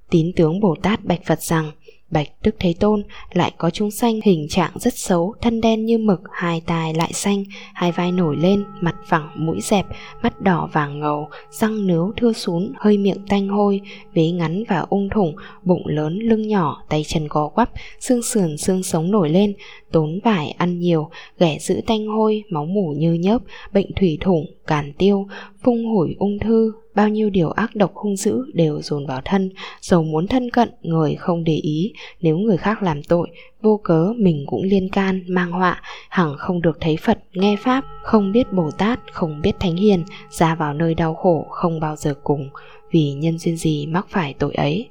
Tín 0.10 0.32
tướng 0.36 0.60
bồ 0.60 0.76
tát 0.84 1.06
bạch 1.06 1.26
phật 1.26 1.42
rằng 1.42 1.72
Bạch 2.12 2.28
Đức 2.44 2.56
Thế 2.60 2.74
Tôn 2.80 3.04
lại 3.34 3.52
có 3.58 3.70
chúng 3.70 3.92
sanh 3.92 4.20
hình 4.24 4.48
trạng 4.50 4.72
rất 4.76 4.94
xấu, 4.94 5.34
thân 5.42 5.62
đen 5.62 5.86
như 5.86 5.98
mực, 5.98 6.22
hai 6.32 6.62
tai 6.66 6.94
lại 6.94 7.14
xanh, 7.14 7.44
hai 7.74 7.92
vai 7.92 8.12
nổi 8.12 8.36
lên, 8.36 8.64
mặt 8.82 8.96
phẳng, 9.08 9.30
mũi 9.36 9.62
dẹp, 9.62 9.86
mắt 10.22 10.42
đỏ 10.42 10.70
vàng 10.74 11.00
ngầu, 11.00 11.30
răng 11.52 11.88
nướu 11.88 12.12
thưa 12.18 12.34
xuống, 12.34 12.72
hơi 12.78 12.98
miệng 12.98 13.26
tanh 13.30 13.48
hôi, 13.48 13.82
vế 14.14 14.32
ngắn 14.32 14.64
và 14.70 14.86
ung 14.90 15.10
thủng, 15.10 15.36
bụng 15.64 15.88
lớn, 15.88 16.20
lưng 16.22 16.48
nhỏ, 16.48 16.84
tay 16.90 17.04
chân 17.08 17.28
có 17.30 17.48
quắp, 17.48 17.70
xương 18.00 18.24
sườn, 18.24 18.58
xương 18.58 18.84
sống 18.84 19.12
nổi 19.12 19.30
lên, 19.30 19.54
tốn 19.92 20.20
vải 20.24 20.52
ăn 20.52 20.80
nhiều, 20.80 21.10
ghẻ 21.40 21.58
giữ 21.60 21.82
tanh 21.88 22.08
hôi, 22.08 22.44
máu 22.50 22.66
mủ 22.66 22.94
như 22.98 23.14
nhớp, 23.14 23.42
bệnh 23.74 23.94
thủy 23.96 24.18
thủng, 24.22 24.46
càn 24.68 24.94
tiêu, 24.94 25.28
phung 25.64 25.86
hủi 25.86 26.16
ung 26.20 26.40
thư, 26.40 26.74
bao 26.96 27.10
nhiêu 27.10 27.30
điều 27.30 27.50
ác 27.50 27.76
độc 27.76 27.96
hung 27.96 28.16
dữ 28.16 28.44
đều 28.54 28.82
dồn 28.82 29.06
vào 29.08 29.22
thân, 29.26 29.50
dầu 29.82 30.04
muốn 30.04 30.28
thân 30.28 30.50
cận, 30.50 30.70
người 30.82 31.16
không 31.16 31.44
để 31.44 31.56
ý, 31.56 31.94
nếu 32.22 32.38
người 32.38 32.58
khác 32.58 32.84
làm 32.84 33.04
tội, 33.04 33.28
vô 33.62 33.80
cớ 33.84 34.14
mình 34.18 34.46
cũng 34.48 34.64
liên 34.64 34.90
can, 34.90 35.24
mang 35.28 35.52
họa, 35.52 35.82
hẳn 36.10 36.36
không 36.38 36.62
được 36.62 36.78
thấy 36.82 36.98
Phật, 36.98 37.20
nghe 37.34 37.56
Pháp, 37.56 37.86
không 38.04 38.32
biết 38.32 38.54
Bồ 38.54 38.72
Tát, 38.72 39.00
không 39.14 39.42
biết 39.42 39.56
Thánh 39.60 39.76
Hiền, 39.76 40.04
ra 40.30 40.56
vào 40.56 40.74
nơi 40.74 40.94
đau 40.94 41.14
khổ 41.14 41.46
không 41.50 41.80
bao 41.80 41.96
giờ 41.96 42.14
cùng, 42.24 42.50
vì 42.92 43.12
nhân 43.12 43.38
duyên 43.38 43.58
gì 43.58 43.86
mắc 43.88 44.06
phải 44.10 44.34
tội 44.34 44.54
ấy. 44.54 44.90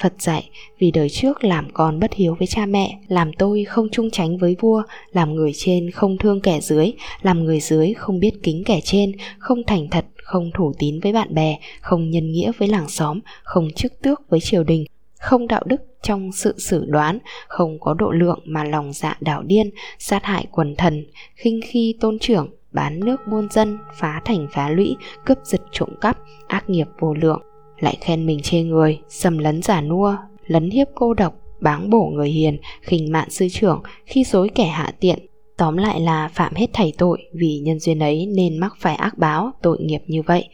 Phật 0.00 0.12
dạy, 0.18 0.50
vì 0.78 0.90
đời 0.90 1.08
trước 1.08 1.44
làm 1.44 1.68
con 1.72 2.00
bất 2.00 2.14
hiếu 2.14 2.36
với 2.38 2.46
cha 2.46 2.66
mẹ, 2.66 2.98
làm 3.08 3.32
tôi 3.32 3.64
không 3.64 3.88
trung 3.92 4.10
tránh 4.10 4.38
với 4.38 4.56
vua, 4.60 4.82
làm 5.12 5.34
người 5.34 5.52
trên 5.54 5.90
không 5.90 6.18
thương 6.18 6.40
kẻ 6.40 6.60
dưới, 6.60 6.92
làm 7.22 7.44
người 7.44 7.60
dưới 7.60 7.94
không 7.94 8.20
biết 8.20 8.32
kính 8.42 8.62
kẻ 8.66 8.80
trên, 8.84 9.12
không 9.38 9.62
thành 9.66 9.88
thật, 9.90 10.04
không 10.22 10.50
thủ 10.54 10.72
tín 10.78 11.00
với 11.00 11.12
bạn 11.12 11.34
bè, 11.34 11.58
không 11.80 12.10
nhân 12.10 12.32
nghĩa 12.32 12.52
với 12.58 12.68
làng 12.68 12.88
xóm, 12.88 13.20
không 13.42 13.70
chức 13.70 14.02
tước 14.02 14.20
với 14.28 14.40
triều 14.40 14.64
đình, 14.64 14.84
không 15.18 15.46
đạo 15.46 15.62
đức 15.66 15.82
trong 16.02 16.32
sự 16.32 16.54
xử 16.58 16.84
đoán, 16.88 17.18
không 17.48 17.78
có 17.80 17.94
độ 17.94 18.10
lượng 18.10 18.38
mà 18.44 18.64
lòng 18.64 18.92
dạ 18.92 19.16
đảo 19.20 19.42
điên, 19.42 19.70
sát 19.98 20.24
hại 20.24 20.46
quần 20.50 20.76
thần, 20.76 21.06
khinh 21.34 21.60
khi 21.64 21.94
tôn 22.00 22.18
trưởng, 22.18 22.48
bán 22.72 23.00
nước 23.00 23.20
buôn 23.26 23.48
dân, 23.50 23.78
phá 23.94 24.22
thành 24.24 24.46
phá 24.52 24.68
lũy, 24.68 24.96
cướp 25.24 25.38
giật 25.44 25.60
trộm 25.72 25.88
cắp, 26.00 26.18
ác 26.46 26.70
nghiệp 26.70 26.86
vô 26.98 27.14
lượng 27.14 27.42
lại 27.80 27.96
khen 28.00 28.26
mình 28.26 28.40
chê 28.42 28.62
người, 28.62 28.98
sầm 29.08 29.38
lấn 29.38 29.62
giả 29.62 29.80
nua, 29.80 30.16
lấn 30.46 30.70
hiếp 30.70 30.88
cô 30.94 31.14
độc, 31.14 31.34
báng 31.60 31.90
bổ 31.90 32.10
người 32.14 32.28
hiền, 32.28 32.58
khinh 32.82 33.12
mạn 33.12 33.30
sư 33.30 33.46
trưởng, 33.52 33.82
khi 34.06 34.24
dối 34.24 34.50
kẻ 34.54 34.64
hạ 34.64 34.92
tiện. 35.00 35.18
Tóm 35.56 35.76
lại 35.76 36.00
là 36.00 36.28
phạm 36.28 36.54
hết 36.54 36.66
thảy 36.72 36.92
tội 36.98 37.18
vì 37.32 37.58
nhân 37.58 37.78
duyên 37.78 37.98
ấy 37.98 38.26
nên 38.26 38.58
mắc 38.58 38.72
phải 38.78 38.96
ác 38.96 39.18
báo, 39.18 39.52
tội 39.62 39.78
nghiệp 39.80 40.02
như 40.06 40.22
vậy. 40.22 40.48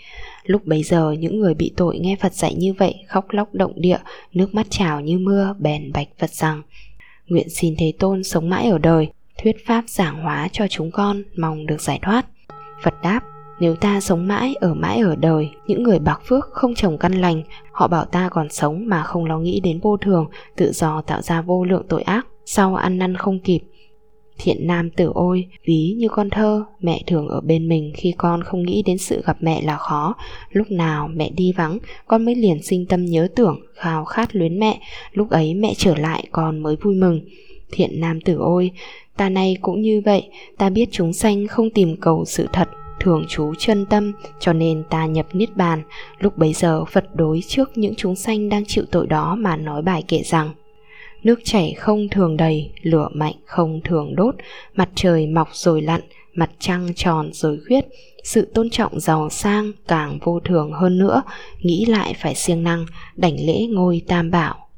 Lúc 0.44 0.66
bấy 0.66 0.82
giờ 0.82 1.12
những 1.18 1.40
người 1.40 1.54
bị 1.54 1.72
tội 1.76 1.98
nghe 1.98 2.16
Phật 2.20 2.34
dạy 2.34 2.54
như 2.54 2.72
vậy 2.72 2.94
khóc 3.08 3.26
lóc 3.30 3.54
động 3.54 3.72
địa, 3.76 3.98
nước 4.32 4.54
mắt 4.54 4.66
trào 4.70 5.00
như 5.00 5.18
mưa 5.18 5.54
bèn 5.58 5.92
bạch 5.92 6.08
Phật 6.18 6.30
rằng 6.30 6.62
Nguyện 7.26 7.48
xin 7.50 7.74
Thế 7.78 7.92
Tôn 7.98 8.24
sống 8.24 8.50
mãi 8.50 8.68
ở 8.68 8.78
đời, 8.78 9.08
thuyết 9.42 9.56
pháp 9.66 9.84
giảng 9.86 10.22
hóa 10.22 10.48
cho 10.52 10.66
chúng 10.68 10.90
con 10.90 11.22
mong 11.36 11.66
được 11.66 11.80
giải 11.80 11.98
thoát. 12.02 12.26
Phật 12.82 12.94
đáp 13.02 13.20
nếu 13.62 13.76
ta 13.76 14.00
sống 14.00 14.28
mãi 14.28 14.54
ở 14.60 14.74
mãi 14.74 14.98
ở 14.98 15.16
đời, 15.16 15.50
những 15.66 15.82
người 15.82 15.98
bạc 15.98 16.20
phước 16.24 16.44
không 16.50 16.74
trồng 16.74 16.98
căn 16.98 17.12
lành, 17.12 17.42
họ 17.72 17.88
bảo 17.88 18.04
ta 18.04 18.28
còn 18.28 18.48
sống 18.50 18.82
mà 18.86 19.02
không 19.02 19.24
lo 19.24 19.38
nghĩ 19.38 19.60
đến 19.60 19.80
vô 19.82 19.96
thường, 19.96 20.26
tự 20.56 20.72
do 20.72 21.02
tạo 21.02 21.22
ra 21.22 21.42
vô 21.42 21.64
lượng 21.64 21.84
tội 21.88 22.02
ác, 22.02 22.26
sau 22.44 22.74
ăn 22.74 22.98
năn 22.98 23.16
không 23.16 23.40
kịp. 23.40 23.60
Thiện 24.38 24.66
nam 24.66 24.90
tử 24.90 25.10
ôi, 25.14 25.46
ví 25.64 25.94
như 25.98 26.08
con 26.08 26.30
thơ, 26.30 26.64
mẹ 26.80 27.02
thường 27.06 27.28
ở 27.28 27.40
bên 27.40 27.68
mình 27.68 27.92
khi 27.96 28.14
con 28.18 28.42
không 28.42 28.62
nghĩ 28.62 28.82
đến 28.86 28.98
sự 28.98 29.22
gặp 29.26 29.36
mẹ 29.40 29.62
là 29.62 29.76
khó. 29.76 30.14
Lúc 30.50 30.70
nào 30.70 31.08
mẹ 31.14 31.30
đi 31.30 31.52
vắng, 31.52 31.78
con 32.06 32.24
mới 32.24 32.34
liền 32.34 32.62
sinh 32.62 32.86
tâm 32.86 33.04
nhớ 33.04 33.28
tưởng, 33.36 33.60
khao 33.74 34.04
khát 34.04 34.36
luyến 34.36 34.58
mẹ, 34.58 34.80
lúc 35.12 35.30
ấy 35.30 35.54
mẹ 35.54 35.74
trở 35.76 35.94
lại 35.94 36.26
con 36.32 36.58
mới 36.58 36.76
vui 36.76 36.94
mừng. 36.94 37.20
Thiện 37.72 38.00
nam 38.00 38.20
tử 38.20 38.36
ôi, 38.38 38.70
ta 39.16 39.28
nay 39.28 39.56
cũng 39.62 39.82
như 39.82 40.02
vậy, 40.04 40.28
ta 40.58 40.70
biết 40.70 40.88
chúng 40.92 41.12
sanh 41.12 41.46
không 41.46 41.70
tìm 41.70 41.96
cầu 42.00 42.24
sự 42.24 42.46
thật, 42.52 42.68
thường 43.02 43.24
trú 43.28 43.54
chân 43.58 43.86
tâm, 43.86 44.12
cho 44.40 44.52
nên 44.52 44.82
ta 44.90 45.06
nhập 45.06 45.26
niết 45.32 45.56
bàn. 45.56 45.82
Lúc 46.18 46.38
bấy 46.38 46.52
giờ, 46.52 46.84
phật 46.84 47.04
đối 47.14 47.40
trước 47.46 47.70
những 47.78 47.94
chúng 47.96 48.16
sanh 48.16 48.48
đang 48.48 48.64
chịu 48.66 48.84
tội 48.90 49.06
đó 49.06 49.34
mà 49.34 49.56
nói 49.56 49.82
bài 49.82 50.04
kệ 50.08 50.22
rằng, 50.22 50.50
nước 51.22 51.40
chảy 51.44 51.74
không 51.78 52.08
thường 52.08 52.36
đầy, 52.36 52.70
lửa 52.82 53.08
mạnh 53.12 53.34
không 53.46 53.80
thường 53.84 54.14
đốt, 54.16 54.34
mặt 54.74 54.88
trời 54.94 55.26
mọc 55.26 55.48
rồi 55.52 55.82
lặn, 55.82 56.00
mặt 56.34 56.50
trăng 56.58 56.88
tròn 56.96 57.30
rồi 57.32 57.60
khuyết. 57.66 57.84
Sự 58.24 58.48
tôn 58.54 58.70
trọng 58.70 59.00
giàu 59.00 59.30
sang 59.30 59.72
càng 59.88 60.18
vô 60.22 60.40
thường 60.40 60.72
hơn 60.72 60.98
nữa, 60.98 61.22
nghĩ 61.58 61.84
lại 61.84 62.14
phải 62.18 62.34
siêng 62.34 62.62
năng, 62.62 62.86
đảnh 63.16 63.36
lễ 63.46 63.66
ngôi 63.70 64.02
tam 64.08 64.30
bảo. 64.30 64.68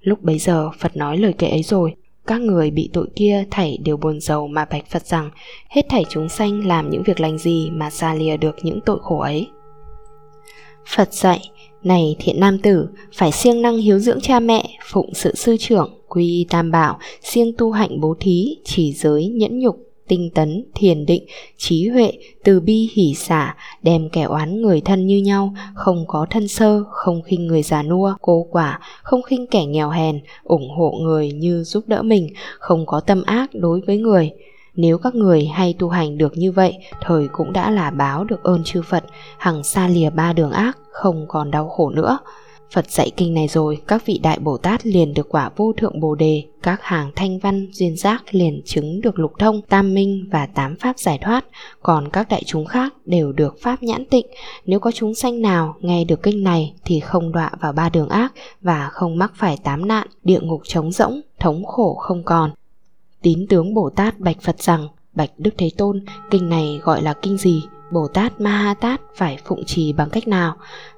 Lúc 0.00 0.22
bấy 0.22 0.38
giờ, 0.38 0.70
phật 0.78 0.96
nói 0.96 1.18
lời 1.18 1.32
kệ 1.32 1.48
ấy 1.48 1.62
rồi 1.62 1.94
các 2.26 2.40
người 2.40 2.70
bị 2.70 2.90
tội 2.92 3.06
kia 3.16 3.44
thảy 3.50 3.78
đều 3.84 3.96
buồn 3.96 4.20
giàu 4.20 4.46
mà 4.46 4.64
bạch 4.64 4.86
Phật 4.90 5.06
rằng 5.06 5.30
hết 5.68 5.86
thảy 5.88 6.04
chúng 6.10 6.28
sanh 6.28 6.66
làm 6.66 6.90
những 6.90 7.02
việc 7.02 7.20
lành 7.20 7.38
gì 7.38 7.70
mà 7.70 7.90
xa 7.90 8.14
lìa 8.14 8.36
được 8.36 8.56
những 8.62 8.80
tội 8.86 8.98
khổ 9.02 9.18
ấy. 9.18 9.48
Phật 10.86 11.12
dạy, 11.12 11.50
này 11.82 12.16
thiện 12.18 12.40
nam 12.40 12.58
tử, 12.58 12.88
phải 13.14 13.32
siêng 13.32 13.62
năng 13.62 13.76
hiếu 13.76 13.98
dưỡng 13.98 14.20
cha 14.20 14.40
mẹ, 14.40 14.78
phụng 14.84 15.14
sự 15.14 15.34
sư 15.34 15.56
trưởng, 15.60 16.00
quy 16.08 16.46
tam 16.50 16.70
bảo, 16.70 16.98
siêng 17.22 17.52
tu 17.58 17.70
hạnh 17.70 18.00
bố 18.00 18.14
thí, 18.20 18.56
chỉ 18.64 18.92
giới, 18.92 19.26
nhẫn 19.26 19.58
nhục, 19.58 19.93
tinh 20.08 20.30
tấn, 20.34 20.64
thiền 20.74 21.06
định, 21.06 21.26
trí 21.56 21.88
huệ, 21.88 22.12
từ 22.44 22.60
bi 22.60 22.90
hỷ 22.94 23.14
xả, 23.14 23.56
đem 23.82 24.08
kẻ 24.08 24.22
oán 24.22 24.62
người 24.62 24.80
thân 24.80 25.06
như 25.06 25.16
nhau, 25.16 25.54
không 25.74 26.04
có 26.08 26.26
thân 26.30 26.48
sơ, 26.48 26.84
không 26.90 27.22
khinh 27.22 27.46
người 27.46 27.62
già 27.62 27.82
nua, 27.82 28.14
cô 28.20 28.46
quả, 28.50 28.80
không 29.02 29.22
khinh 29.22 29.46
kẻ 29.46 29.64
nghèo 29.64 29.90
hèn, 29.90 30.20
ủng 30.44 30.70
hộ 30.70 30.92
người 31.02 31.32
như 31.32 31.62
giúp 31.62 31.84
đỡ 31.86 32.02
mình, 32.02 32.28
không 32.58 32.86
có 32.86 33.00
tâm 33.00 33.22
ác 33.22 33.50
đối 33.54 33.80
với 33.80 33.98
người. 33.98 34.30
Nếu 34.76 34.98
các 34.98 35.14
người 35.14 35.44
hay 35.44 35.74
tu 35.78 35.88
hành 35.88 36.18
được 36.18 36.32
như 36.36 36.52
vậy, 36.52 36.74
thời 37.00 37.28
cũng 37.28 37.52
đã 37.52 37.70
là 37.70 37.90
báo 37.90 38.24
được 38.24 38.42
ơn 38.42 38.64
chư 38.64 38.82
Phật, 38.82 39.04
hằng 39.38 39.64
xa 39.64 39.88
lìa 39.88 40.10
ba 40.10 40.32
đường 40.32 40.50
ác, 40.50 40.78
không 40.90 41.26
còn 41.28 41.50
đau 41.50 41.68
khổ 41.68 41.90
nữa. 41.90 42.18
Phật 42.74 42.90
dạy 42.90 43.10
kinh 43.16 43.34
này 43.34 43.48
rồi, 43.48 43.82
các 43.86 44.06
vị 44.06 44.20
đại 44.22 44.38
Bồ 44.38 44.56
Tát 44.56 44.86
liền 44.86 45.14
được 45.14 45.28
quả 45.28 45.50
vô 45.56 45.72
thượng 45.76 46.00
Bồ 46.00 46.14
đề, 46.14 46.44
các 46.62 46.82
hàng 46.82 47.10
thanh 47.16 47.38
văn 47.38 47.68
duyên 47.72 47.96
giác 47.96 48.22
liền 48.30 48.62
chứng 48.64 49.00
được 49.00 49.18
lục 49.18 49.32
thông, 49.38 49.62
tam 49.62 49.94
minh 49.94 50.28
và 50.32 50.46
tám 50.46 50.76
pháp 50.76 50.98
giải 50.98 51.18
thoát, 51.22 51.44
còn 51.82 52.08
các 52.08 52.28
đại 52.28 52.42
chúng 52.46 52.66
khác 52.66 52.94
đều 53.04 53.32
được 53.32 53.56
pháp 53.60 53.82
nhãn 53.82 54.04
tịnh. 54.06 54.26
Nếu 54.66 54.80
có 54.80 54.90
chúng 54.90 55.14
sanh 55.14 55.42
nào 55.42 55.76
nghe 55.80 56.04
được 56.04 56.22
kinh 56.22 56.42
này 56.42 56.74
thì 56.84 57.00
không 57.00 57.32
đọa 57.32 57.50
vào 57.60 57.72
ba 57.72 57.88
đường 57.88 58.08
ác 58.08 58.32
và 58.60 58.88
không 58.92 59.18
mắc 59.18 59.32
phải 59.36 59.56
tám 59.64 59.88
nạn, 59.88 60.06
địa 60.24 60.40
ngục 60.40 60.60
trống 60.64 60.92
rỗng, 60.92 61.20
thống 61.38 61.64
khổ 61.64 61.94
không 61.94 62.22
còn. 62.24 62.50
Tín 63.22 63.46
tướng 63.48 63.74
Bồ 63.74 63.90
Tát 63.90 64.18
bạch 64.18 64.42
Phật 64.42 64.62
rằng, 64.62 64.88
bạch 65.12 65.30
Đức 65.38 65.54
Thế 65.58 65.70
Tôn, 65.76 66.04
kinh 66.30 66.48
này 66.48 66.80
gọi 66.82 67.02
là 67.02 67.14
kinh 67.22 67.38
gì? 67.38 67.62
Bồ 67.92 68.08
Tát 68.08 68.40
Ma 68.40 68.50
Ha 68.50 68.74
Tát 68.74 69.00
phải 69.16 69.38
phụng 69.44 69.64
trì 69.64 69.92
bằng 69.92 70.10
cách 70.10 70.28
nào? 70.28 70.56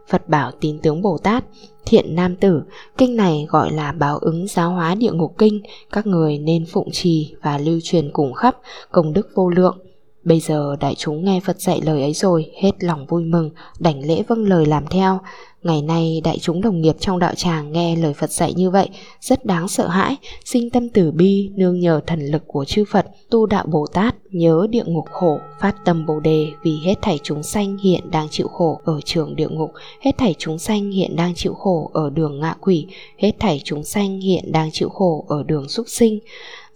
Phật 0.08 0.28
bảo 0.28 0.50
tín 0.60 0.78
tướng 0.78 1.02
Bồ 1.02 1.18
Tát, 1.18 1.44
thiện 1.86 2.14
nam 2.14 2.36
tử, 2.36 2.62
kinh 2.98 3.16
này 3.16 3.46
gọi 3.48 3.72
là 3.72 3.92
báo 3.92 4.18
ứng 4.18 4.46
giáo 4.46 4.70
hóa 4.70 4.94
địa 4.94 5.12
ngục 5.12 5.34
kinh, 5.38 5.60
các 5.92 6.06
người 6.06 6.38
nên 6.38 6.66
phụng 6.66 6.90
trì 6.92 7.34
và 7.42 7.58
lưu 7.58 7.78
truyền 7.82 8.10
cùng 8.12 8.32
khắp, 8.32 8.56
công 8.92 9.12
đức 9.12 9.28
vô 9.34 9.50
lượng. 9.50 9.78
Bây 10.24 10.40
giờ 10.40 10.76
đại 10.80 10.94
chúng 10.94 11.24
nghe 11.24 11.40
Phật 11.44 11.60
dạy 11.60 11.80
lời 11.84 12.02
ấy 12.02 12.12
rồi, 12.12 12.50
hết 12.62 12.70
lòng 12.80 13.06
vui 13.06 13.24
mừng, 13.24 13.50
đảnh 13.78 14.06
lễ 14.06 14.22
vâng 14.28 14.44
lời 14.44 14.66
làm 14.66 14.86
theo. 14.90 15.18
Ngày 15.66 15.82
nay 15.82 16.20
đại 16.24 16.38
chúng 16.38 16.60
đồng 16.60 16.80
nghiệp 16.80 16.96
trong 17.00 17.18
đạo 17.18 17.34
tràng 17.34 17.72
nghe 17.72 17.96
lời 17.96 18.14
Phật 18.14 18.30
dạy 18.30 18.54
như 18.54 18.70
vậy, 18.70 18.88
rất 19.20 19.46
đáng 19.46 19.68
sợ 19.68 19.88
hãi, 19.88 20.16
sinh 20.44 20.70
tâm 20.70 20.88
tử 20.88 21.10
bi, 21.10 21.50
nương 21.56 21.80
nhờ 21.80 22.00
thần 22.06 22.20
lực 22.20 22.42
của 22.46 22.64
chư 22.64 22.84
Phật, 22.90 23.06
tu 23.30 23.46
đạo 23.46 23.64
Bồ 23.68 23.86
Tát, 23.86 24.14
nhớ 24.30 24.66
địa 24.70 24.84
ngục 24.86 25.04
khổ, 25.10 25.38
phát 25.60 25.84
tâm 25.84 26.06
Bồ 26.06 26.20
đề 26.20 26.48
vì 26.62 26.78
hết 26.84 26.94
thảy 27.02 27.18
chúng 27.22 27.42
sanh 27.42 27.78
hiện 27.78 28.10
đang 28.10 28.28
chịu 28.30 28.48
khổ 28.48 28.80
ở 28.84 29.00
trường 29.04 29.36
địa 29.36 29.48
ngục, 29.48 29.70
hết 30.00 30.18
thảy 30.18 30.34
chúng 30.38 30.58
sanh 30.58 30.90
hiện 30.90 31.16
đang 31.16 31.34
chịu 31.34 31.54
khổ 31.54 31.90
ở 31.94 32.10
đường 32.10 32.40
ngạ 32.40 32.54
quỷ, 32.60 32.86
hết 33.18 33.32
thảy 33.38 33.60
chúng 33.64 33.84
sanh 33.84 34.20
hiện 34.20 34.52
đang 34.52 34.70
chịu 34.72 34.88
khổ 34.88 35.24
ở 35.28 35.42
đường 35.42 35.68
súc 35.68 35.88
sinh 35.88 36.18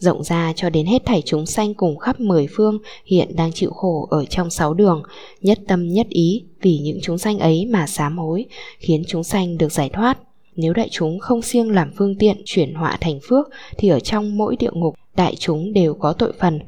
rộng 0.00 0.24
ra 0.24 0.52
cho 0.56 0.70
đến 0.70 0.86
hết 0.86 1.02
thảy 1.06 1.22
chúng 1.24 1.46
sanh 1.46 1.74
cùng 1.74 1.98
khắp 1.98 2.20
mười 2.20 2.46
phương 2.56 2.78
hiện 3.04 3.36
đang 3.36 3.52
chịu 3.52 3.70
khổ 3.70 4.08
ở 4.10 4.24
trong 4.24 4.50
sáu 4.50 4.74
đường, 4.74 5.02
nhất 5.40 5.58
tâm 5.68 5.88
nhất 5.88 6.06
ý 6.08 6.44
vì 6.60 6.78
những 6.78 6.98
chúng 7.02 7.18
sanh 7.18 7.38
ấy 7.38 7.66
mà 7.66 7.86
sám 7.86 8.18
hối, 8.18 8.46
khiến 8.78 9.02
chúng 9.06 9.24
sanh 9.24 9.58
được 9.58 9.72
giải 9.72 9.88
thoát. 9.88 10.18
Nếu 10.56 10.72
đại 10.72 10.88
chúng 10.90 11.18
không 11.18 11.42
siêng 11.42 11.70
làm 11.70 11.90
phương 11.96 12.14
tiện 12.18 12.42
chuyển 12.44 12.74
họa 12.74 12.98
thành 13.00 13.18
phước 13.22 13.48
thì 13.78 13.88
ở 13.88 14.00
trong 14.00 14.36
mỗi 14.36 14.56
địa 14.56 14.70
ngục 14.72 14.94
đại 15.16 15.36
chúng 15.38 15.72
đều 15.72 15.94
có 15.94 16.12
tội 16.12 16.32
phần 16.38 16.60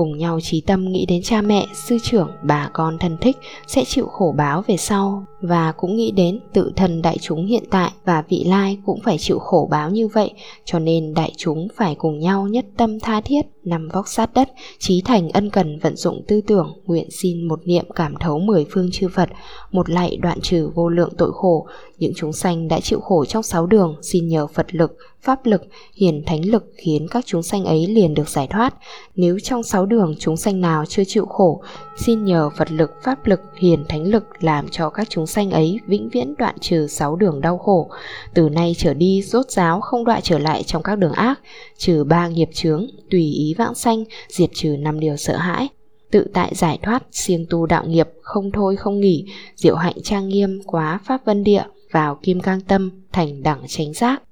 cùng 0.00 0.18
nhau 0.18 0.40
trí 0.42 0.60
tâm 0.60 0.92
nghĩ 0.92 1.06
đến 1.06 1.22
cha 1.22 1.42
mẹ, 1.42 1.66
sư 1.74 1.98
trưởng, 2.02 2.30
bà 2.42 2.70
con 2.72 2.98
thân 2.98 3.16
thích 3.20 3.36
sẽ 3.66 3.84
chịu 3.84 4.06
khổ 4.06 4.34
báo 4.36 4.62
về 4.66 4.76
sau. 4.76 5.24
Và 5.40 5.72
cũng 5.72 5.96
nghĩ 5.96 6.10
đến 6.10 6.40
tự 6.52 6.72
thân 6.76 7.02
đại 7.02 7.18
chúng 7.20 7.46
hiện 7.46 7.64
tại 7.70 7.90
và 8.04 8.22
vị 8.28 8.44
lai 8.46 8.78
cũng 8.86 9.00
phải 9.04 9.18
chịu 9.18 9.38
khổ 9.38 9.68
báo 9.70 9.90
như 9.90 10.08
vậy 10.08 10.30
cho 10.64 10.78
nên 10.78 11.14
đại 11.14 11.32
chúng 11.36 11.68
phải 11.76 11.94
cùng 11.94 12.18
nhau 12.18 12.48
nhất 12.48 12.66
tâm 12.76 13.00
tha 13.00 13.20
thiết 13.20 13.42
nằm 13.70 13.88
vóc 13.88 14.08
sát 14.08 14.34
đất 14.34 14.48
trí 14.78 15.02
thành 15.04 15.30
ân 15.30 15.50
cần 15.50 15.78
vận 15.78 15.96
dụng 15.96 16.22
tư 16.28 16.40
tưởng 16.46 16.80
nguyện 16.86 17.08
xin 17.10 17.48
một 17.48 17.60
niệm 17.64 17.84
cảm 17.94 18.14
thấu 18.20 18.38
mười 18.38 18.66
phương 18.70 18.90
chư 18.92 19.08
Phật 19.08 19.28
một 19.72 19.90
lạy 19.90 20.16
đoạn 20.16 20.40
trừ 20.40 20.70
vô 20.74 20.88
lượng 20.88 21.12
tội 21.18 21.30
khổ 21.34 21.66
những 21.98 22.12
chúng 22.16 22.32
sanh 22.32 22.68
đã 22.68 22.80
chịu 22.80 23.00
khổ 23.00 23.24
trong 23.24 23.42
sáu 23.42 23.66
đường 23.66 23.96
xin 24.02 24.28
nhờ 24.28 24.46
Phật 24.46 24.74
lực 24.74 24.96
pháp 25.22 25.46
lực, 25.46 25.62
hiền 25.94 26.22
thánh 26.26 26.44
lực 26.44 26.72
khiến 26.76 27.06
các 27.10 27.26
chúng 27.26 27.42
sanh 27.42 27.64
ấy 27.64 27.86
liền 27.86 28.14
được 28.14 28.28
giải 28.28 28.46
thoát. 28.50 28.74
Nếu 29.16 29.38
trong 29.38 29.62
sáu 29.62 29.86
đường 29.86 30.14
chúng 30.18 30.36
sanh 30.36 30.60
nào 30.60 30.84
chưa 30.88 31.04
chịu 31.04 31.26
khổ, 31.26 31.62
xin 31.96 32.24
nhờ 32.24 32.50
Phật 32.56 32.72
lực, 32.72 32.90
pháp 33.02 33.26
lực, 33.26 33.40
hiền 33.56 33.84
thánh 33.88 34.06
lực 34.06 34.24
làm 34.40 34.68
cho 34.68 34.90
các 34.90 35.10
chúng 35.10 35.26
sanh 35.26 35.50
ấy 35.50 35.80
vĩnh 35.86 36.08
viễn 36.08 36.34
đoạn 36.38 36.58
trừ 36.58 36.86
sáu 36.86 37.16
đường 37.16 37.40
đau 37.40 37.58
khổ. 37.58 37.90
Từ 38.34 38.48
nay 38.48 38.74
trở 38.78 38.94
đi 38.94 39.22
rốt 39.22 39.50
giáo 39.50 39.80
không 39.80 40.04
đoạn 40.04 40.20
trở 40.22 40.38
lại 40.38 40.62
trong 40.62 40.82
các 40.82 40.98
đường 40.98 41.12
ác, 41.12 41.40
trừ 41.78 42.04
ba 42.04 42.28
nghiệp 42.28 42.48
chướng, 42.54 42.86
tùy 43.10 43.22
ý 43.22 43.54
vãng 43.60 43.74
sanh, 43.74 44.04
diệt 44.28 44.50
trừ 44.52 44.76
năm 44.78 45.00
điều 45.00 45.16
sợ 45.16 45.36
hãi, 45.36 45.68
tự 46.10 46.26
tại 46.34 46.54
giải 46.54 46.78
thoát, 46.82 47.02
siêng 47.12 47.46
tu 47.50 47.66
đạo 47.66 47.86
nghiệp, 47.86 48.08
không 48.22 48.50
thôi 48.50 48.76
không 48.76 49.00
nghỉ, 49.00 49.24
diệu 49.56 49.76
hạnh 49.76 49.96
trang 50.02 50.28
nghiêm 50.28 50.60
quá 50.66 51.00
pháp 51.04 51.24
vân 51.24 51.44
địa, 51.44 51.64
vào 51.90 52.18
kim 52.22 52.40
cang 52.40 52.60
tâm, 52.60 52.90
thành 53.12 53.42
đẳng 53.42 53.62
chánh 53.68 53.92
giác. 53.92 54.22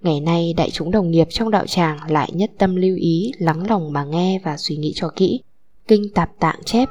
Ngày 0.00 0.20
nay 0.20 0.54
đại 0.56 0.70
chúng 0.70 0.90
đồng 0.90 1.10
nghiệp 1.10 1.28
trong 1.30 1.50
đạo 1.50 1.66
tràng 1.66 1.98
lại 2.10 2.30
nhất 2.32 2.50
tâm 2.58 2.76
lưu 2.76 2.96
ý, 2.96 3.32
lắng 3.38 3.70
lòng 3.70 3.92
mà 3.92 4.04
nghe 4.04 4.40
và 4.44 4.56
suy 4.56 4.76
nghĩ 4.76 4.92
cho 4.94 5.08
kỹ. 5.16 5.40
Kinh 5.88 6.12
tạp 6.14 6.30
tạng 6.38 6.62
chép, 6.64 6.88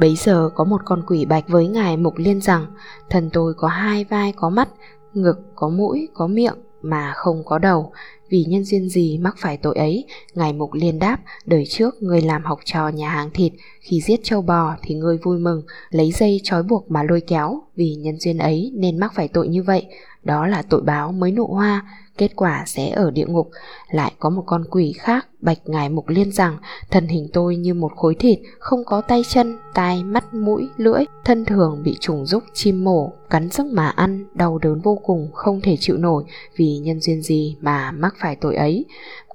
bấy 0.00 0.16
giờ 0.16 0.50
có 0.54 0.64
một 0.64 0.80
con 0.84 1.02
quỷ 1.06 1.24
bạch 1.24 1.48
với 1.48 1.66
ngài 1.66 1.96
mục 1.96 2.14
liên 2.16 2.40
rằng, 2.40 2.66
thần 3.10 3.30
tôi 3.32 3.54
có 3.54 3.68
hai 3.68 4.04
vai 4.04 4.32
có 4.36 4.50
mắt, 4.50 4.68
ngực 5.14 5.36
có 5.54 5.68
mũi 5.68 6.08
có 6.14 6.26
miệng 6.26 6.56
mà 6.90 7.12
không 7.16 7.42
có 7.44 7.58
đầu, 7.58 7.92
vì 8.28 8.44
nhân 8.44 8.64
duyên 8.64 8.88
gì 8.88 9.18
mắc 9.18 9.34
phải 9.38 9.56
tội 9.56 9.74
ấy, 9.74 10.04
ngài 10.34 10.52
mục 10.52 10.70
liên 10.72 10.98
đáp, 10.98 11.18
đời 11.46 11.64
trước 11.68 12.02
người 12.02 12.20
làm 12.20 12.44
học 12.44 12.58
trò 12.64 12.88
nhà 12.88 13.10
hàng 13.10 13.30
thịt, 13.34 13.52
khi 13.80 14.00
giết 14.00 14.20
châu 14.22 14.42
bò 14.42 14.76
thì 14.82 14.94
người 14.94 15.18
vui 15.22 15.38
mừng, 15.38 15.62
lấy 15.90 16.12
dây 16.12 16.40
trói 16.44 16.62
buộc 16.62 16.90
mà 16.90 17.02
lôi 17.02 17.20
kéo, 17.20 17.62
vì 17.76 17.94
nhân 17.94 18.18
duyên 18.20 18.38
ấy 18.38 18.72
nên 18.74 18.98
mắc 18.98 19.12
phải 19.14 19.28
tội 19.28 19.48
như 19.48 19.62
vậy, 19.62 19.86
đó 20.24 20.46
là 20.46 20.62
tội 20.62 20.80
báo 20.80 21.12
mới 21.12 21.32
nụ 21.32 21.46
hoa, 21.46 21.84
kết 22.18 22.36
quả 22.36 22.64
sẽ 22.66 22.90
ở 22.90 23.10
địa 23.10 23.26
ngục. 23.26 23.50
Lại 23.90 24.12
có 24.18 24.30
một 24.30 24.42
con 24.46 24.64
quỷ 24.70 24.94
khác 24.98 25.26
bạch 25.40 25.58
ngài 25.64 25.88
mục 25.88 26.08
liên 26.08 26.32
rằng 26.32 26.58
thân 26.90 27.06
hình 27.06 27.28
tôi 27.32 27.56
như 27.56 27.74
một 27.74 27.92
khối 27.96 28.14
thịt, 28.14 28.38
không 28.58 28.84
có 28.84 29.00
tay 29.00 29.22
chân, 29.28 29.58
tai, 29.74 30.04
mắt, 30.04 30.34
mũi, 30.34 30.68
lưỡi, 30.76 31.04
thân 31.24 31.44
thường 31.44 31.82
bị 31.84 31.96
trùng 32.00 32.26
rúc 32.26 32.44
chim 32.54 32.84
mổ, 32.84 33.12
cắn 33.30 33.48
giấc 33.50 33.66
mà 33.66 33.88
ăn, 33.88 34.24
đau 34.34 34.58
đớn 34.58 34.80
vô 34.80 34.98
cùng, 35.04 35.30
không 35.32 35.60
thể 35.60 35.76
chịu 35.80 35.96
nổi 35.96 36.24
vì 36.56 36.78
nhân 36.78 37.00
duyên 37.00 37.22
gì 37.22 37.56
mà 37.60 37.90
mắc 37.90 38.14
phải 38.20 38.36
tội 38.36 38.56
ấy. 38.56 38.84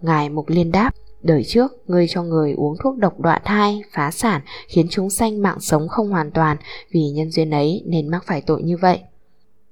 Ngài 0.01 0.29
mục 0.29 0.49
liên 0.49 0.71
đáp, 0.71 0.93
Đời 1.23 1.43
trước, 1.43 1.71
ngươi 1.87 2.07
cho 2.07 2.23
người 2.23 2.53
uống 2.53 2.77
thuốc 2.83 2.97
độc 2.97 3.19
đọa 3.19 3.39
thai, 3.45 3.81
phá 3.91 4.11
sản, 4.11 4.41
khiến 4.67 4.87
chúng 4.89 5.09
sanh 5.09 5.41
mạng 5.41 5.59
sống 5.59 5.87
không 5.87 6.09
hoàn 6.09 6.31
toàn, 6.31 6.57
vì 6.91 7.09
nhân 7.09 7.31
duyên 7.31 7.51
ấy 7.51 7.83
nên 7.85 8.07
mắc 8.07 8.23
phải 8.25 8.41
tội 8.41 8.63
như 8.63 8.77
vậy. 8.77 8.99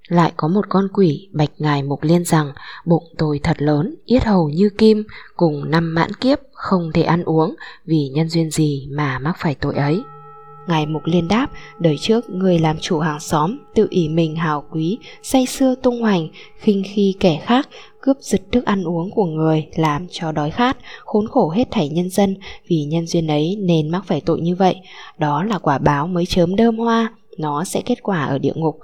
Lại 0.09 0.31
có 0.37 0.47
một 0.47 0.65
con 0.69 0.87
quỷ 0.93 1.29
bạch 1.31 1.51
ngài 1.57 1.83
mục 1.83 2.03
liên 2.03 2.25
rằng 2.25 2.51
bụng 2.85 3.03
tôi 3.17 3.39
thật 3.43 3.61
lớn, 3.61 3.95
yết 4.05 4.25
hầu 4.25 4.49
như 4.49 4.69
kim, 4.77 5.03
cùng 5.35 5.71
năm 5.71 5.95
mãn 5.95 6.13
kiếp 6.13 6.39
không 6.53 6.91
thể 6.93 7.03
ăn 7.03 7.23
uống 7.23 7.55
vì 7.85 8.09
nhân 8.13 8.29
duyên 8.29 8.51
gì 8.51 8.87
mà 8.91 9.19
mắc 9.19 9.35
phải 9.39 9.55
tội 9.55 9.75
ấy. 9.75 10.03
Ngài 10.67 10.85
Mục 10.85 11.01
Liên 11.05 11.27
đáp, 11.27 11.47
đời 11.79 11.97
trước 11.99 12.29
người 12.29 12.59
làm 12.59 12.77
chủ 12.81 12.99
hàng 12.99 13.19
xóm, 13.19 13.57
tự 13.75 13.87
ỷ 13.89 14.09
mình 14.09 14.35
hào 14.35 14.63
quý, 14.71 14.97
say 15.23 15.45
xưa 15.45 15.75
tung 15.75 16.01
hoành, 16.01 16.27
khinh 16.57 16.83
khi 16.85 17.15
kẻ 17.19 17.39
khác, 17.45 17.69
cướp 18.01 18.17
giật 18.21 18.41
thức 18.51 18.65
ăn 18.65 18.83
uống 18.83 19.11
của 19.11 19.25
người, 19.25 19.67
làm 19.75 20.07
cho 20.11 20.31
đói 20.31 20.51
khát, 20.51 20.77
khốn 20.99 21.27
khổ 21.27 21.49
hết 21.49 21.71
thảy 21.71 21.89
nhân 21.89 22.09
dân, 22.09 22.37
vì 22.67 22.83
nhân 22.83 23.07
duyên 23.07 23.27
ấy 23.27 23.57
nên 23.59 23.89
mắc 23.89 24.03
phải 24.07 24.21
tội 24.21 24.41
như 24.41 24.55
vậy. 24.55 24.75
Đó 25.17 25.43
là 25.43 25.59
quả 25.59 25.77
báo 25.77 26.07
mới 26.07 26.25
chớm 26.25 26.55
đơm 26.55 26.77
hoa, 26.77 27.13
nó 27.37 27.63
sẽ 27.63 27.81
kết 27.85 28.03
quả 28.03 28.23
ở 28.23 28.37
địa 28.37 28.53
ngục. 28.55 28.79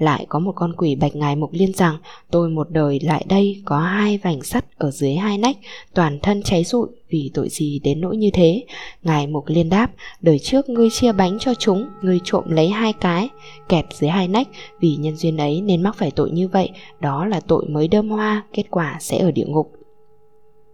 Lại 0.00 0.26
có 0.28 0.38
một 0.38 0.52
con 0.56 0.72
quỷ 0.76 0.94
bạch 0.94 1.16
ngài 1.16 1.36
mục 1.36 1.50
liên 1.52 1.72
rằng, 1.72 1.96
Tôi 2.30 2.48
một 2.48 2.70
đời 2.70 3.00
lại 3.02 3.24
đây 3.28 3.62
có 3.64 3.78
hai 3.78 4.18
vành 4.18 4.42
sắt 4.42 4.64
ở 4.78 4.90
dưới 4.90 5.14
hai 5.14 5.38
nách, 5.38 5.56
Toàn 5.94 6.18
thân 6.22 6.42
cháy 6.42 6.64
rụi 6.64 6.88
vì 7.08 7.30
tội 7.34 7.48
gì 7.48 7.80
đến 7.84 8.00
nỗi 8.00 8.16
như 8.16 8.30
thế? 8.32 8.64
Ngài 9.02 9.26
mục 9.26 9.44
liên 9.46 9.68
đáp, 9.68 9.90
Đời 10.20 10.38
trước 10.38 10.68
ngươi 10.68 10.90
chia 10.90 11.12
bánh 11.12 11.38
cho 11.40 11.54
chúng, 11.54 11.86
Ngươi 12.02 12.20
trộm 12.24 12.44
lấy 12.48 12.68
hai 12.68 12.92
cái, 12.92 13.28
Kẹp 13.68 13.86
dưới 13.92 14.10
hai 14.10 14.28
nách, 14.28 14.48
Vì 14.80 14.96
nhân 14.96 15.16
duyên 15.16 15.36
ấy 15.36 15.60
nên 15.60 15.82
mắc 15.82 15.96
phải 15.96 16.10
tội 16.10 16.30
như 16.30 16.48
vậy, 16.48 16.70
Đó 17.00 17.24
là 17.24 17.40
tội 17.40 17.66
mới 17.68 17.88
đơm 17.88 18.08
hoa, 18.08 18.44
Kết 18.52 18.64
quả 18.70 18.96
sẽ 19.00 19.18
ở 19.18 19.30
địa 19.30 19.46
ngục 19.46 19.79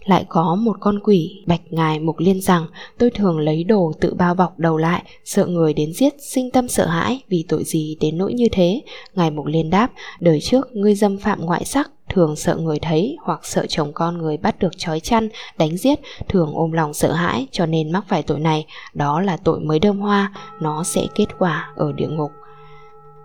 lại 0.07 0.24
có 0.28 0.54
một 0.54 0.76
con 0.80 0.98
quỷ, 1.04 1.42
bạch 1.46 1.61
ngài 1.70 2.00
mục 2.00 2.16
liên 2.18 2.40
rằng, 2.40 2.66
tôi 2.98 3.11
thường 3.11 3.38
lấy 3.38 3.64
đồ 3.64 3.92
tự 4.00 4.14
bao 4.14 4.34
bọc 4.34 4.59
đầu 4.59 4.76
lại, 4.76 5.02
sợ 5.24 5.46
người 5.46 5.74
đến 5.74 5.92
giết, 5.92 6.14
sinh 6.18 6.50
tâm 6.50 6.68
sợ 6.68 6.86
hãi 6.86 7.22
vì 7.28 7.44
tội 7.48 7.64
gì 7.64 7.96
đến 8.00 8.18
nỗi 8.18 8.34
như 8.34 8.46
thế? 8.52 8.80
Ngài 9.14 9.30
mục 9.30 9.46
liên 9.46 9.70
đáp, 9.70 9.92
đời 10.20 10.40
trước 10.40 10.68
ngươi 10.72 10.94
dâm 10.94 11.18
phạm 11.18 11.40
ngoại 11.40 11.64
sắc, 11.64 11.90
thường 12.09 12.36
sợ 12.36 12.57
người 12.57 12.78
thấy 12.78 13.16
hoặc 13.20 13.40
sợ 13.42 13.66
chồng 13.68 13.92
con 13.94 14.18
người 14.18 14.36
bắt 14.36 14.59
được 14.59 14.78
trói 14.78 15.00
chăn, 15.00 15.28
đánh 15.59 15.76
giết, 15.76 16.00
thường 16.28 16.52
ôm 16.54 16.72
lòng 16.72 16.94
sợ 16.94 17.12
hãi, 17.12 17.46
cho 17.50 17.66
nên 17.66 17.92
mắc 17.92 18.04
phải 18.09 18.22
tội 18.22 18.40
này, 18.40 18.66
đó 18.94 19.20
là 19.20 19.36
tội 19.36 19.61
mới 19.61 19.78
đơm 19.78 19.98
hoa, 19.98 20.32
nó 20.61 20.84
sẽ 20.84 21.07
kết 21.14 21.26
quả 21.38 21.68
ở 21.76 21.92
địa 21.92 22.09
ngục. 22.09 22.30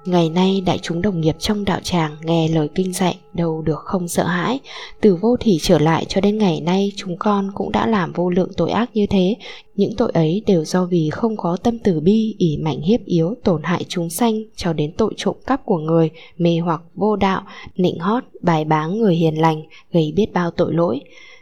Ngày 0.05 0.29
nay 0.29 0.61
đại 0.65 0.79
chúng 0.81 1.01
đồng 1.01 1.21
nghiệp 1.21 1.35
trong 1.39 1.65
đạo 1.65 1.79
tràng 1.83 2.15
nghe 2.23 2.47
lời 2.47 2.69
kinh 2.75 2.93
dạy 2.93 3.17
đâu 3.33 3.61
được 3.61 3.79
không 3.79 4.07
sợ 4.07 4.23
hãi. 4.23 4.59
Từ 5.01 5.15
vô 5.15 5.35
thỉ 5.39 5.57
trở 5.61 5.79
lại 5.79 6.05
cho 6.05 6.21
đến 6.21 6.37
ngày 6.37 6.61
nay 6.61 6.91
chúng 6.95 7.17
con 7.17 7.51
cũng 7.55 7.71
đã 7.71 7.87
làm 7.87 8.13
vô 8.13 8.29
lượng 8.29 8.49
tội 8.57 8.71
ác 8.71 8.89
như 8.93 9.05
thế. 9.09 9.35
Những 9.75 9.95
tội 9.97 10.11
ấy 10.13 10.43
đều 10.47 10.65
do 10.65 10.85
vì 10.85 11.09
không 11.09 11.37
có 11.37 11.57
tâm 11.63 11.79
từ 11.79 11.99
bi, 11.99 12.35
ỉ 12.37 12.57
mạnh 12.57 12.81
hiếp 12.81 13.05
yếu, 13.05 13.35
tổn 13.43 13.63
hại 13.63 13.85
chúng 13.87 14.09
sanh 14.09 14.43
Cho 14.55 14.73
đến 14.73 14.93
tội 14.97 15.13
trộm 15.17 15.35
cắp 15.45 15.65
của 15.65 15.77
người, 15.77 16.09
mê 16.37 16.59
hoặc 16.59 16.81
vô 16.95 17.15
đạo, 17.15 17.41
nịnh 17.75 17.99
hót, 17.99 18.23
bài 18.41 18.65
báng 18.65 18.99
người 18.99 19.15
hiền 19.15 19.41
lành, 19.41 19.61
gây 19.91 20.13
biết 20.15 20.33
bao 20.33 20.51
tội 20.51 20.73
lỗi 20.73 21.01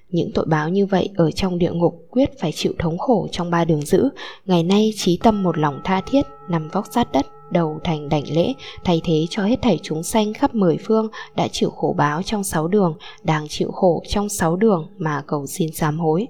những 0.10 0.32
tội 0.34 0.46
báo 0.46 0.70
như 0.70 0.86
vậy 0.86 1.10
ở 1.16 1.32
trong 1.32 1.58
địa 1.58 1.72
ngục 1.72 2.06
quyết 2.10 2.40
phải 2.40 2.52
chịu 2.52 2.74
thống 2.80 2.98
khổ 2.98 3.28
trong 3.32 3.52
ba 3.52 3.66
đường 3.66 3.82
dữ. 3.82 4.10
Ngày 4.46 4.64
nay 4.64 4.94
trí 4.96 5.18
tâm 5.18 5.44
một 5.44 5.58
lòng 5.58 5.82
tha 5.84 6.02
thiết 6.02 6.26
nằm 6.50 6.70
vóc 6.70 6.86
sát 6.92 7.12
đất 7.12 7.26
đầu 7.52 7.80
thành 7.84 8.10
đảnh 8.10 8.24
lễ. 8.32 8.54
Thay 8.84 9.02
thế 9.04 9.26
cho 9.30 9.44
hết 9.44 9.62
thảy 9.62 9.80
chúng 9.84 10.04
sanh 10.04 10.34
khắp 10.34 10.56
mười 10.56 10.78
phương 10.78 11.08
đã 11.36 11.48
chịu 11.48 11.70
khổ 11.70 11.96
báo 11.98 12.24
trong 12.24 12.44
sáu 12.44 12.68
đường 12.68 12.96
đang 13.24 13.48
chịu 13.48 13.72
khổ 13.72 14.04
trong 14.08 14.30
sáu 14.30 14.56
đường 14.56 14.88
mà 14.98 15.24
cầu 15.28 15.48
xin 15.48 15.72
sám 15.72 16.00
hối. 16.00 16.28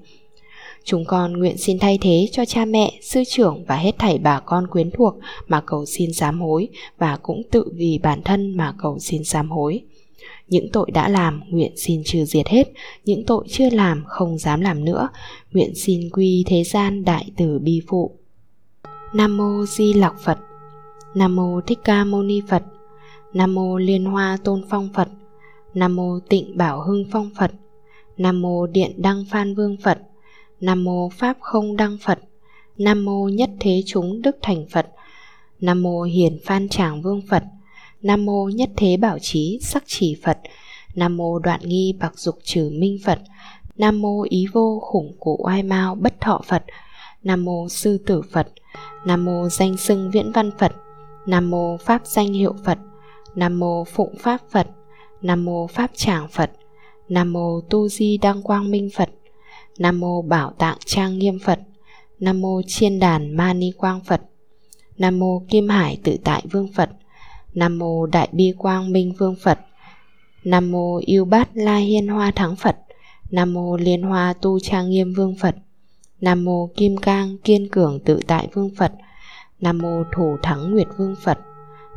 Chúng 0.84 1.06
con 1.06 1.34
nguyện 1.34 1.58
xin 1.58 1.80
thay 1.80 1.98
thế 2.02 2.28
cho 2.32 2.46
cha 2.46 2.66
mẹ, 2.66 2.92
sư 3.02 3.24
trưởng 3.28 3.66
và 3.68 3.76
hết 3.76 3.96
thảy 4.00 4.18
bà 4.18 4.40
con 4.40 4.68
quyến 4.68 4.92
thuộc 4.92 5.16
mà 5.48 5.62
cầu 5.62 5.86
xin 5.86 6.14
sám 6.14 6.42
hối 6.42 6.68
và 6.98 7.18
cũng 7.24 7.42
tự 7.52 7.72
vì 7.76 8.00
bản 8.04 8.22
thân 8.22 8.58
mà 8.58 8.74
cầu 8.82 9.00
xin 9.00 9.24
sám 9.24 9.50
hối. 9.50 9.82
Những 10.48 10.72
tội 10.74 10.92
đã 10.92 11.10
làm 11.10 11.42
nguyện 11.50 11.72
xin 11.76 12.02
trừ 12.06 12.26
diệt 12.26 12.48
hết, 12.48 12.72
những 13.06 13.26
tội 13.26 13.46
chưa 13.50 13.70
làm 13.70 14.04
không 14.08 14.38
dám 14.38 14.62
làm 14.62 14.86
nữa, 14.86 15.10
nguyện 15.52 15.76
xin 15.76 16.10
quy 16.10 16.44
thế 16.48 16.64
gian 16.64 17.06
đại 17.06 17.32
từ 17.38 17.60
bi 17.60 17.82
phụ. 17.88 18.12
Nam 19.14 19.38
mô 19.38 19.66
Di 19.66 19.94
Lặc 19.94 20.16
Phật 20.24 20.38
Nam 21.16 21.36
mô 21.36 21.62
Thích 21.62 21.80
Ca 21.84 22.04
Mâu 22.04 22.24
Ni 22.24 22.42
Phật. 22.48 22.64
Nam 23.34 23.56
mô 23.56 23.78
Liên 23.78 24.06
Hoa 24.06 24.38
Tôn 24.44 24.64
Phong 24.70 24.90
Phật. 24.94 25.08
Nam 25.74 25.96
mô 25.96 26.20
Tịnh 26.20 26.58
Bảo 26.58 26.82
Hưng 26.82 27.06
Phong 27.12 27.30
Phật. 27.38 27.52
Nam 28.18 28.42
mô 28.42 28.68
Điện 28.68 28.92
Đăng 28.98 29.26
Phan 29.32 29.56
Vương 29.56 29.78
Phật. 29.84 30.00
Nam 30.60 30.84
mô 30.84 31.10
Pháp 31.10 31.38
Không 31.40 31.78
Đăng 31.78 31.98
Phật. 32.02 32.20
Nam 32.78 33.06
mô 33.06 33.28
Nhất 33.30 33.50
Thế 33.60 33.84
Chúng 33.86 34.22
Đức 34.22 34.38
Thành 34.42 34.66
Phật. 34.72 34.88
Nam 35.60 35.84
mô 35.84 36.02
Hiền 36.02 36.40
Phan 36.46 36.70
Tràng 36.70 37.02
Vương 37.02 37.22
Phật. 37.30 37.44
Nam 38.02 38.26
mô 38.26 38.50
Nhất 38.50 38.70
Thế 38.78 38.98
Bảo 38.98 39.20
Trí 39.20 39.60
Sắc 39.62 39.84
Chỉ 39.86 40.16
Phật. 40.24 40.40
Nam 40.96 41.18
mô 41.18 41.40
Đoạn 41.40 41.60
Nghi 41.64 41.94
Bạc 42.00 42.20
Dục 42.20 42.36
Trừ 42.44 42.70
Minh 42.74 42.98
Phật. 43.06 43.20
Nam 43.78 44.02
mô 44.02 44.24
Ý 44.30 44.46
Vô 44.54 44.80
Khủng 44.80 45.16
Cụ 45.20 45.38
Oai 45.44 45.64
Mao 45.64 45.96
Bất 45.96 46.22
Thọ 46.22 46.42
Phật. 46.48 46.64
Nam 47.24 47.46
mô 47.46 47.70
Sư 47.70 47.98
Tử 48.06 48.22
Phật. 48.32 48.48
Nam 49.06 49.26
mô 49.26 49.50
Danh 49.50 49.78
Sưng 49.78 50.12
Viễn 50.12 50.32
Văn 50.32 50.52
Phật. 50.60 50.72
Nam 51.26 51.50
mô 51.50 51.78
Pháp 51.78 52.02
danh 52.06 52.34
hiệu 52.34 52.56
Phật 52.66 52.78
Nam 53.36 53.60
mô 53.60 53.84
Phụng 53.84 54.16
Pháp 54.20 54.42
Phật 54.52 54.68
Nam 55.22 55.46
mô 55.46 55.68
Pháp 55.68 55.92
Tràng 55.96 56.28
Phật 56.28 56.52
Nam 57.10 57.34
mô 57.34 57.62
Tu 57.62 57.88
Di 57.88 58.18
Đăng 58.18 58.42
Quang 58.42 58.72
Minh 58.72 58.90
Phật 58.96 59.10
Nam 59.80 60.00
mô 60.00 60.22
Bảo 60.22 60.52
Tạng 60.58 60.78
Trang 60.86 61.20
Nghiêm 61.20 61.40
Phật 61.40 61.60
Nam 62.20 62.42
mô 62.42 62.62
Chiên 62.68 63.00
Đàn 63.00 63.38
Ma 63.38 63.54
Ni 63.54 63.72
Quang 63.78 64.02
Phật 64.04 64.22
Nam 64.98 65.20
mô 65.20 65.44
Kim 65.50 65.70
Hải 65.70 65.98
Tự 66.04 66.18
Tại 66.24 66.44
Vương 66.52 66.68
Phật 66.74 66.90
Nam 67.54 67.80
mô 67.80 68.06
Đại 68.06 68.30
Bi 68.32 68.54
Quang 68.58 68.92
Minh 68.92 69.14
Vương 69.18 69.36
Phật 69.44 69.60
Nam 70.44 70.72
mô 70.72 71.00
Yêu 71.06 71.26
Bát 71.26 71.50
La 71.54 71.78
Hiên 71.78 72.08
Hoa 72.08 72.32
Thắng 72.32 72.56
Phật 72.56 72.78
Nam 73.32 73.54
mô 73.54 73.78
Liên 73.78 74.02
Hoa 74.02 74.34
Tu 74.42 74.60
Trang 74.60 74.90
Nghiêm 74.90 75.14
Vương 75.14 75.36
Phật 75.42 75.56
Nam 76.22 76.46
mô 76.46 76.70
Kim 76.76 76.98
Cang 76.98 77.38
Kiên 77.44 77.70
Cường 77.70 78.00
Tự 78.00 78.20
Tại 78.28 78.48
Vương 78.54 78.70
Phật 78.78 78.92
Nam 79.60 79.78
mô 79.78 80.04
Thủ 80.16 80.38
Thắng 80.44 80.72
Nguyệt 80.72 80.88
Vương 80.98 81.16
Phật 81.24 81.40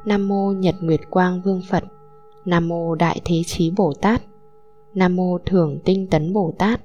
Nam 0.05 0.29
mô 0.29 0.53
Nhật 0.53 0.75
Nguyệt 0.81 1.01
Quang 1.11 1.43
Vương 1.43 1.63
Phật 1.71 1.85
Nam 2.45 2.69
mô 2.69 2.95
Đại 2.95 3.21
Thế 3.25 3.43
Chí 3.47 3.71
Bồ 3.77 3.93
Tát 4.01 4.23
Nam 4.95 5.17
mô 5.17 5.39
Thường 5.47 5.79
Tinh 5.85 6.07
Tấn 6.07 6.33
Bồ 6.33 6.55
Tát 6.59 6.81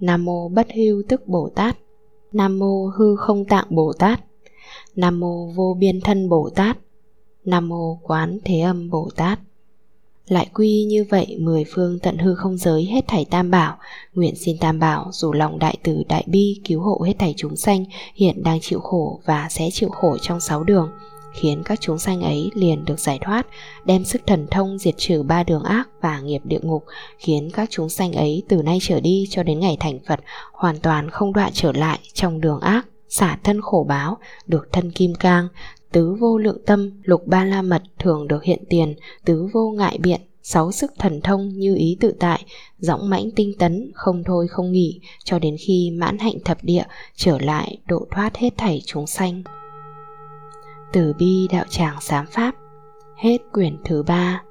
Nam 0.00 0.24
mô 0.24 0.48
Bất 0.48 0.66
Hưu 0.74 1.02
Tức 1.08 1.26
Bồ 1.26 1.50
Tát 1.54 1.76
Nam 2.32 2.58
mô 2.58 2.86
Hư 2.86 3.16
Không 3.16 3.44
Tạng 3.44 3.66
Bồ 3.70 3.92
Tát 3.98 4.20
Nam 4.96 5.20
mô 5.20 5.46
Vô 5.46 5.76
Biên 5.78 6.00
Thân 6.00 6.28
Bồ 6.28 6.50
Tát 6.54 6.78
Nam 7.46 7.68
mô 7.68 7.98
Quán 8.02 8.38
Thế 8.44 8.60
Âm 8.60 8.90
Bồ 8.90 9.08
Tát. 9.16 9.38
Lại 10.28 10.46
quy 10.54 10.84
như 10.84 11.04
vậy, 11.10 11.36
mười 11.40 11.64
phương 11.74 11.98
tận 11.98 12.18
hư 12.18 12.34
không 12.34 12.56
giới 12.56 12.84
hết 12.84 13.08
thảy 13.08 13.24
tam 13.24 13.50
bảo, 13.50 13.76
nguyện 14.14 14.34
xin 14.36 14.58
tam 14.58 14.78
bảo, 14.78 15.08
dù 15.12 15.32
lòng 15.32 15.58
đại 15.58 15.76
từ 15.82 16.02
đại 16.08 16.24
bi 16.26 16.60
cứu 16.64 16.80
hộ 16.80 17.02
hết 17.06 17.12
thảy 17.18 17.34
chúng 17.36 17.56
sanh, 17.56 17.84
hiện 18.14 18.42
đang 18.42 18.60
chịu 18.60 18.80
khổ 18.80 19.20
và 19.24 19.48
sẽ 19.50 19.70
chịu 19.72 19.88
khổ 19.88 20.18
trong 20.18 20.40
sáu 20.40 20.64
đường, 20.64 20.90
khiến 21.32 21.62
các 21.64 21.80
chúng 21.80 21.98
sanh 21.98 22.22
ấy 22.22 22.50
liền 22.54 22.84
được 22.84 23.00
giải 23.00 23.18
thoát, 23.22 23.46
đem 23.84 24.04
sức 24.04 24.22
thần 24.26 24.46
thông 24.50 24.78
diệt 24.78 24.94
trừ 24.96 25.22
ba 25.22 25.42
đường 25.42 25.62
ác 25.62 25.88
và 26.00 26.20
nghiệp 26.20 26.40
địa 26.44 26.60
ngục, 26.62 26.84
khiến 27.18 27.50
các 27.52 27.68
chúng 27.70 27.88
sanh 27.88 28.12
ấy 28.12 28.42
từ 28.48 28.62
nay 28.62 28.78
trở 28.82 29.00
đi 29.00 29.26
cho 29.30 29.42
đến 29.42 29.60
ngày 29.60 29.76
thành 29.80 29.98
phật 30.06 30.20
hoàn 30.52 30.78
toàn 30.78 31.10
không 31.10 31.32
đoạn 31.32 31.50
trở 31.54 31.72
lại 31.72 31.98
trong 32.12 32.40
đường 32.40 32.60
ác, 32.60 32.86
xả 33.08 33.38
thân 33.44 33.60
khổ 33.60 33.86
báo, 33.88 34.18
được 34.46 34.68
thân 34.72 34.90
kim 34.90 35.14
cang 35.14 35.48
tứ 35.96 36.14
vô 36.14 36.38
lượng 36.38 36.58
tâm, 36.66 36.90
lục 37.02 37.26
ba 37.26 37.44
la 37.44 37.62
mật 37.62 37.82
thường 37.98 38.28
được 38.28 38.44
hiện 38.44 38.64
tiền, 38.68 38.94
tứ 39.24 39.48
vô 39.52 39.70
ngại 39.70 39.98
biện, 40.02 40.20
sáu 40.42 40.72
sức 40.72 40.92
thần 40.98 41.20
thông 41.20 41.48
như 41.48 41.74
ý 41.74 41.96
tự 42.00 42.14
tại, 42.20 42.44
dõng 42.78 43.10
mãnh 43.10 43.30
tinh 43.36 43.52
tấn, 43.58 43.90
không 43.94 44.22
thôi 44.24 44.48
không 44.48 44.72
nghỉ, 44.72 45.00
cho 45.24 45.38
đến 45.38 45.56
khi 45.66 45.90
mãn 45.90 46.18
hạnh 46.18 46.34
thập 46.44 46.64
địa, 46.64 46.84
trở 47.14 47.38
lại 47.38 47.78
độ 47.86 48.06
thoát 48.10 48.36
hết 48.36 48.50
thảy 48.56 48.82
chúng 48.86 49.06
sanh. 49.06 49.42
Từ 50.92 51.12
bi 51.18 51.48
đạo 51.52 51.64
tràng 51.68 51.96
sám 52.00 52.26
pháp, 52.30 52.54
hết 53.16 53.38
quyển 53.52 53.76
thứ 53.84 54.02
ba. 54.02 54.42